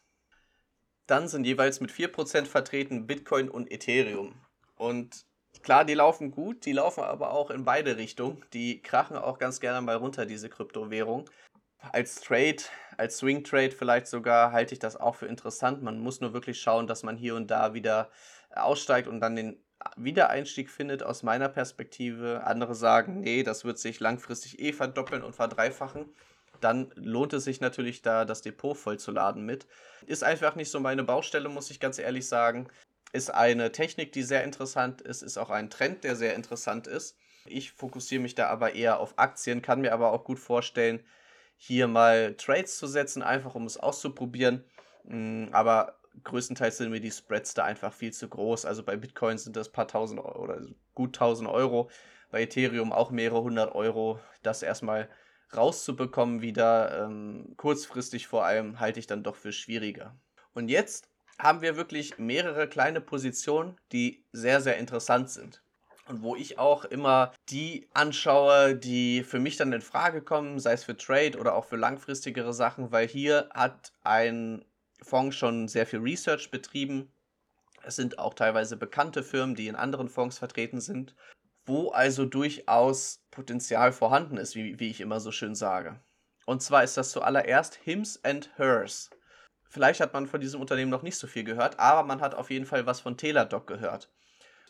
Dann 1.09 1.27
sind 1.27 1.47
jeweils 1.47 1.81
mit 1.81 1.91
4% 1.91 2.45
vertreten 2.45 3.07
Bitcoin 3.07 3.49
und 3.49 3.73
Ethereum. 3.73 4.35
Und 4.77 5.25
klar, 5.63 5.87
die 5.87 5.95
laufen 5.95 6.31
gut, 6.31 6.67
die 6.67 6.73
laufen 6.73 7.03
aber 7.03 7.33
auch 7.33 7.51
in 7.51 7.65
beide 7.65 7.97
Richtungen. 7.97 8.45
Die 8.53 8.83
krachen 8.83 9.17
auch 9.17 9.39
ganz 9.39 9.59
gerne 9.59 9.81
mal 9.81 9.97
runter, 9.97 10.27
diese 10.27 10.51
Kryptowährung. 10.51 11.25
Als 11.79 12.21
Trade, 12.21 12.63
als 12.99 13.17
Swing 13.17 13.43
Trade 13.43 13.71
vielleicht 13.71 14.07
sogar, 14.07 14.53
halte 14.53 14.75
ich 14.75 14.81
das 14.81 14.97
auch 14.97 15.15
für 15.15 15.27
interessant. 15.27 15.83
Man 15.83 15.99
muss 15.99 16.21
nur 16.21 16.35
wirklich 16.35 16.61
schauen, 16.61 16.87
dass 16.87 17.03
man 17.03 17.17
hier 17.17 17.37
und 17.37 17.51
da 17.51 17.73
wieder 17.73 18.11
aussteigt 18.55 19.09
und 19.09 19.21
dann 19.21 19.35
den 19.35 19.57
Wiedereinstieg 19.97 20.69
findet 20.69 21.03
aus 21.03 21.23
meiner 21.23 21.49
Perspektive. 21.49 22.43
Andere 22.45 22.75
sagen, 22.75 23.21
nee, 23.21 23.43
das 23.45 23.65
wird 23.65 23.79
sich 23.79 23.99
langfristig 23.99 24.59
eh 24.59 24.75
verdoppeln 24.75 25.23
und 25.23 25.35
verdreifachen 25.35 26.13
dann 26.61 26.91
lohnt 26.95 27.33
es 27.33 27.45
sich 27.45 27.61
natürlich 27.61 28.03
da, 28.03 28.25
das 28.25 28.43
Depot 28.43 28.77
vollzuladen 28.77 29.45
mit. 29.45 29.67
Ist 30.07 30.25
einfach 30.25 30.55
nicht 30.55 30.71
so 30.71 30.81
meine 30.81 31.05
Baustelle, 31.05 31.49
muss 31.49 31.71
ich 31.71 31.81
ganz 31.81 31.99
ehrlich 31.99 32.29
sagen. 32.29 32.69
Ist 33.13 33.31
eine 33.33 33.73
Technik, 33.73 34.13
die 34.13 34.23
sehr 34.23 34.45
interessant 34.45 35.01
ist, 35.01 35.23
ist 35.23 35.39
auch 35.39 35.51
ein 35.51 35.71
Trend, 35.71 36.05
der 36.05 36.17
sehr 36.17 36.35
interessant 36.35 36.87
ist. 36.87 37.17
Ich 37.47 37.73
fokussiere 37.73 38.21
mich 38.21 38.35
da 38.35 38.49
aber 38.49 38.75
eher 38.75 39.01
auf 39.01 39.19
Aktien, 39.19 39.63
kann 39.63 39.81
mir 39.81 39.93
aber 39.93 40.13
auch 40.13 40.25
gut 40.25 40.39
vorstellen, 40.39 41.03
hier 41.57 41.89
mal 41.89 42.35
Trades 42.35 42.77
zu 42.79 42.87
setzen, 42.87 43.23
einfach 43.23 43.55
um 43.55 43.65
es 43.65 43.79
auszuprobieren. 43.79 44.65
Mm, 45.05 45.47
aber 45.53 45.99
größtenteils 46.25 46.79
sind 46.79 46.91
mir 46.91 47.01
die 47.01 47.11
Spreads 47.11 47.55
da 47.55 47.65
einfach 47.65 47.93
viel 47.93 48.13
zu 48.13 48.29
groß. 48.29 48.65
Also 48.65 48.83
bei 48.83 48.97
Bitcoin 48.97 49.39
sind 49.39 49.57
das 49.57 49.71
paar 49.71 49.89
tausend 49.89 50.21
Euro 50.21 50.43
oder 50.43 50.61
gut 50.95 51.17
tausend 51.17 51.49
Euro. 51.49 51.91
Bei 52.31 52.43
Ethereum 52.43 52.93
auch 52.93 53.11
mehrere 53.11 53.43
hundert 53.43 53.75
Euro. 53.75 54.21
Das 54.43 54.63
erstmal 54.63 55.09
rauszubekommen 55.57 56.43
wieder, 56.43 57.05
ähm, 57.05 57.55
kurzfristig 57.57 58.27
vor 58.27 58.45
allem, 58.45 58.81
halte 58.81 59.01
ich 59.01 59.07
dann 59.07 59.23
doch 59.23 59.37
für 59.37 59.53
schwieriger. 59.53 60.15
Und 60.55 60.69
jetzt 60.69 61.09
haben 61.39 61.63
wir 61.63 61.77
wirklich 61.77 62.19
mehrere 62.19 62.69
kleine 62.69 63.01
Positionen, 63.01 63.77
die 63.93 64.25
sehr, 64.33 64.61
sehr 64.61 64.77
interessant 64.77 65.31
sind. 65.31 65.63
Und 66.09 66.23
wo 66.23 66.35
ich 66.35 66.59
auch 66.59 66.85
immer 66.87 67.33
die 67.51 67.87
anschaue, 67.93 68.75
die 68.75 69.23
für 69.23 69.39
mich 69.39 69.57
dann 69.57 69.73
in 69.73 69.83
Frage 69.83 70.23
kommen, 70.23 70.59
sei 70.59 70.73
es 70.73 70.85
für 70.85 70.97
Trade 70.97 71.39
oder 71.39 71.55
auch 71.55 71.67
für 71.67 71.77
langfristigere 71.77 72.55
Sachen, 72.55 72.91
weil 72.93 73.07
hier 73.07 73.51
hat 73.53 73.93
ein 74.03 74.65
Fonds 75.03 75.37
schon 75.37 75.69
sehr 75.69 75.87
viel 75.87 76.01
Research 76.01 76.51
betrieben. 76.51 77.13
Es 77.83 77.97
sind 77.97 78.19
auch 78.19 78.35
teilweise 78.35 78.77
bekannte 78.77 79.23
Firmen, 79.23 79.55
die 79.55 79.69
in 79.69 79.77
anderen 79.77 80.09
Fonds 80.09 80.39
vertreten 80.39 80.81
sind, 80.81 81.15
wo 81.69 81.91
also 81.91 82.25
durchaus 82.25 83.23
Potenzial 83.31 83.93
vorhanden 83.93 84.37
ist, 84.37 84.57
wie, 84.57 84.81
wie 84.81 84.91
ich 84.91 85.01
immer 85.01 85.21
so 85.21 85.31
schön 85.31 85.55
sage. 85.55 86.01
Und 86.47 86.63
zwar 86.63 86.83
ist 86.83 86.97
das 86.97 87.11
zuallererst 87.11 87.77
Hims 87.77 88.25
and 88.25 88.51
Hers. 88.57 89.11
Vielleicht 89.69 90.01
hat 90.01 90.15
man 90.15 90.27
von 90.27 90.41
diesem 90.41 90.61
Unternehmen 90.61 90.91
noch 90.91 91.03
nicht 91.03 91.19
so 91.19 91.27
viel 91.27 91.45
gehört, 91.45 91.79
aber 91.79 92.07
man 92.07 92.23
hat 92.23 92.35
auf 92.35 92.51
jeden 92.51 92.65
Fall 92.65 92.87
was 92.87 93.01
von 93.01 93.19
Teladoc 93.19 93.67
gehört. 93.67 94.11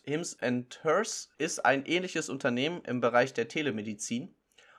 Hims 0.03 0.39
and 0.41 0.83
Hers 0.83 1.31
ist 1.39 1.65
ein 1.65 1.87
ähnliches 1.87 2.29
Unternehmen 2.29 2.83
im 2.83 3.01
Bereich 3.01 3.33
der 3.33 3.47
Telemedizin 3.47 4.35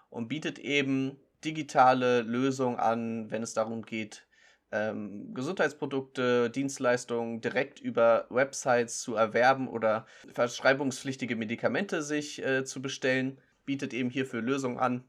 und 0.09 0.27
bietet 0.27 0.59
eben 0.59 1.17
digitale 1.45 2.21
Lösungen 2.21 2.79
an, 2.79 3.31
wenn 3.31 3.43
es 3.43 3.53
darum 3.53 3.83
geht, 3.83 4.27
ähm, 4.71 5.33
Gesundheitsprodukte, 5.33 6.49
Dienstleistungen 6.49 7.41
direkt 7.41 7.79
über 7.79 8.27
Websites 8.29 8.99
zu 8.99 9.15
erwerben 9.15 9.67
oder 9.67 10.05
verschreibungspflichtige 10.33 11.35
Medikamente 11.35 12.01
sich 12.03 12.43
äh, 12.43 12.63
zu 12.63 12.81
bestellen, 12.81 13.39
bietet 13.65 13.93
eben 13.93 14.09
hierfür 14.09 14.41
Lösungen 14.41 14.79
an 14.79 15.03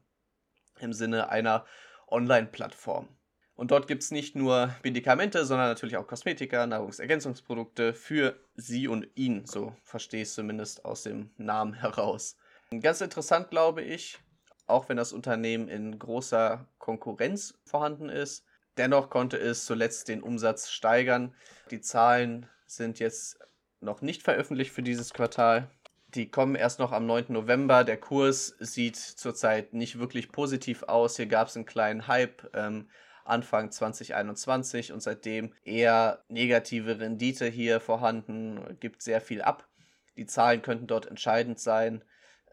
im 0.79 0.93
Sinne 0.93 1.29
einer 1.29 1.65
Online-Plattform. 2.07 3.07
Und 3.55 3.69
dort 3.69 3.87
gibt 3.87 4.01
es 4.01 4.09
nicht 4.09 4.35
nur 4.35 4.73
Medikamente, 4.83 5.45
sondern 5.45 5.67
natürlich 5.67 5.97
auch 5.97 6.07
Kosmetika, 6.07 6.65
Nahrungsergänzungsprodukte 6.65 7.93
für 7.93 8.39
sie 8.55 8.87
und 8.87 9.07
ihn. 9.15 9.45
So 9.45 9.75
verstehe 9.83 10.23
ich 10.23 10.29
es 10.29 10.33
zumindest 10.33 10.83
aus 10.83 11.03
dem 11.03 11.29
Namen 11.37 11.73
heraus. 11.73 12.37
Ganz 12.81 13.01
interessant, 13.01 13.51
glaube 13.51 13.83
ich, 13.83 14.17
auch 14.65 14.89
wenn 14.89 14.97
das 14.97 15.13
Unternehmen 15.13 15.67
in 15.67 15.99
großer 15.99 16.67
Konkurrenz 16.79 17.59
vorhanden 17.65 18.09
ist. 18.09 18.45
Dennoch 18.81 19.11
konnte 19.11 19.37
es 19.37 19.65
zuletzt 19.65 20.07
den 20.07 20.23
Umsatz 20.23 20.71
steigern. 20.71 21.35
Die 21.69 21.81
Zahlen 21.81 22.47
sind 22.65 22.97
jetzt 22.97 23.37
noch 23.79 24.01
nicht 24.01 24.23
veröffentlicht 24.23 24.71
für 24.71 24.81
dieses 24.81 25.13
Quartal. 25.13 25.69
Die 26.15 26.31
kommen 26.31 26.55
erst 26.55 26.79
noch 26.79 26.91
am 26.91 27.05
9. 27.05 27.25
November. 27.27 27.83
Der 27.83 27.97
Kurs 27.97 28.55
sieht 28.57 28.95
zurzeit 28.95 29.75
nicht 29.75 29.99
wirklich 29.99 30.31
positiv 30.31 30.81
aus. 30.81 31.15
Hier 31.15 31.27
gab 31.27 31.49
es 31.49 31.55
einen 31.55 31.67
kleinen 31.67 32.07
Hype. 32.07 32.49
Ähm, 32.55 32.89
Anfang 33.23 33.69
2021 33.69 34.91
und 34.91 35.03
seitdem 35.03 35.53
eher 35.63 36.23
negative 36.27 36.99
Rendite 36.99 37.45
hier 37.45 37.81
vorhanden, 37.81 38.79
gibt 38.79 39.03
sehr 39.03 39.21
viel 39.21 39.43
ab. 39.43 39.69
Die 40.17 40.25
Zahlen 40.25 40.63
könnten 40.63 40.87
dort 40.87 41.05
entscheidend 41.05 41.59
sein, 41.59 42.03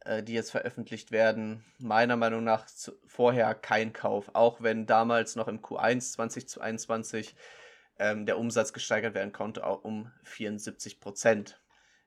äh, 0.09 0.23
die 0.23 0.33
jetzt 0.33 0.51
veröffentlicht 0.51 1.13
werden. 1.13 1.65
Meiner 1.79 2.17
Meinung 2.17 2.43
nach 2.43 2.67
vorher 3.07 3.55
kein 3.55 3.93
Kauf, 3.93 4.31
auch 4.33 4.63
wenn 4.63 4.87
damals 4.87 5.37
noch 5.37 5.49
im 5.49 5.61
Q1 5.61 6.13
2021 6.13 7.37
ähm, 7.99 8.25
der 8.25 8.39
Umsatz 8.39 8.73
gesteigert 8.73 9.15
werden 9.15 9.33
konnte, 9.33 9.63
um 9.63 10.11
74 10.25 11.01
Prozent. 11.01 11.61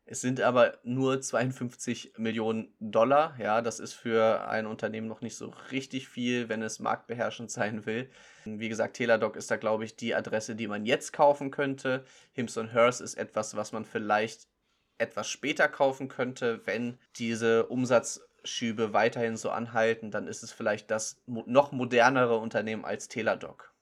Es 0.05 0.19
sind 0.19 0.41
aber 0.41 0.79
nur 0.83 1.21
52 1.21 2.13
Millionen 2.17 2.73
Dollar. 2.79 3.35
Ja, 3.39 3.61
das 3.61 3.79
ist 3.79 3.93
für 3.93 4.47
ein 4.49 4.65
Unternehmen 4.65 5.07
noch 5.07 5.21
nicht 5.21 5.37
so 5.37 5.53
richtig 5.71 6.09
viel, 6.09 6.49
wenn 6.49 6.63
es 6.63 6.79
marktbeherrschend 6.79 7.51
sein 7.51 7.85
will. 7.85 8.09
Wie 8.45 8.69
gesagt, 8.69 8.97
Teladoc 8.97 9.35
ist 9.35 9.51
da, 9.51 9.57
glaube 9.57 9.85
ich, 9.85 9.95
die 9.95 10.15
Adresse, 10.15 10.55
die 10.55 10.67
man 10.67 10.85
jetzt 10.85 11.13
kaufen 11.13 11.51
könnte. 11.51 12.03
Hims 12.33 12.57
Hers 12.57 12.99
ist 12.99 13.13
etwas, 13.13 13.55
was 13.55 13.71
man 13.71 13.85
vielleicht 13.85 14.47
etwas 15.01 15.27
später 15.27 15.67
kaufen 15.67 16.07
könnte, 16.07 16.61
wenn 16.65 16.97
diese 17.17 17.65
Umsatzschübe 17.67 18.93
weiterhin 18.93 19.35
so 19.35 19.49
anhalten. 19.49 20.11
Dann 20.11 20.27
ist 20.27 20.43
es 20.43 20.51
vielleicht 20.51 20.91
das 20.91 21.21
noch 21.25 21.71
modernere 21.71 22.37
Unternehmen 22.37 22.85
als 22.85 23.07
Teladoc. 23.07 23.73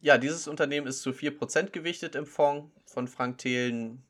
Ja, 0.00 0.16
dieses 0.16 0.46
Unternehmen 0.46 0.86
ist 0.86 1.02
zu 1.02 1.10
4% 1.10 1.70
gewichtet 1.70 2.14
im 2.14 2.26
Fonds 2.26 2.72
von 2.86 3.08
Frank 3.08 3.38
Thelen 3.38 4.04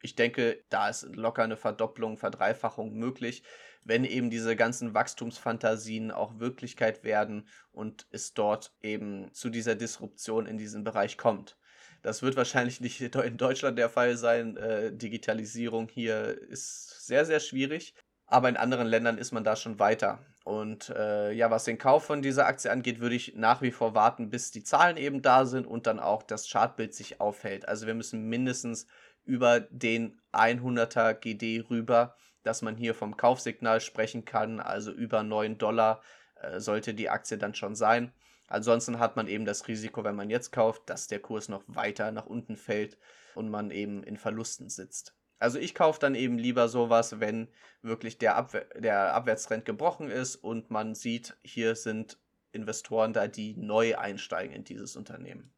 ich 0.00 0.14
denke, 0.14 0.62
da 0.68 0.88
ist 0.88 1.14
locker 1.14 1.42
eine 1.42 1.56
Verdopplung, 1.56 2.18
Verdreifachung 2.18 2.94
möglich, 2.94 3.42
wenn 3.84 4.04
eben 4.04 4.30
diese 4.30 4.54
ganzen 4.54 4.94
Wachstumsfantasien 4.94 6.10
auch 6.10 6.38
Wirklichkeit 6.38 7.04
werden 7.04 7.48
und 7.72 8.06
es 8.10 8.34
dort 8.34 8.72
eben 8.82 9.32
zu 9.32 9.50
dieser 9.50 9.74
Disruption 9.74 10.46
in 10.46 10.58
diesem 10.58 10.84
Bereich 10.84 11.16
kommt. 11.16 11.56
Das 12.02 12.22
wird 12.22 12.36
wahrscheinlich 12.36 12.80
nicht 12.80 13.00
in 13.14 13.36
Deutschland 13.36 13.78
der 13.78 13.88
Fall 13.88 14.16
sein. 14.16 14.56
Äh, 14.56 14.92
Digitalisierung 14.92 15.88
hier 15.88 16.40
ist 16.48 17.06
sehr, 17.06 17.24
sehr 17.24 17.40
schwierig. 17.40 17.94
Aber 18.26 18.48
in 18.48 18.56
anderen 18.56 18.86
Ländern 18.86 19.16
ist 19.16 19.32
man 19.32 19.44
da 19.44 19.56
schon 19.56 19.78
weiter. 19.78 20.18
Und 20.44 20.90
äh, 20.90 21.32
ja, 21.32 21.50
was 21.50 21.64
den 21.64 21.78
Kauf 21.78 22.04
von 22.04 22.22
dieser 22.22 22.46
Aktie 22.46 22.70
angeht, 22.70 23.00
würde 23.00 23.14
ich 23.14 23.34
nach 23.36 23.62
wie 23.62 23.70
vor 23.70 23.94
warten, 23.94 24.30
bis 24.30 24.50
die 24.50 24.62
Zahlen 24.62 24.96
eben 24.96 25.22
da 25.22 25.44
sind 25.44 25.66
und 25.66 25.86
dann 25.86 25.98
auch 25.98 26.22
das 26.22 26.50
Chartbild 26.50 26.94
sich 26.94 27.20
aufhält. 27.20 27.68
Also 27.68 27.86
wir 27.86 27.94
müssen 27.94 28.28
mindestens 28.28 28.86
über 29.24 29.60
den 29.60 30.18
100er 30.32 31.14
GD 31.14 31.64
rüber, 31.68 32.16
dass 32.44 32.62
man 32.62 32.76
hier 32.76 32.94
vom 32.94 33.16
Kaufsignal 33.16 33.80
sprechen 33.80 34.24
kann, 34.24 34.60
also 34.60 34.90
über 34.90 35.22
9 35.22 35.58
Dollar 35.58 36.02
äh, 36.40 36.60
sollte 36.60 36.94
die 36.94 37.10
Aktie 37.10 37.36
dann 37.36 37.54
schon 37.54 37.74
sein. 37.74 38.12
Ansonsten 38.48 38.98
hat 38.98 39.16
man 39.16 39.28
eben 39.28 39.44
das 39.44 39.68
Risiko, 39.68 40.04
wenn 40.04 40.16
man 40.16 40.30
jetzt 40.30 40.52
kauft, 40.52 40.88
dass 40.90 41.06
der 41.06 41.20
Kurs 41.20 41.48
noch 41.48 41.62
weiter 41.66 42.10
nach 42.12 42.26
unten 42.26 42.56
fällt 42.56 42.98
und 43.34 43.50
man 43.50 43.70
eben 43.70 44.02
in 44.02 44.16
Verlusten 44.16 44.70
sitzt. 44.70 45.14
Also 45.38 45.58
ich 45.58 45.74
kaufe 45.74 46.00
dann 46.00 46.14
eben 46.14 46.38
lieber 46.38 46.68
sowas, 46.68 47.20
wenn 47.20 47.48
wirklich 47.82 48.18
der, 48.18 48.36
Abwehr 48.36 48.66
der 48.76 49.14
Abwärtstrend 49.14 49.64
gebrochen 49.64 50.10
ist 50.10 50.36
und 50.36 50.70
man 50.70 50.94
sieht, 50.94 51.36
hier 51.42 51.76
sind 51.76 52.18
Investoren 52.50 53.12
da, 53.12 53.28
die 53.28 53.54
neu 53.56 53.96
einsteigen 53.96 54.54
in 54.54 54.64
dieses 54.64 54.96
Unternehmen. 54.96 55.52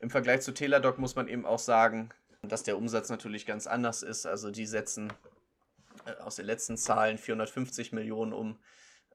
Im 0.00 0.10
Vergleich 0.10 0.42
zu 0.42 0.52
Teladoc 0.52 0.98
muss 0.98 1.16
man 1.16 1.28
eben 1.28 1.46
auch 1.46 1.58
sagen, 1.58 2.10
dass 2.42 2.64
der 2.64 2.76
Umsatz 2.76 3.08
natürlich 3.08 3.46
ganz 3.46 3.66
anders 3.66 4.02
ist. 4.02 4.26
Also 4.26 4.50
die 4.50 4.66
setzen 4.66 5.12
äh, 6.04 6.12
aus 6.20 6.36
den 6.36 6.46
letzten 6.46 6.76
Zahlen 6.76 7.18
450 7.18 7.92
Millionen 7.92 8.32
um. 8.32 8.58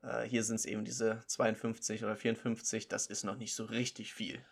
Äh, 0.04 0.24
hier 0.24 0.44
sind 0.44 0.58
es 0.58 0.66
eben 0.66 0.86
diese 0.86 1.24
52 1.28 2.04
oder 2.04 2.16
54. 2.16 2.88
Das 2.88 3.08
ist 3.08 3.24
noch 3.24 3.38
nicht 3.38 3.56
so 3.56 3.66
richtig 3.66 4.14
viel. 4.14 4.44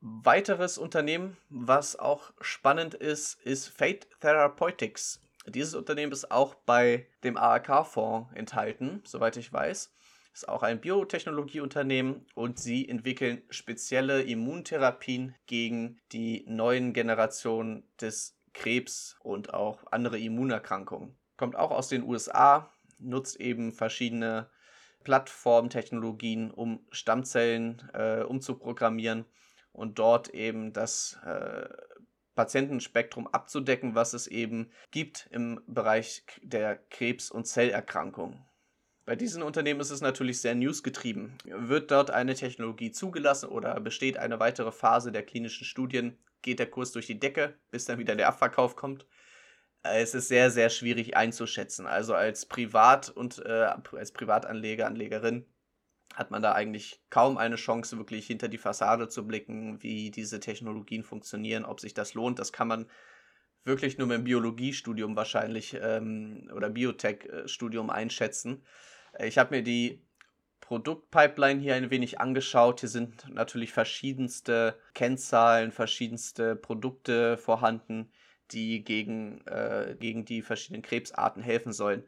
Weiteres 0.00 0.78
Unternehmen, 0.78 1.36
was 1.48 1.96
auch 1.96 2.32
spannend 2.40 2.94
ist, 2.94 3.40
ist 3.42 3.68
Fate 3.68 4.08
Therapeutics. 4.20 5.20
Dieses 5.46 5.74
Unternehmen 5.74 6.12
ist 6.12 6.30
auch 6.30 6.54
bei 6.54 7.06
dem 7.24 7.36
AAK-Fonds 7.36 8.30
enthalten, 8.34 9.02
soweit 9.04 9.36
ich 9.36 9.52
weiß 9.52 9.90
ist 10.32 10.48
auch 10.48 10.62
ein 10.62 10.80
Biotechnologieunternehmen 10.80 12.26
und 12.34 12.58
sie 12.58 12.88
entwickeln 12.88 13.42
spezielle 13.50 14.22
Immuntherapien 14.22 15.34
gegen 15.46 16.00
die 16.12 16.44
neuen 16.46 16.92
Generationen 16.92 17.84
des 18.00 18.36
Krebs 18.52 19.16
und 19.20 19.54
auch 19.54 19.84
andere 19.90 20.18
Immunerkrankungen. 20.18 21.16
Kommt 21.36 21.56
auch 21.56 21.70
aus 21.70 21.88
den 21.88 22.02
USA, 22.02 22.72
nutzt 23.00 23.40
eben 23.40 23.72
verschiedene 23.72 24.48
Plattformtechnologien, 25.04 26.50
um 26.50 26.86
Stammzellen 26.90 27.88
äh, 27.94 28.22
umzuprogrammieren 28.22 29.24
und 29.72 29.98
dort 29.98 30.28
eben 30.28 30.72
das 30.72 31.18
äh, 31.24 31.68
Patientenspektrum 32.34 33.26
abzudecken, 33.26 33.94
was 33.94 34.14
es 34.14 34.26
eben 34.26 34.70
gibt 34.90 35.28
im 35.30 35.60
Bereich 35.66 36.24
der 36.42 36.76
Krebs- 36.76 37.30
und 37.30 37.46
Zellerkrankungen. 37.46 38.44
Bei 39.04 39.16
diesen 39.16 39.42
Unternehmen 39.42 39.80
ist 39.80 39.90
es 39.90 40.00
natürlich 40.00 40.40
sehr 40.40 40.54
newsgetrieben. 40.54 41.36
Wird 41.44 41.90
dort 41.90 42.10
eine 42.10 42.34
Technologie 42.34 42.92
zugelassen 42.92 43.48
oder 43.48 43.78
besteht 43.80 44.16
eine 44.16 44.38
weitere 44.38 44.70
Phase 44.70 45.10
der 45.10 45.24
klinischen 45.24 45.64
Studien, 45.64 46.16
geht 46.42 46.58
der 46.58 46.70
Kurs 46.70 46.92
durch 46.92 47.06
die 47.06 47.18
Decke, 47.18 47.54
bis 47.70 47.86
dann 47.86 47.98
wieder 47.98 48.14
der 48.14 48.28
Abverkauf 48.28 48.76
kommt. 48.76 49.06
Es 49.82 50.14
ist 50.14 50.28
sehr, 50.28 50.50
sehr 50.50 50.68
schwierig 50.68 51.16
einzuschätzen. 51.16 51.86
Also 51.86 52.14
als 52.14 52.46
Privat- 52.46 53.08
und 53.08 53.38
äh, 53.44 53.70
als 53.96 54.12
Privatanleger, 54.12 54.86
Anlegerin 54.86 55.46
hat 56.14 56.30
man 56.30 56.42
da 56.42 56.52
eigentlich 56.52 57.00
kaum 57.08 57.38
eine 57.38 57.56
Chance, 57.56 57.96
wirklich 57.96 58.26
hinter 58.26 58.48
die 58.48 58.58
Fassade 58.58 59.08
zu 59.08 59.26
blicken, 59.26 59.82
wie 59.82 60.10
diese 60.10 60.40
Technologien 60.40 61.02
funktionieren, 61.02 61.64
ob 61.64 61.80
sich 61.80 61.94
das 61.94 62.14
lohnt. 62.14 62.38
Das 62.38 62.52
kann 62.52 62.68
man 62.68 62.86
wirklich 63.64 63.96
nur 63.96 64.06
mit 64.06 64.18
dem 64.18 64.24
Biologiestudium 64.24 65.16
wahrscheinlich 65.16 65.78
ähm, 65.80 66.50
oder 66.54 66.68
Biotech-Studium 66.68 67.90
einschätzen. 67.90 68.64
Äh, 69.12 69.28
ich 69.28 69.38
habe 69.38 69.56
mir 69.56 69.62
die 69.62 70.02
Produktpipeline 70.60 71.60
hier 71.60 71.74
ein 71.74 71.90
wenig 71.90 72.20
angeschaut. 72.20 72.80
Hier 72.80 72.88
sind 72.88 73.28
natürlich 73.28 73.72
verschiedenste 73.72 74.78
Kennzahlen, 74.94 75.72
verschiedenste 75.72 76.54
Produkte 76.56 77.36
vorhanden, 77.38 78.12
die 78.52 78.84
gegen, 78.84 79.46
äh, 79.46 79.96
gegen 79.98 80.24
die 80.24 80.42
verschiedenen 80.42 80.82
Krebsarten 80.82 81.42
helfen 81.42 81.72
sollen. 81.72 82.04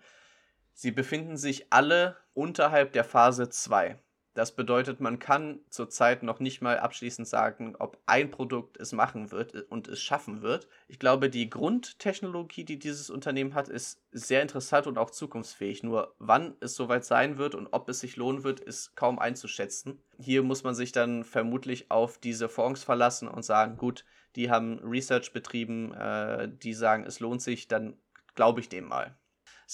Sie 0.73 0.91
befinden 0.91 1.37
sich 1.37 1.67
alle 1.71 2.17
unterhalb 2.35 2.93
der 2.93 3.05
Phase 3.05 3.49
2. 3.49 3.99
Das 4.35 4.57
bedeutet, 4.57 4.99
man 4.99 5.19
kann 5.19 5.61
zurzeit 5.69 6.23
noch 6.23 6.41
nicht 6.41 6.63
mal 6.63 6.79
abschließend 6.79 7.29
sagen, 7.29 7.77
ob 7.79 7.99
ein 8.07 8.31
Produkt 8.31 8.79
es 8.79 8.93
machen 8.93 9.31
wird 9.31 9.55
äh, 9.55 9.63
und 9.69 9.89
es 9.89 10.01
schaffen 10.01 10.41
wird. 10.41 10.69
Ich 10.89 10.99
glaube, 10.99 11.29
die 11.29 11.51
Grundtechnologie, 11.51 12.65
die 12.65 12.79
dieses 12.79 13.11
Unternehmen 13.11 13.55
hat, 13.55 13.69
ist 13.69 14.01
sehr 14.11 14.41
interessant 14.41 14.87
und 14.87 14.97
auch 14.97 15.11
zukunftsfähig. 15.11 15.83
Nur 15.83 16.15
wann 16.19 16.57
es 16.61 16.75
soweit 16.75 17.05
sein 17.05 17.37
wird 17.37 17.55
und 17.55 17.69
ob 17.73 17.91
es 17.91 18.01
sich 18.01 18.17
lohnen 18.17 18.43
wird, 18.43 18.61
ist 18.61 18.97
kaum 18.97 19.19
einzuschätzen. 19.19 20.03
Hier 20.19 20.43
muss 20.43 20.65
man 20.65 20.75
sich 20.75 20.93
dann 20.93 21.25
vermutlich 21.25 21.91
auf 21.91 22.17
diese 22.17 22.49
Fonds 22.49 22.85
verlassen 22.85 23.29
und 23.29 23.45
sagen, 23.45 23.77
gut, 23.77 24.07
die 24.37 24.51
haben 24.51 24.79
Research 24.81 25.33
betrieben, 25.33 25.93
äh, 25.93 26.49
die 26.49 26.75
sagen, 26.75 27.05
es 27.05 27.21
lohnt 27.21 27.43
sich, 27.43 27.69
dann 27.69 27.97
glaube 28.35 28.61
ich 28.61 28.69
dem 28.69 28.87
mal 28.89 29.17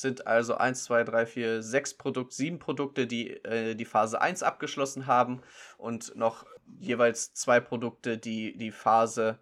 sind 0.01 0.27
also 0.27 0.57
1, 0.57 0.85
2, 0.85 1.05
3, 1.05 1.27
4, 1.27 1.63
6 1.63 1.95
Produkte, 1.95 2.35
7 2.35 2.59
Produkte, 2.59 3.07
die 3.07 3.31
äh, 3.45 3.75
die 3.75 3.85
Phase 3.85 4.21
1 4.21 4.43
abgeschlossen 4.43 5.07
haben 5.07 5.43
und 5.77 6.15
noch 6.17 6.47
jeweils 6.79 7.35
zwei 7.35 7.61
Produkte, 7.61 8.19
die 8.19 8.57
die 8.57 8.71
Phase 8.71 9.39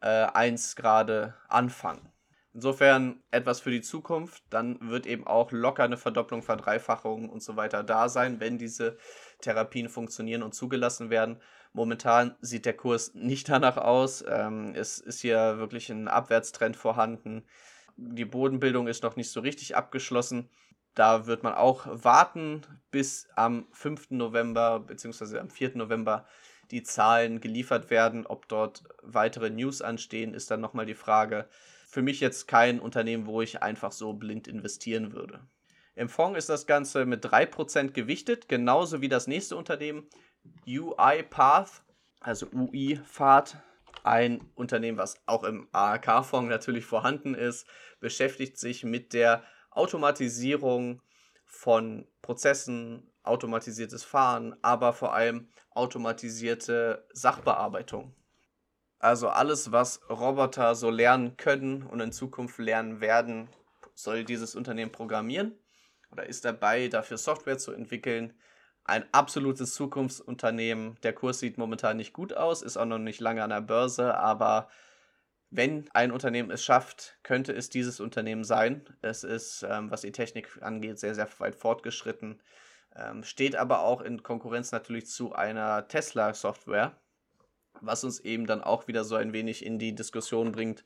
äh, 0.00 0.08
1 0.08 0.76
gerade 0.76 1.34
anfangen. 1.48 2.12
Insofern 2.54 3.22
etwas 3.30 3.60
für 3.60 3.70
die 3.70 3.82
Zukunft, 3.82 4.42
dann 4.50 4.78
wird 4.90 5.06
eben 5.06 5.26
auch 5.26 5.52
locker 5.52 5.84
eine 5.84 5.96
Verdopplung, 5.96 6.42
Verdreifachung 6.42 7.28
und 7.28 7.42
so 7.42 7.56
weiter 7.56 7.84
da 7.84 8.08
sein, 8.08 8.40
wenn 8.40 8.58
diese 8.58 8.96
Therapien 9.40 9.88
funktionieren 9.88 10.42
und 10.42 10.54
zugelassen 10.54 11.10
werden. 11.10 11.40
Momentan 11.72 12.36
sieht 12.40 12.66
der 12.66 12.76
Kurs 12.76 13.14
nicht 13.14 13.48
danach 13.48 13.76
aus. 13.76 14.24
Ähm, 14.28 14.74
es 14.74 14.98
ist 14.98 15.20
hier 15.20 15.58
wirklich 15.58 15.90
ein 15.90 16.08
Abwärtstrend 16.08 16.76
vorhanden 16.76 17.44
die 17.98 18.24
Bodenbildung 18.24 18.86
ist 18.86 19.02
noch 19.02 19.16
nicht 19.16 19.30
so 19.30 19.40
richtig 19.40 19.76
abgeschlossen. 19.76 20.48
Da 20.94 21.26
wird 21.26 21.42
man 21.42 21.54
auch 21.54 21.86
warten, 21.90 22.62
bis 22.90 23.28
am 23.34 23.66
5. 23.72 24.10
November 24.10 24.80
bzw. 24.80 25.38
am 25.38 25.50
4. 25.50 25.76
November 25.76 26.24
die 26.70 26.82
Zahlen 26.82 27.40
geliefert 27.40 27.90
werden. 27.90 28.26
Ob 28.26 28.48
dort 28.48 28.84
weitere 29.02 29.50
News 29.50 29.82
anstehen, 29.82 30.32
ist 30.32 30.50
dann 30.50 30.60
nochmal 30.60 30.86
die 30.86 30.94
Frage. 30.94 31.48
Für 31.88 32.02
mich 32.02 32.20
jetzt 32.20 32.46
kein 32.46 32.78
Unternehmen, 32.78 33.26
wo 33.26 33.42
ich 33.42 33.62
einfach 33.62 33.92
so 33.92 34.12
blind 34.12 34.46
investieren 34.46 35.12
würde. 35.12 35.40
Im 35.98 36.08
Fonds 36.08 36.38
ist 36.38 36.48
das 36.48 36.68
Ganze 36.68 37.06
mit 37.06 37.24
3% 37.24 37.90
gewichtet, 37.90 38.48
genauso 38.48 39.00
wie 39.00 39.08
das 39.08 39.26
nächste 39.26 39.56
Unternehmen, 39.56 40.08
UiPath, 40.64 41.82
also 42.20 42.46
UI-Pfad, 42.54 43.56
ein 44.04 44.40
Unternehmen, 44.54 44.96
was 44.96 45.16
auch 45.26 45.42
im 45.42 45.66
AHK-Fonds 45.72 46.50
natürlich 46.50 46.84
vorhanden 46.86 47.34
ist, 47.34 47.66
beschäftigt 47.98 48.58
sich 48.58 48.84
mit 48.84 49.12
der 49.12 49.42
Automatisierung 49.72 51.02
von 51.46 52.06
Prozessen, 52.22 53.10
automatisiertes 53.24 54.04
Fahren, 54.04 54.54
aber 54.62 54.92
vor 54.92 55.14
allem 55.14 55.48
automatisierte 55.70 57.08
Sachbearbeitung. 57.12 58.14
Also 59.00 59.30
alles, 59.30 59.72
was 59.72 60.08
Roboter 60.08 60.76
so 60.76 60.90
lernen 60.90 61.36
können 61.36 61.82
und 61.82 61.98
in 61.98 62.12
Zukunft 62.12 62.58
lernen 62.58 63.00
werden, 63.00 63.48
soll 63.96 64.22
dieses 64.22 64.54
Unternehmen 64.54 64.92
programmieren 64.92 65.58
oder 66.10 66.26
ist 66.26 66.44
dabei, 66.44 66.88
dafür 66.88 67.18
Software 67.18 67.58
zu 67.58 67.72
entwickeln, 67.72 68.34
ein 68.88 69.04
absolutes 69.12 69.74
Zukunftsunternehmen. 69.74 70.96
Der 71.02 71.12
Kurs 71.12 71.40
sieht 71.40 71.58
momentan 71.58 71.98
nicht 71.98 72.14
gut 72.14 72.32
aus, 72.32 72.62
ist 72.62 72.76
auch 72.76 72.86
noch 72.86 72.98
nicht 72.98 73.20
lange 73.20 73.42
an 73.42 73.50
der 73.50 73.60
Börse, 73.60 74.16
aber 74.16 74.68
wenn 75.50 75.88
ein 75.92 76.10
Unternehmen 76.10 76.50
es 76.50 76.64
schafft, 76.64 77.18
könnte 77.22 77.52
es 77.52 77.70
dieses 77.70 78.00
Unternehmen 78.00 78.44
sein. 78.44 78.84
Es 79.02 79.24
ist, 79.24 79.64
ähm, 79.68 79.90
was 79.90 80.02
die 80.02 80.12
Technik 80.12 80.62
angeht, 80.62 80.98
sehr, 80.98 81.14
sehr 81.14 81.28
weit 81.38 81.54
fortgeschritten, 81.54 82.42
ähm, 82.96 83.22
steht 83.24 83.56
aber 83.56 83.80
auch 83.80 84.00
in 84.00 84.22
Konkurrenz 84.22 84.72
natürlich 84.72 85.06
zu 85.06 85.34
einer 85.34 85.88
Tesla-Software, 85.88 86.98
was 87.80 88.04
uns 88.04 88.20
eben 88.20 88.46
dann 88.46 88.62
auch 88.62 88.88
wieder 88.88 89.04
so 89.04 89.16
ein 89.16 89.32
wenig 89.32 89.64
in 89.64 89.78
die 89.78 89.94
Diskussion 89.94 90.52
bringt, 90.52 90.84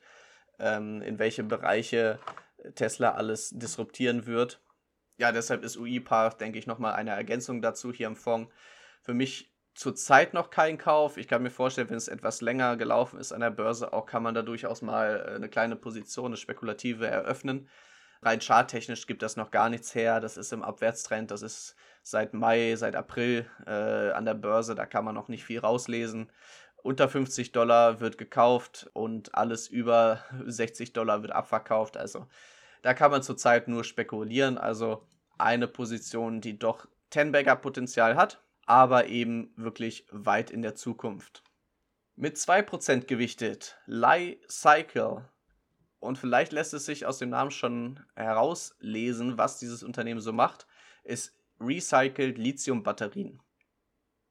ähm, 0.59 1.01
in 1.01 1.19
welche 1.19 1.43
Bereiche 1.43 2.19
Tesla 2.75 3.11
alles 3.11 3.49
disruptieren 3.49 4.25
wird 4.25 4.61
ja, 5.17 5.31
deshalb 5.31 5.63
ist 5.63 5.77
UI-Park, 5.77 6.37
denke 6.39 6.59
ich, 6.59 6.67
nochmal 6.67 6.93
eine 6.93 7.11
Ergänzung 7.11 7.61
dazu 7.61 7.93
hier 7.93 8.07
im 8.07 8.15
Fonds. 8.15 8.51
Für 9.01 9.13
mich 9.13 9.53
zurzeit 9.75 10.33
noch 10.33 10.49
kein 10.49 10.77
Kauf. 10.77 11.17
Ich 11.17 11.27
kann 11.27 11.43
mir 11.43 11.49
vorstellen, 11.49 11.89
wenn 11.89 11.97
es 11.97 12.07
etwas 12.07 12.41
länger 12.41 12.77
gelaufen 12.77 13.19
ist 13.19 13.31
an 13.31 13.41
der 13.41 13.51
Börse, 13.51 13.93
auch 13.93 14.05
kann 14.05 14.23
man 14.23 14.35
da 14.35 14.41
durchaus 14.41 14.81
mal 14.81 15.25
äh, 15.27 15.35
eine 15.35 15.49
kleine 15.49 15.75
Position, 15.75 16.27
eine 16.27 16.37
spekulative 16.37 17.07
eröffnen. 17.07 17.69
Rein 18.21 18.39
charttechnisch 18.39 19.05
gibt 19.05 19.21
das 19.21 19.35
noch 19.35 19.51
gar 19.51 19.69
nichts 19.69 19.93
her. 19.95 20.21
Das 20.21 20.37
ist 20.37 20.53
im 20.53 20.63
Abwärtstrend. 20.63 21.29
Das 21.29 21.41
ist 21.41 21.75
seit 22.03 22.33
Mai, 22.33 22.75
seit 22.77 22.95
April 22.95 23.45
äh, 23.65 24.11
an 24.11 24.25
der 24.25 24.33
Börse. 24.33 24.75
Da 24.75 24.85
kann 24.85 25.03
man 25.03 25.15
noch 25.15 25.27
nicht 25.27 25.43
viel 25.43 25.59
rauslesen. 25.59 26.31
Unter 26.83 27.09
50 27.09 27.51
Dollar 27.51 27.99
wird 27.99 28.17
gekauft 28.17 28.89
und 28.93 29.35
alles 29.35 29.67
über 29.67 30.23
60 30.45 30.93
Dollar 30.93 31.21
wird 31.21 31.33
abverkauft. 31.33 31.97
Also 31.97 32.27
da 32.83 32.93
kann 32.93 33.09
man 33.09 33.23
zurzeit 33.23 33.67
nur 33.67 33.83
spekulieren. 33.83 34.59
Also 34.59 35.07
eine 35.39 35.67
Position, 35.67 36.41
die 36.41 36.59
doch 36.59 36.87
10-Bagger-Potenzial 37.11 38.15
hat, 38.15 38.43
aber 38.65 39.07
eben 39.07 39.51
wirklich 39.55 40.05
weit 40.11 40.51
in 40.51 40.61
der 40.61 40.75
Zukunft. 40.75 41.43
Mit 42.15 42.35
2% 42.35 43.05
gewichtet, 43.05 43.79
Lie 43.87 44.39
Cycle. 44.47 45.27
Und 45.99 46.17
vielleicht 46.17 46.51
lässt 46.51 46.73
es 46.73 46.85
sich 46.85 47.05
aus 47.05 47.17
dem 47.17 47.29
Namen 47.29 47.51
schon 47.51 48.01
herauslesen, 48.15 49.37
was 49.37 49.57
dieses 49.57 49.81
Unternehmen 49.81 50.19
so 50.19 50.33
macht, 50.33 50.67
ist 51.03 51.33
Recycled 51.59 52.37
Lithium-Batterien. 52.37 53.41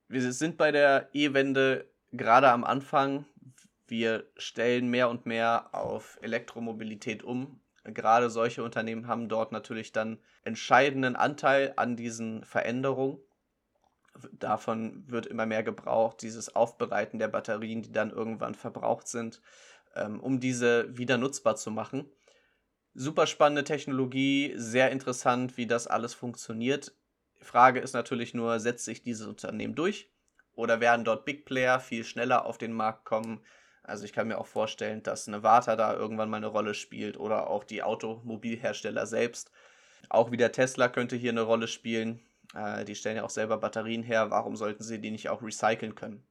Wir 0.08 0.32
sind 0.32 0.58
bei 0.58 0.70
der 0.70 1.08
E-Wende 1.14 1.90
gerade 2.12 2.50
am 2.50 2.64
Anfang. 2.64 3.24
Wir 3.86 4.30
stellen 4.36 4.88
mehr 4.88 5.08
und 5.08 5.24
mehr 5.24 5.70
auf 5.74 6.18
Elektromobilität 6.20 7.22
um 7.22 7.61
gerade 7.84 8.30
solche 8.30 8.62
Unternehmen 8.62 9.08
haben 9.08 9.28
dort 9.28 9.52
natürlich 9.52 9.92
dann 9.92 10.18
entscheidenden 10.44 11.16
Anteil 11.16 11.72
an 11.76 11.96
diesen 11.96 12.44
Veränderungen. 12.44 13.18
Davon 14.32 15.04
wird 15.08 15.26
immer 15.26 15.46
mehr 15.46 15.62
gebraucht, 15.62 16.22
dieses 16.22 16.54
Aufbereiten 16.54 17.18
der 17.18 17.28
Batterien, 17.28 17.82
die 17.82 17.92
dann 17.92 18.10
irgendwann 18.10 18.54
verbraucht 18.54 19.08
sind, 19.08 19.40
ähm, 19.94 20.20
um 20.20 20.38
diese 20.38 20.96
wieder 20.96 21.18
nutzbar 21.18 21.56
zu 21.56 21.70
machen. 21.70 22.10
Super 22.94 23.26
spannende 23.26 23.64
Technologie, 23.64 24.52
sehr 24.54 24.90
interessant, 24.90 25.56
wie 25.56 25.66
das 25.66 25.86
alles 25.86 26.12
funktioniert. 26.12 26.94
Frage 27.40 27.80
ist 27.80 27.94
natürlich 27.94 28.34
nur, 28.34 28.60
setzt 28.60 28.84
sich 28.84 29.02
dieses 29.02 29.26
Unternehmen 29.26 29.74
durch 29.74 30.10
oder 30.54 30.80
werden 30.80 31.04
dort 31.04 31.24
Big 31.24 31.46
Player 31.46 31.80
viel 31.80 32.04
schneller 32.04 32.44
auf 32.44 32.58
den 32.58 32.72
Markt 32.72 33.04
kommen, 33.06 33.40
also 33.82 34.04
ich 34.04 34.12
kann 34.12 34.28
mir 34.28 34.38
auch 34.38 34.46
vorstellen, 34.46 35.02
dass 35.02 35.26
Nevada 35.26 35.76
da 35.76 35.94
irgendwann 35.94 36.30
mal 36.30 36.36
eine 36.36 36.46
Rolle 36.46 36.74
spielt 36.74 37.18
oder 37.18 37.48
auch 37.50 37.64
die 37.64 37.82
Automobilhersteller 37.82 39.06
selbst. 39.06 39.50
Auch 40.08 40.30
wieder 40.30 40.52
Tesla 40.52 40.88
könnte 40.88 41.16
hier 41.16 41.32
eine 41.32 41.42
Rolle 41.42 41.68
spielen. 41.68 42.20
Äh, 42.54 42.84
die 42.84 42.94
stellen 42.94 43.16
ja 43.16 43.24
auch 43.24 43.30
selber 43.30 43.58
Batterien 43.58 44.02
her. 44.02 44.30
Warum 44.30 44.56
sollten 44.56 44.82
sie 44.82 45.00
die 45.00 45.10
nicht 45.10 45.28
auch 45.28 45.42
recyceln 45.42 45.94
können? 45.94 46.24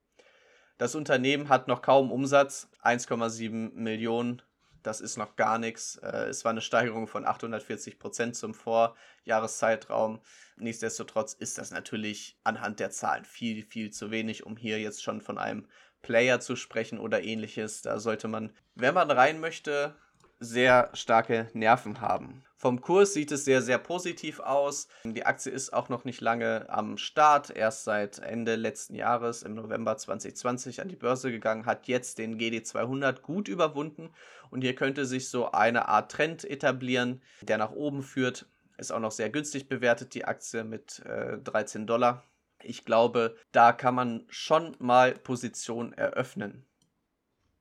Das 0.77 0.95
Unternehmen 0.95 1.49
hat 1.49 1.67
noch 1.67 1.81
kaum 1.81 2.11
Umsatz, 2.11 2.69
1,7 2.83 3.73
Millionen. 3.73 4.41
Das 4.81 4.99
ist 4.99 5.17
noch 5.17 5.35
gar 5.35 5.59
nichts. 5.59 5.97
Äh, 5.97 6.25
es 6.29 6.43
war 6.43 6.51
eine 6.51 6.61
Steigerung 6.61 7.07
von 7.07 7.25
840 7.25 7.99
Prozent 7.99 8.35
zum 8.35 8.53
Vorjahreszeitraum. 8.53 10.21
Nichtsdestotrotz 10.57 11.33
ist 11.33 11.57
das 11.57 11.71
natürlich 11.71 12.39
anhand 12.43 12.79
der 12.79 12.89
Zahlen 12.89 13.25
viel, 13.25 13.63
viel 13.63 13.91
zu 13.91 14.09
wenig, 14.09 14.45
um 14.45 14.57
hier 14.57 14.79
jetzt 14.79 15.03
schon 15.03 15.21
von 15.21 15.37
einem 15.37 15.67
Player 16.01 16.39
zu 16.39 16.55
sprechen 16.55 16.99
oder 16.99 17.23
ähnliches. 17.23 17.81
Da 17.81 17.99
sollte 17.99 18.27
man, 18.27 18.51
wenn 18.75 18.93
man 18.93 19.11
rein 19.11 19.39
möchte, 19.39 19.95
sehr 20.41 20.89
starke 20.93 21.49
Nerven 21.53 22.01
haben. 22.01 22.43
Vom 22.57 22.81
Kurs 22.81 23.13
sieht 23.13 23.31
es 23.31 23.45
sehr, 23.45 23.61
sehr 23.61 23.77
positiv 23.77 24.39
aus. 24.39 24.87
Die 25.03 25.25
Aktie 25.25 25.51
ist 25.51 25.71
auch 25.71 25.89
noch 25.89 26.03
nicht 26.03 26.19
lange 26.19 26.67
am 26.69 26.97
Start, 26.97 27.49
erst 27.55 27.85
seit 27.85 28.19
Ende 28.19 28.55
letzten 28.55 28.95
Jahres, 28.95 29.43
im 29.43 29.55
November 29.55 29.97
2020, 29.97 30.81
an 30.81 30.89
die 30.89 30.95
Börse 30.95 31.31
gegangen, 31.31 31.65
hat 31.65 31.87
jetzt 31.87 32.17
den 32.17 32.39
GD200 32.39 33.21
gut 33.21 33.47
überwunden 33.47 34.09
und 34.49 34.61
hier 34.61 34.75
könnte 34.75 35.05
sich 35.05 35.29
so 35.29 35.51
eine 35.51 35.87
Art 35.87 36.11
Trend 36.11 36.43
etablieren, 36.43 37.21
der 37.41 37.57
nach 37.57 37.71
oben 37.71 38.03
führt. 38.03 38.47
Ist 38.77 38.91
auch 38.91 38.99
noch 38.99 39.11
sehr 39.11 39.29
günstig 39.29 39.69
bewertet, 39.69 40.15
die 40.15 40.25
Aktie 40.25 40.63
mit 40.63 40.99
äh, 41.05 41.37
13 41.37 41.85
Dollar. 41.85 42.23
Ich 42.63 42.85
glaube, 42.85 43.35
da 43.51 43.73
kann 43.73 43.95
man 43.95 44.25
schon 44.29 44.75
mal 44.79 45.13
Position 45.13 45.93
eröffnen. 45.93 46.65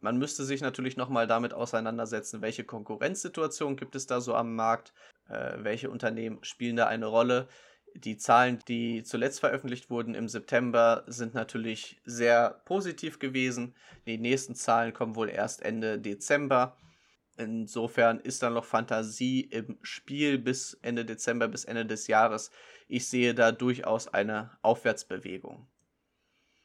Man 0.01 0.19
müsste 0.19 0.45
sich 0.45 0.63
natürlich 0.63 0.97
nochmal 0.97 1.27
damit 1.27 1.53
auseinandersetzen, 1.53 2.41
welche 2.41 2.65
Konkurrenzsituation 2.65 3.77
gibt 3.77 3.95
es 3.95 4.07
da 4.07 4.21
so 4.21 4.35
am 4.35 4.55
Markt, 4.55 4.95
äh, 5.29 5.59
welche 5.59 5.91
Unternehmen 5.91 6.43
spielen 6.43 6.77
da 6.77 6.87
eine 6.87 7.07
Rolle. 7.07 7.49
Die 7.95 8.17
Zahlen, 8.17 8.61
die 8.69 9.03
zuletzt 9.03 9.41
veröffentlicht 9.41 9.91
wurden 9.91 10.15
im 10.15 10.29
September, 10.29 11.05
sind 11.07 11.35
natürlich 11.35 12.01
sehr 12.05 12.63
positiv 12.65 13.19
gewesen. 13.19 13.75
Die 14.07 14.17
nächsten 14.17 14.55
Zahlen 14.55 14.95
kommen 14.95 15.17
wohl 15.17 15.29
erst 15.29 15.63
Ende 15.63 15.99
Dezember. 15.99 16.77
Insofern 17.37 18.21
ist 18.21 18.43
da 18.43 18.51
noch 18.51 18.65
Fantasie 18.65 19.41
im 19.41 19.79
Spiel 19.83 20.39
bis 20.39 20.75
Ende 20.83 21.05
Dezember, 21.05 21.49
bis 21.49 21.65
Ende 21.65 21.87
des 21.87 22.07
Jahres. 22.07 22.51
Ich 22.93 23.07
sehe 23.07 23.37
da 23.37 23.53
durchaus 23.53 24.09
eine 24.09 24.51
Aufwärtsbewegung. 24.63 25.69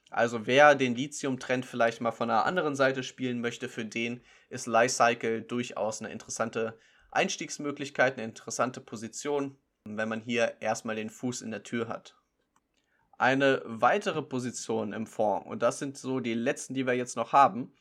Also 0.10 0.48
wer 0.48 0.74
den 0.74 0.96
Lithium-Trend 0.96 1.68
vielleicht 1.68 2.02
mal 2.02 2.12
von 2.12 2.32
einer 2.32 2.48
anderen 2.48 2.76
Seite 2.76 3.04
spielen 3.04 3.42
möchte, 3.42 3.70
für 3.70 3.86
den 3.86 4.22
ist 4.50 4.66
Lifecycle 4.66 5.44
durchaus 5.44 6.02
eine 6.02 6.12
interessante 6.12 6.80
Einstiegsmöglichkeit, 7.12 8.18
eine 8.18 8.24
interessante 8.24 8.82
Position, 8.82 9.56
wenn 9.84 10.10
man 10.10 10.20
hier 10.20 10.56
erstmal 10.62 10.96
den 10.96 11.12
Fuß 11.12 11.44
in 11.44 11.52
der 11.52 11.62
Tür 11.62 11.90
hat. 11.90 12.16
Eine 13.20 13.62
weitere 13.64 14.24
Position 14.24 14.94
im 14.94 15.06
Fonds, 15.06 15.46
und 15.48 15.62
das 15.62 15.78
sind 15.78 15.96
so 15.96 16.22
die 16.22 16.34
letzten, 16.34 16.74
die 16.74 16.88
wir 16.88 16.94
jetzt 16.94 17.16
noch 17.16 17.34
haben, 17.34 17.72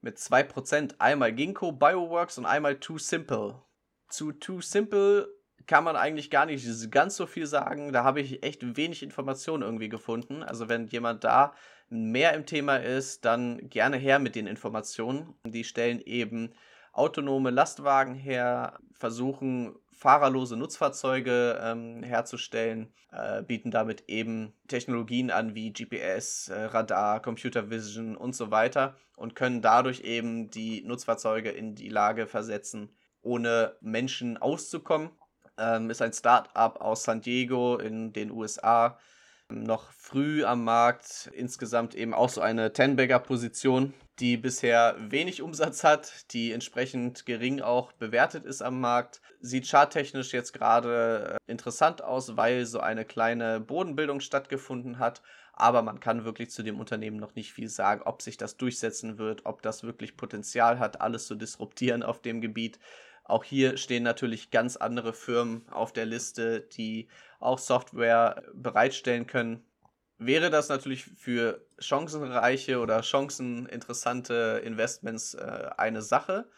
mit 0.00 0.18
2%. 0.18 1.00
Einmal 1.00 1.32
Ginkgo 1.32 1.72
Bioworks 1.72 2.38
und 2.38 2.46
einmal 2.46 2.78
Too 2.78 2.98
Simple. 2.98 3.60
Zu 4.08 4.30
Too 4.30 4.60
Simple 4.60 5.33
kann 5.66 5.84
man 5.84 5.96
eigentlich 5.96 6.30
gar 6.30 6.46
nicht 6.46 6.90
ganz 6.90 7.16
so 7.16 7.26
viel 7.26 7.46
sagen. 7.46 7.92
Da 7.92 8.04
habe 8.04 8.20
ich 8.20 8.42
echt 8.42 8.76
wenig 8.76 9.02
Informationen 9.02 9.62
irgendwie 9.62 9.88
gefunden. 9.88 10.42
Also 10.42 10.68
wenn 10.68 10.86
jemand 10.86 11.24
da 11.24 11.54
mehr 11.88 12.34
im 12.34 12.46
Thema 12.46 12.76
ist, 12.76 13.24
dann 13.24 13.68
gerne 13.68 13.96
her 13.96 14.18
mit 14.18 14.34
den 14.34 14.46
Informationen. 14.46 15.34
Die 15.46 15.64
stellen 15.64 16.00
eben 16.00 16.52
autonome 16.92 17.50
Lastwagen 17.50 18.14
her, 18.14 18.78
versuchen 18.92 19.74
fahrerlose 19.92 20.56
Nutzfahrzeuge 20.56 21.58
ähm, 21.62 22.02
herzustellen, 22.02 22.92
äh, 23.10 23.42
bieten 23.42 23.70
damit 23.70 24.04
eben 24.08 24.52
Technologien 24.68 25.30
an 25.30 25.54
wie 25.54 25.72
GPS, 25.72 26.48
äh, 26.48 26.64
Radar, 26.64 27.22
Computer 27.22 27.70
Vision 27.70 28.16
und 28.16 28.34
so 28.34 28.50
weiter 28.50 28.96
und 29.16 29.34
können 29.34 29.62
dadurch 29.62 30.00
eben 30.00 30.50
die 30.50 30.82
Nutzfahrzeuge 30.82 31.50
in 31.50 31.74
die 31.74 31.88
Lage 31.88 32.26
versetzen, 32.26 32.90
ohne 33.22 33.76
Menschen 33.80 34.36
auszukommen. 34.36 35.10
Ähm, 35.58 35.90
ist 35.90 36.02
ein 36.02 36.12
Start-up 36.12 36.80
aus 36.80 37.04
San 37.04 37.20
Diego 37.20 37.76
in 37.76 38.12
den 38.12 38.30
USA, 38.30 38.98
noch 39.48 39.92
früh 39.92 40.44
am 40.44 40.64
Markt, 40.64 41.30
insgesamt 41.32 41.94
eben 41.94 42.14
auch 42.14 42.28
so 42.28 42.40
eine 42.40 42.72
Ten-Bagger-Position, 42.72 43.94
die 44.18 44.36
bisher 44.36 44.96
wenig 44.98 45.42
Umsatz 45.42 45.84
hat, 45.84 46.32
die 46.32 46.52
entsprechend 46.52 47.26
gering 47.26 47.60
auch 47.60 47.92
bewertet 47.92 48.44
ist 48.44 48.62
am 48.62 48.80
Markt. 48.80 49.20
Sieht 49.40 49.66
charttechnisch 49.66 50.32
jetzt 50.32 50.52
gerade 50.52 51.38
äh, 51.46 51.50
interessant 51.50 52.02
aus, 52.02 52.36
weil 52.36 52.64
so 52.64 52.80
eine 52.80 53.04
kleine 53.04 53.60
Bodenbildung 53.60 54.20
stattgefunden 54.20 54.98
hat. 54.98 55.22
Aber 55.52 55.82
man 55.82 56.00
kann 56.00 56.24
wirklich 56.24 56.50
zu 56.50 56.62
dem 56.62 56.80
Unternehmen 56.80 57.16
noch 57.16 57.34
nicht 57.34 57.52
viel 57.52 57.68
sagen, 57.68 58.02
ob 58.04 58.22
sich 58.22 58.36
das 58.36 58.56
durchsetzen 58.56 59.18
wird, 59.18 59.46
ob 59.46 59.62
das 59.62 59.84
wirklich 59.84 60.16
Potenzial 60.16 60.78
hat, 60.78 61.00
alles 61.00 61.26
zu 61.26 61.36
disruptieren 61.36 62.02
auf 62.02 62.20
dem 62.20 62.40
Gebiet. 62.40 62.78
Auch 63.24 63.42
hier 63.42 63.78
stehen 63.78 64.02
natürlich 64.02 64.50
ganz 64.50 64.76
andere 64.76 65.14
Firmen 65.14 65.66
auf 65.70 65.92
der 65.92 66.04
Liste, 66.04 66.60
die 66.60 67.08
auch 67.40 67.58
Software 67.58 68.42
bereitstellen 68.54 69.26
können. 69.26 69.64
Wäre 70.18 70.50
das 70.50 70.68
natürlich 70.68 71.04
für 71.04 71.66
chancenreiche 71.78 72.78
oder 72.78 73.02
chanceninteressante 73.02 74.62
Investments 74.64 75.34
äh, 75.34 75.70
eine 75.76 76.02
Sache, 76.02 76.48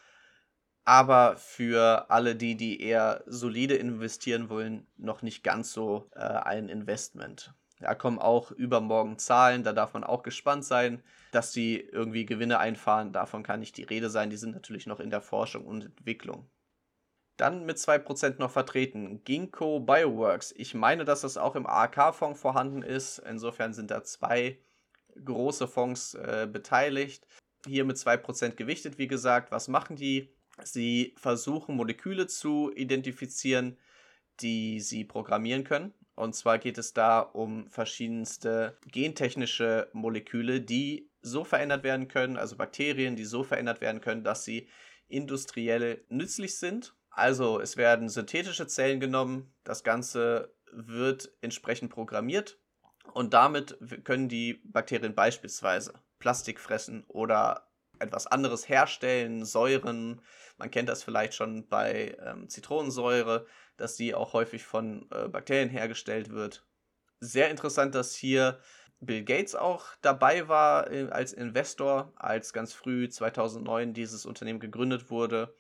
aber 0.85 1.37
für 1.37 2.11
alle 2.11 2.37
die, 2.37 2.57
die 2.57 2.81
eher 2.81 3.23
solide 3.27 3.77
investieren 3.77 4.51
wollen, 4.51 4.87
noch 4.97 5.23
nicht 5.23 5.43
ganz 5.43 5.73
so 5.73 6.11
äh, 6.15 6.21
ein 6.21 6.69
Investment. 6.69 7.55
Da 7.81 7.95
kommen 7.95 8.19
auch 8.19 8.51
übermorgen 8.53 9.19
Zahlen, 9.19 9.63
da 9.63 9.73
darf 9.73 9.95
man 9.95 10.05
auch 10.05 10.23
gespannt 10.23 10.65
sein, 10.65 11.03
dass 11.31 11.53
sie 11.53 11.77
irgendwie 11.77 12.25
Gewinne 12.25 12.59
einfahren. 12.59 13.13
Davon 13.13 13.43
kann 13.43 13.61
nicht 13.61 13.77
die 13.77 13.83
Rede 13.83 14.09
sein. 14.09 14.31
Die 14.31 14.39
sind 14.39 14.55
natürlich 14.55 14.87
noch 14.87 15.01
in 15.01 15.11
der 15.11 15.21
Forschung 15.21 15.67
und 15.67 15.85
Entwicklung. 15.85 16.49
Dann 17.37 17.67
mit 17.67 17.77
2% 17.77 18.39
noch 18.39 18.51
vertreten 18.51 19.23
Ginkgo 19.25 19.81
Bioworks. 19.81 20.55
Ich 20.57 20.75
meine, 20.75 21.05
dass 21.05 21.21
das 21.21 21.37
auch 21.37 21.55
im 21.55 21.67
ARK-Fonds 21.67 22.41
vorhanden 22.41 22.83
ist. 22.83 23.19
Insofern 23.19 23.75
sind 23.75 23.91
da 23.91 24.03
zwei 24.05 24.59
große 25.23 25.69
Fonds 25.69 26.15
äh, 26.15 26.49
beteiligt. 26.51 27.27
Hier 27.67 27.85
mit 27.85 27.97
2% 27.97 28.55
gewichtet, 28.55 28.99
wie 28.99 29.07
gesagt. 29.07 29.51
Was 29.51 29.69
machen 29.69 29.97
die? 29.97 30.35
Sie 30.65 31.15
versuchen 31.19 31.77
Moleküle 31.77 32.27
zu 32.27 32.73
identifizieren, 32.75 33.77
die 34.41 34.81
sie 34.81 35.05
programmieren 35.05 35.65
können. 35.65 35.93
Und 36.15 36.35
zwar 36.35 36.59
geht 36.59 36.79
es 36.79 36.95
da 36.95 37.21
um 37.21 37.69
verschiedenste 37.69 38.79
gentechnische 38.87 39.91
Moleküle, 39.93 40.63
die 40.63 41.11
so 41.21 41.45
verändert 41.45 41.85
werden 41.85 42.09
können, 42.09 42.39
also 42.39 42.57
Bakterien, 42.57 43.17
die 43.17 43.27
so 43.27 43.43
verändert 43.43 43.83
werden 43.83 44.01
können, 44.01 44.25
dass 44.25 44.45
sie 44.45 44.69
industriell 45.09 46.05
nützlich 46.09 46.57
sind 46.57 46.95
also 47.17 47.61
es 47.61 47.79
werden 47.79 48.11
synthetische 48.11 48.67
Zellen 48.67 49.01
genommen, 49.01 49.51
das 49.65 49.83
Ganze 49.83 50.55
wird 50.71 51.33
entsprechend 51.41 51.91
programmiert 51.91 52.59
und 53.15 53.33
damit 53.33 53.79
können 54.05 54.29
die 54.29 54.61
Bakterien 54.65 55.15
beispielsweise 55.15 55.95
Plastik 56.19 56.61
fressen 56.61 57.05
oder 57.09 57.71
etwas 57.99 58.27
anderes 58.27 58.69
herstellen, 58.69 59.47
Säuren. 59.47 60.21
Man 60.59 60.71
kennt 60.71 60.91
das 60.91 61.03
vielleicht 61.03 61.33
schon 61.33 61.67
bei 61.69 62.19
ähm, 62.23 62.51
Zitronensäure, 62.51 63.47
dass 63.79 63.97
die 63.97 64.15
auch 64.15 64.35
häufig 64.35 64.65
von 64.65 65.09
äh, 65.11 65.29
Bakterien 65.29 65.71
hergestellt 65.71 66.31
wird. 66.31 66.67
Sehr 67.21 67.49
interessant, 67.49 67.95
dass 67.95 68.15
hier 68.15 68.61
Bill 69.01 69.25
Gates 69.25 69.55
auch 69.55 69.87
dabei 70.03 70.49
war 70.49 70.91
äh, 70.91 71.09
als 71.09 71.33
Investor, 71.33 72.13
als 72.17 72.53
ganz 72.53 72.75
früh 72.75 73.09
2009 73.09 73.95
dieses 73.95 74.27
Unternehmen 74.27 74.61
gegründet 74.61 75.09
wurde 75.11 75.55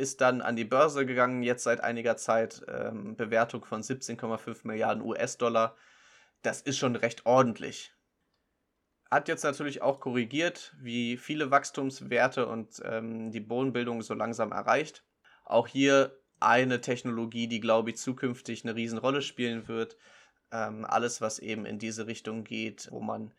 ist 0.00 0.22
dann 0.22 0.40
an 0.40 0.56
die 0.56 0.64
Börse 0.64 1.04
gegangen, 1.04 1.42
jetzt 1.42 1.62
seit 1.62 1.82
einiger 1.82 2.16
Zeit 2.16 2.62
ähm, 2.68 3.16
Bewertung 3.16 3.64
von 3.64 3.82
17,5 3.82 4.60
Milliarden 4.66 5.04
US-Dollar. 5.04 5.76
Das 6.42 6.62
ist 6.62 6.78
schon 6.78 6.96
recht 6.96 7.26
ordentlich. 7.26 7.92
Hat 9.10 9.28
jetzt 9.28 9.44
natürlich 9.44 9.82
auch 9.82 10.00
korrigiert, 10.00 10.74
wie 10.80 11.16
viele 11.16 11.50
Wachstumswerte 11.50 12.46
und 12.46 12.80
ähm, 12.84 13.30
die 13.30 13.40
Bodenbildung 13.40 14.02
so 14.02 14.14
langsam 14.14 14.52
erreicht. 14.52 15.04
Auch 15.44 15.68
hier 15.68 16.18
eine 16.38 16.80
Technologie, 16.80 17.46
die, 17.46 17.60
glaube 17.60 17.90
ich, 17.90 17.98
zukünftig 17.98 18.64
eine 18.64 18.74
Riesenrolle 18.74 19.20
spielen 19.20 19.68
wird. 19.68 19.98
Ähm, 20.50 20.86
alles, 20.86 21.20
was 21.20 21.38
eben 21.40 21.66
in 21.66 21.78
diese 21.78 22.06
Richtung 22.06 22.44
geht, 22.44 22.88
wo 22.90 23.00
man 23.00 23.34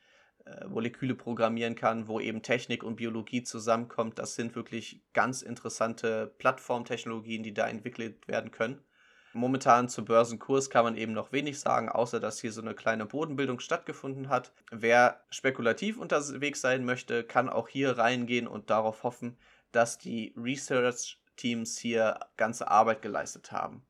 äh, 0.46 0.68
Moleküle 0.68 1.16
programmieren 1.16 1.76
kann, 1.76 2.08
wo 2.08 2.20
eben 2.20 2.42
Technik 2.42 2.84
und 2.84 2.96
Biologie 2.96 3.44
zusammenkommt. 3.44 4.20
Das 4.20 4.36
sind 4.36 4.56
wirklich 4.56 5.02
ganz 5.14 5.42
interessante 5.42 6.34
Plattformtechnologien, 6.38 7.44
die 7.44 7.54
da 7.54 7.68
entwickelt 7.68 8.28
werden 8.28 8.52
können. 8.52 8.80
Momentan 9.34 9.88
zum 9.88 10.06
Börsenkurs 10.06 10.70
kann 10.70 10.84
man 10.84 10.98
eben 10.98 11.14
noch 11.14 11.32
wenig 11.32 11.60
sagen, 11.60 11.88
außer 11.88 12.20
dass 12.20 12.42
hier 12.42 12.52
so 12.52 12.62
eine 12.62 12.74
kleine 12.74 13.06
Bodenbildung 13.06 13.62
stattgefunden 13.62 14.28
hat. 14.28 14.52
Wer 14.72 15.24
spekulativ 15.30 15.98
unterwegs 15.98 16.60
sein 16.60 16.84
möchte, 16.84 17.24
kann 17.24 17.48
auch 17.48 17.70
hier 17.70 17.98
reingehen 17.98 18.48
und 18.48 18.70
darauf 18.70 19.04
hoffen, 19.04 19.38
dass 19.72 19.98
die 19.98 20.34
Research-Teams 20.36 21.78
hier 21.78 22.20
ganze 22.36 22.68
Arbeit 22.68 23.02
geleistet 23.02 23.54
haben. 23.54 23.86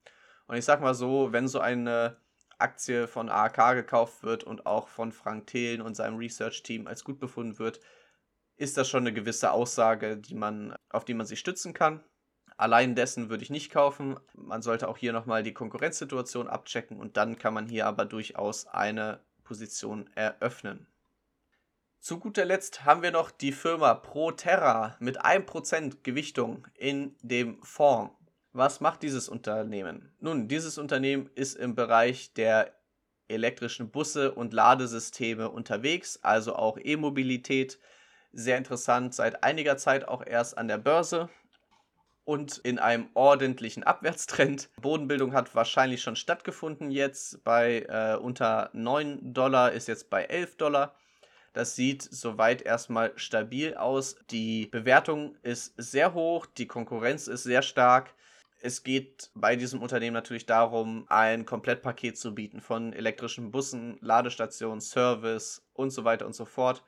Und 0.45 0.57
ich 0.57 0.65
sag 0.65 0.79
mal 0.79 0.93
so, 0.93 1.31
wenn 1.31 1.47
so 1.47 1.59
eine 1.59 2.17
Aktie 2.61 3.07
von 3.07 3.29
AAK 3.29 3.75
gekauft 3.75 4.23
wird 4.23 4.43
und 4.43 4.65
auch 4.65 4.87
von 4.87 5.11
Frank 5.11 5.47
Thelen 5.47 5.81
und 5.81 5.95
seinem 5.95 6.17
Research-Team 6.17 6.87
als 6.87 7.03
gut 7.03 7.19
befunden 7.19 7.59
wird, 7.59 7.79
ist 8.57 8.77
das 8.77 8.87
schon 8.87 9.03
eine 9.03 9.13
gewisse 9.13 9.51
Aussage, 9.51 10.17
die 10.17 10.35
man, 10.35 10.75
auf 10.89 11.03
die 11.03 11.13
man 11.13 11.25
sich 11.25 11.39
stützen 11.39 11.73
kann. 11.73 12.03
Allein 12.57 12.93
dessen 12.93 13.29
würde 13.29 13.43
ich 13.43 13.49
nicht 13.49 13.71
kaufen. 13.71 14.19
Man 14.35 14.61
sollte 14.61 14.87
auch 14.87 14.97
hier 14.97 15.13
nochmal 15.13 15.41
die 15.41 15.53
Konkurrenzsituation 15.53 16.47
abchecken 16.47 16.99
und 16.99 17.17
dann 17.17 17.39
kann 17.39 17.55
man 17.55 17.67
hier 17.67 17.87
aber 17.87 18.05
durchaus 18.05 18.67
eine 18.67 19.19
Position 19.43 20.07
eröffnen. 20.13 20.85
Zu 21.99 22.19
guter 22.19 22.45
Letzt 22.45 22.85
haben 22.85 23.01
wir 23.01 23.11
noch 23.11 23.31
die 23.31 23.51
Firma 23.51 23.93
Proterra 23.93 24.95
mit 24.99 25.23
1% 25.23 25.97
Gewichtung 26.03 26.67
in 26.75 27.15
dem 27.21 27.61
Fonds. 27.63 28.13
Was 28.53 28.81
macht 28.81 29.01
dieses 29.01 29.29
Unternehmen? 29.29 30.11
Nun, 30.19 30.49
dieses 30.49 30.77
Unternehmen 30.77 31.29
ist 31.35 31.55
im 31.55 31.73
Bereich 31.73 32.33
der 32.33 32.73
elektrischen 33.29 33.91
Busse 33.91 34.33
und 34.33 34.51
Ladesysteme 34.51 35.49
unterwegs, 35.49 36.19
also 36.21 36.55
auch 36.55 36.77
E-Mobilität. 36.77 37.79
Sehr 38.33 38.57
interessant, 38.57 39.15
seit 39.15 39.43
einiger 39.43 39.77
Zeit 39.77 40.05
auch 40.05 40.25
erst 40.25 40.57
an 40.57 40.67
der 40.67 40.77
Börse 40.77 41.29
und 42.25 42.57
in 42.57 42.77
einem 42.77 43.07
ordentlichen 43.13 43.83
Abwärtstrend. 43.83 44.69
Bodenbildung 44.81 45.33
hat 45.33 45.55
wahrscheinlich 45.55 46.01
schon 46.01 46.17
stattgefunden 46.17 46.91
jetzt 46.91 47.43
bei 47.45 47.85
äh, 47.87 48.17
unter 48.17 48.69
9 48.73 49.33
Dollar, 49.33 49.71
ist 49.71 49.87
jetzt 49.87 50.09
bei 50.09 50.25
11 50.25 50.57
Dollar. 50.57 50.95
Das 51.53 51.75
sieht 51.75 52.01
soweit 52.01 52.61
erstmal 52.61 53.13
stabil 53.15 53.75
aus. 53.75 54.17
Die 54.29 54.67
Bewertung 54.67 55.35
ist 55.41 55.73
sehr 55.77 56.13
hoch, 56.13 56.45
die 56.45 56.67
Konkurrenz 56.67 57.27
ist 57.27 57.43
sehr 57.43 57.61
stark 57.61 58.13
es 58.61 58.83
geht 58.83 59.31
bei 59.33 59.55
diesem 59.55 59.81
Unternehmen 59.81 60.13
natürlich 60.13 60.45
darum, 60.45 61.05
ein 61.09 61.45
Komplettpaket 61.45 62.17
zu 62.17 62.35
bieten 62.35 62.61
von 62.61 62.93
elektrischen 62.93 63.51
Bussen, 63.51 63.97
Ladestationen, 64.01 64.81
Service 64.81 65.63
und 65.73 65.89
so 65.89 66.03
weiter 66.03 66.25
und 66.25 66.35
so 66.35 66.45
fort. 66.45 66.83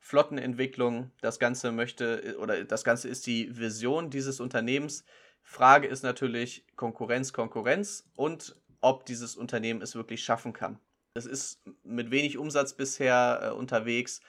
Flottenentwicklung. 0.00 1.12
Das 1.20 1.38
Ganze 1.38 1.72
möchte 1.72 2.36
oder 2.38 2.64
das 2.64 2.84
Ganze 2.84 3.08
ist 3.08 3.26
die 3.26 3.56
Vision 3.58 4.08
dieses 4.08 4.40
Unternehmens. 4.40 5.04
Frage 5.42 5.88
ist 5.88 6.02
natürlich 6.02 6.64
Konkurrenz, 6.76 7.32
Konkurrenz 7.32 8.10
und 8.16 8.56
ob 8.80 9.04
dieses 9.04 9.36
Unternehmen 9.36 9.82
es 9.82 9.94
wirklich 9.94 10.24
schaffen 10.24 10.54
kann. 10.54 10.80
Es 11.14 11.26
ist 11.26 11.62
mit 11.82 12.10
wenig 12.10 12.38
Umsatz 12.38 12.72
bisher 12.74 13.40
äh, 13.42 13.50
unterwegs. 13.50 14.20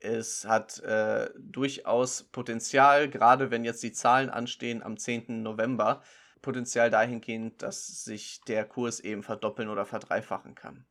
Es 0.00 0.44
hat 0.44 0.80
äh, 0.80 1.30
durchaus 1.38 2.24
Potenzial, 2.24 3.08
gerade 3.08 3.50
wenn 3.50 3.64
jetzt 3.64 3.82
die 3.82 3.92
Zahlen 3.92 4.28
anstehen 4.28 4.82
am 4.82 4.98
10. 4.98 5.42
November, 5.42 6.02
Potenzial 6.42 6.90
dahingehend, 6.90 7.62
dass 7.62 8.04
sich 8.04 8.40
der 8.42 8.64
Kurs 8.64 9.00
eben 9.00 9.22
verdoppeln 9.22 9.68
oder 9.68 9.84
verdreifachen 9.84 10.54
kann. 10.54 10.86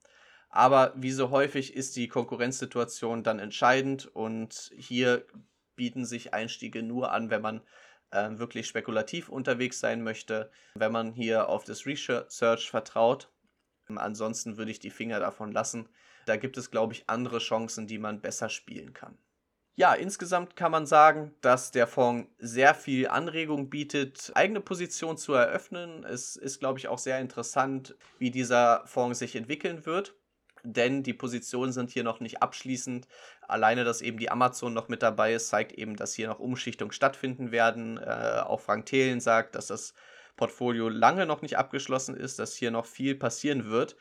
Aber 0.49 0.93
wie 0.95 1.11
so 1.11 1.31
häufig 1.31 1.75
ist 1.75 1.95
die 1.95 2.07
Konkurrenzsituation 2.07 3.23
dann 3.23 3.39
entscheidend 3.39 4.07
und 4.15 4.71
hier 4.75 5.25
bieten 5.75 6.05
sich 6.05 6.33
Einstiege 6.33 6.81
nur 6.81 7.11
an, 7.11 7.29
wenn 7.29 7.41
man 7.41 7.61
äh, 8.11 8.29
wirklich 8.37 8.67
spekulativ 8.67 9.29
unterwegs 9.29 9.79
sein 9.79 10.01
möchte, 10.01 10.49
wenn 10.75 10.91
man 10.91 11.11
hier 11.11 11.49
auf 11.49 11.65
das 11.65 11.85
Research 11.85 12.69
vertraut. 12.69 13.29
Ansonsten 13.87 14.57
würde 14.57 14.71
ich 14.71 14.79
die 14.79 14.89
Finger 14.89 15.19
davon 15.19 15.51
lassen. 15.51 15.89
Da 16.25 16.37
gibt 16.37 16.57
es, 16.57 16.71
glaube 16.71 16.93
ich, 16.93 17.09
andere 17.09 17.39
Chancen, 17.39 17.85
die 17.85 17.99
man 17.99 18.21
besser 18.21 18.49
spielen 18.49 18.93
kann. 18.93 19.17
Ja, 19.77 19.93
insgesamt 19.93 20.55
kann 20.55 20.71
man 20.71 20.85
sagen, 20.85 21.35
dass 21.41 21.71
der 21.71 21.85
Fonds 21.85 22.29
sehr 22.39 22.73
viel 22.75 23.09
Anregung 23.09 23.69
bietet, 23.69 24.31
eigene 24.33 24.61
Positionen 24.61 25.17
zu 25.17 25.33
eröffnen. 25.33 26.05
Es 26.05 26.37
ist, 26.37 26.59
glaube 26.59 26.79
ich, 26.79 26.87
auch 26.87 26.97
sehr 26.97 27.19
interessant, 27.19 27.95
wie 28.17 28.31
dieser 28.31 28.83
Fonds 28.87 29.19
sich 29.19 29.35
entwickeln 29.35 29.85
wird 29.85 30.15
denn 30.65 31.03
die 31.03 31.13
Positionen 31.13 31.71
sind 31.71 31.91
hier 31.91 32.03
noch 32.03 32.19
nicht 32.19 32.41
abschließend. 32.41 33.07
Alleine, 33.47 33.83
dass 33.83 34.01
eben 34.01 34.17
die 34.17 34.31
Amazon 34.31 34.73
noch 34.73 34.89
mit 34.89 35.03
dabei 35.03 35.33
ist, 35.33 35.49
zeigt 35.49 35.71
eben, 35.73 35.95
dass 35.95 36.13
hier 36.13 36.27
noch 36.27 36.39
Umschichtungen 36.39 36.91
stattfinden 36.91 37.51
werden. 37.51 37.97
Äh, 37.97 38.41
auch 38.43 38.61
Frank 38.61 38.87
Thelen 38.87 39.19
sagt, 39.19 39.55
dass 39.55 39.67
das 39.67 39.93
Portfolio 40.35 40.89
lange 40.89 41.25
noch 41.25 41.41
nicht 41.41 41.57
abgeschlossen 41.57 42.15
ist, 42.15 42.39
dass 42.39 42.55
hier 42.55 42.71
noch 42.71 42.85
viel 42.85 43.15
passieren 43.15 43.69
wird. 43.69 43.95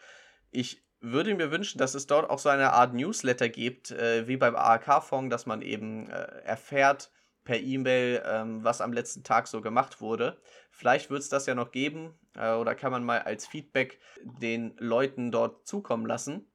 Ich 0.51 0.84
würde 1.05 1.34
mir 1.34 1.50
wünschen, 1.50 1.78
dass 1.78 1.94
es 1.94 2.07
dort 2.07 2.28
auch 2.30 2.38
so 2.38 2.48
eine 2.48 2.72
Art 2.72 2.94
Newsletter 2.94 3.48
gibt, 3.48 3.90
äh, 3.90 4.26
wie 4.26 4.36
beim 4.36 4.57
AHK-Fonds, 4.57 5.30
dass 5.30 5.46
man 5.46 5.62
eben 5.62 6.09
äh, 6.11 6.42
erfährt 6.44 7.11
per 7.44 7.61
E-Mail, 7.61 8.22
ähm, 8.26 8.64
was 8.64 8.80
am 8.80 8.92
letzten 8.92 9.22
Tag 9.22 9.46
so 9.46 9.61
gemacht 9.61 10.00
wurde. 10.00 10.38
Vielleicht 10.70 11.11
wird 11.11 11.20
es 11.20 11.28
das 11.28 11.46
ja 11.46 11.55
noch 11.55 11.70
geben 11.70 12.14
äh, 12.36 12.52
oder 12.55 12.74
kann 12.74 12.90
man 12.90 13.05
mal 13.05 13.20
als 13.20 13.46
Feedback 13.46 14.00
den 14.22 14.74
Leuten 14.78 15.30
dort 15.30 15.66
zukommen 15.66 16.07
lassen. 16.07 16.50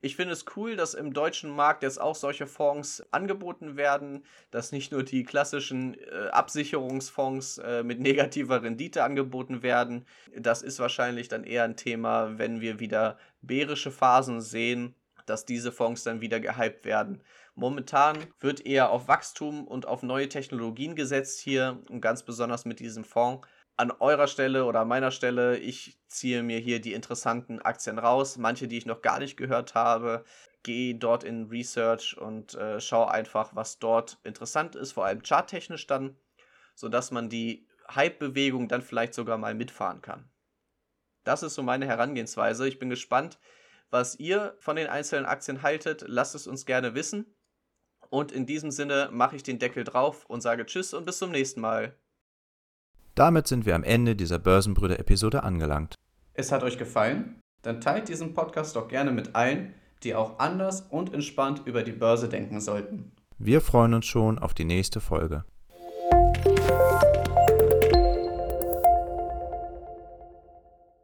Ich 0.00 0.14
finde 0.14 0.32
es 0.32 0.44
cool, 0.54 0.76
dass 0.76 0.94
im 0.94 1.12
deutschen 1.12 1.50
Markt 1.50 1.82
jetzt 1.82 2.00
auch 2.00 2.14
solche 2.14 2.46
Fonds 2.46 3.02
angeboten 3.10 3.76
werden, 3.76 4.24
dass 4.52 4.70
nicht 4.70 4.92
nur 4.92 5.02
die 5.02 5.24
klassischen 5.24 5.94
äh, 5.94 6.28
Absicherungsfonds 6.30 7.58
äh, 7.58 7.82
mit 7.82 7.98
negativer 7.98 8.62
Rendite 8.62 9.02
angeboten 9.02 9.62
werden. 9.64 10.06
Das 10.36 10.62
ist 10.62 10.78
wahrscheinlich 10.78 11.26
dann 11.26 11.42
eher 11.42 11.64
ein 11.64 11.76
Thema, 11.76 12.38
wenn 12.38 12.60
wir 12.60 12.78
wieder 12.78 13.18
bärische 13.42 13.90
Phasen 13.90 14.40
sehen, 14.40 14.94
dass 15.26 15.44
diese 15.44 15.72
Fonds 15.72 16.04
dann 16.04 16.20
wieder 16.20 16.38
gehypt 16.38 16.84
werden. 16.84 17.20
Momentan 17.56 18.18
wird 18.38 18.64
eher 18.64 18.90
auf 18.90 19.08
Wachstum 19.08 19.66
und 19.66 19.86
auf 19.86 20.04
neue 20.04 20.28
Technologien 20.28 20.94
gesetzt 20.94 21.40
hier 21.40 21.82
und 21.90 22.00
ganz 22.00 22.22
besonders 22.22 22.64
mit 22.64 22.78
diesem 22.78 23.02
Fonds 23.02 23.46
an 23.78 23.92
eurer 23.92 24.26
Stelle 24.26 24.64
oder 24.64 24.80
an 24.80 24.88
meiner 24.88 25.12
Stelle, 25.12 25.56
ich 25.56 25.98
ziehe 26.08 26.42
mir 26.42 26.58
hier 26.58 26.80
die 26.80 26.94
interessanten 26.94 27.62
Aktien 27.62 27.98
raus, 27.98 28.36
manche, 28.36 28.66
die 28.66 28.76
ich 28.76 28.86
noch 28.86 29.02
gar 29.02 29.20
nicht 29.20 29.36
gehört 29.36 29.74
habe, 29.76 30.24
gehe 30.64 30.96
dort 30.96 31.22
in 31.22 31.46
Research 31.46 32.18
und 32.18 32.54
äh, 32.54 32.80
schaue 32.80 33.10
einfach, 33.10 33.54
was 33.54 33.78
dort 33.78 34.18
interessant 34.24 34.74
ist, 34.74 34.92
vor 34.92 35.06
allem 35.06 35.22
charttechnisch 35.22 35.86
dann, 35.86 36.16
sodass 36.74 37.12
man 37.12 37.28
die 37.28 37.68
Hype-Bewegung 37.88 38.66
dann 38.66 38.82
vielleicht 38.82 39.14
sogar 39.14 39.38
mal 39.38 39.54
mitfahren 39.54 40.02
kann. 40.02 40.28
Das 41.22 41.44
ist 41.44 41.54
so 41.54 41.62
meine 41.62 41.86
Herangehensweise. 41.86 42.66
Ich 42.66 42.80
bin 42.80 42.90
gespannt, 42.90 43.38
was 43.90 44.18
ihr 44.18 44.56
von 44.58 44.74
den 44.74 44.88
einzelnen 44.88 45.24
Aktien 45.24 45.62
haltet. 45.62 46.04
Lasst 46.06 46.34
es 46.34 46.48
uns 46.48 46.66
gerne 46.66 46.94
wissen. 46.96 47.32
Und 48.10 48.32
in 48.32 48.44
diesem 48.44 48.72
Sinne 48.72 49.08
mache 49.12 49.36
ich 49.36 49.44
den 49.44 49.58
Deckel 49.58 49.84
drauf 49.84 50.26
und 50.26 50.40
sage 50.40 50.66
Tschüss 50.66 50.94
und 50.94 51.04
bis 51.04 51.18
zum 51.18 51.30
nächsten 51.30 51.60
Mal. 51.60 51.96
Damit 53.18 53.48
sind 53.48 53.66
wir 53.66 53.74
am 53.74 53.82
Ende 53.82 54.14
dieser 54.14 54.38
Börsenbrüder-Episode 54.38 55.42
angelangt. 55.42 55.96
Es 56.34 56.52
hat 56.52 56.62
euch 56.62 56.78
gefallen? 56.78 57.40
Dann 57.62 57.80
teilt 57.80 58.08
diesen 58.08 58.32
Podcast 58.32 58.76
doch 58.76 58.86
gerne 58.86 59.10
mit 59.10 59.34
allen, 59.34 59.74
die 60.04 60.14
auch 60.14 60.38
anders 60.38 60.82
und 60.82 61.12
entspannt 61.12 61.62
über 61.64 61.82
die 61.82 61.90
Börse 61.90 62.28
denken 62.28 62.60
sollten. 62.60 63.10
Wir 63.36 63.60
freuen 63.60 63.94
uns 63.94 64.06
schon 64.06 64.38
auf 64.38 64.54
die 64.54 64.64
nächste 64.64 65.00
Folge. 65.00 65.44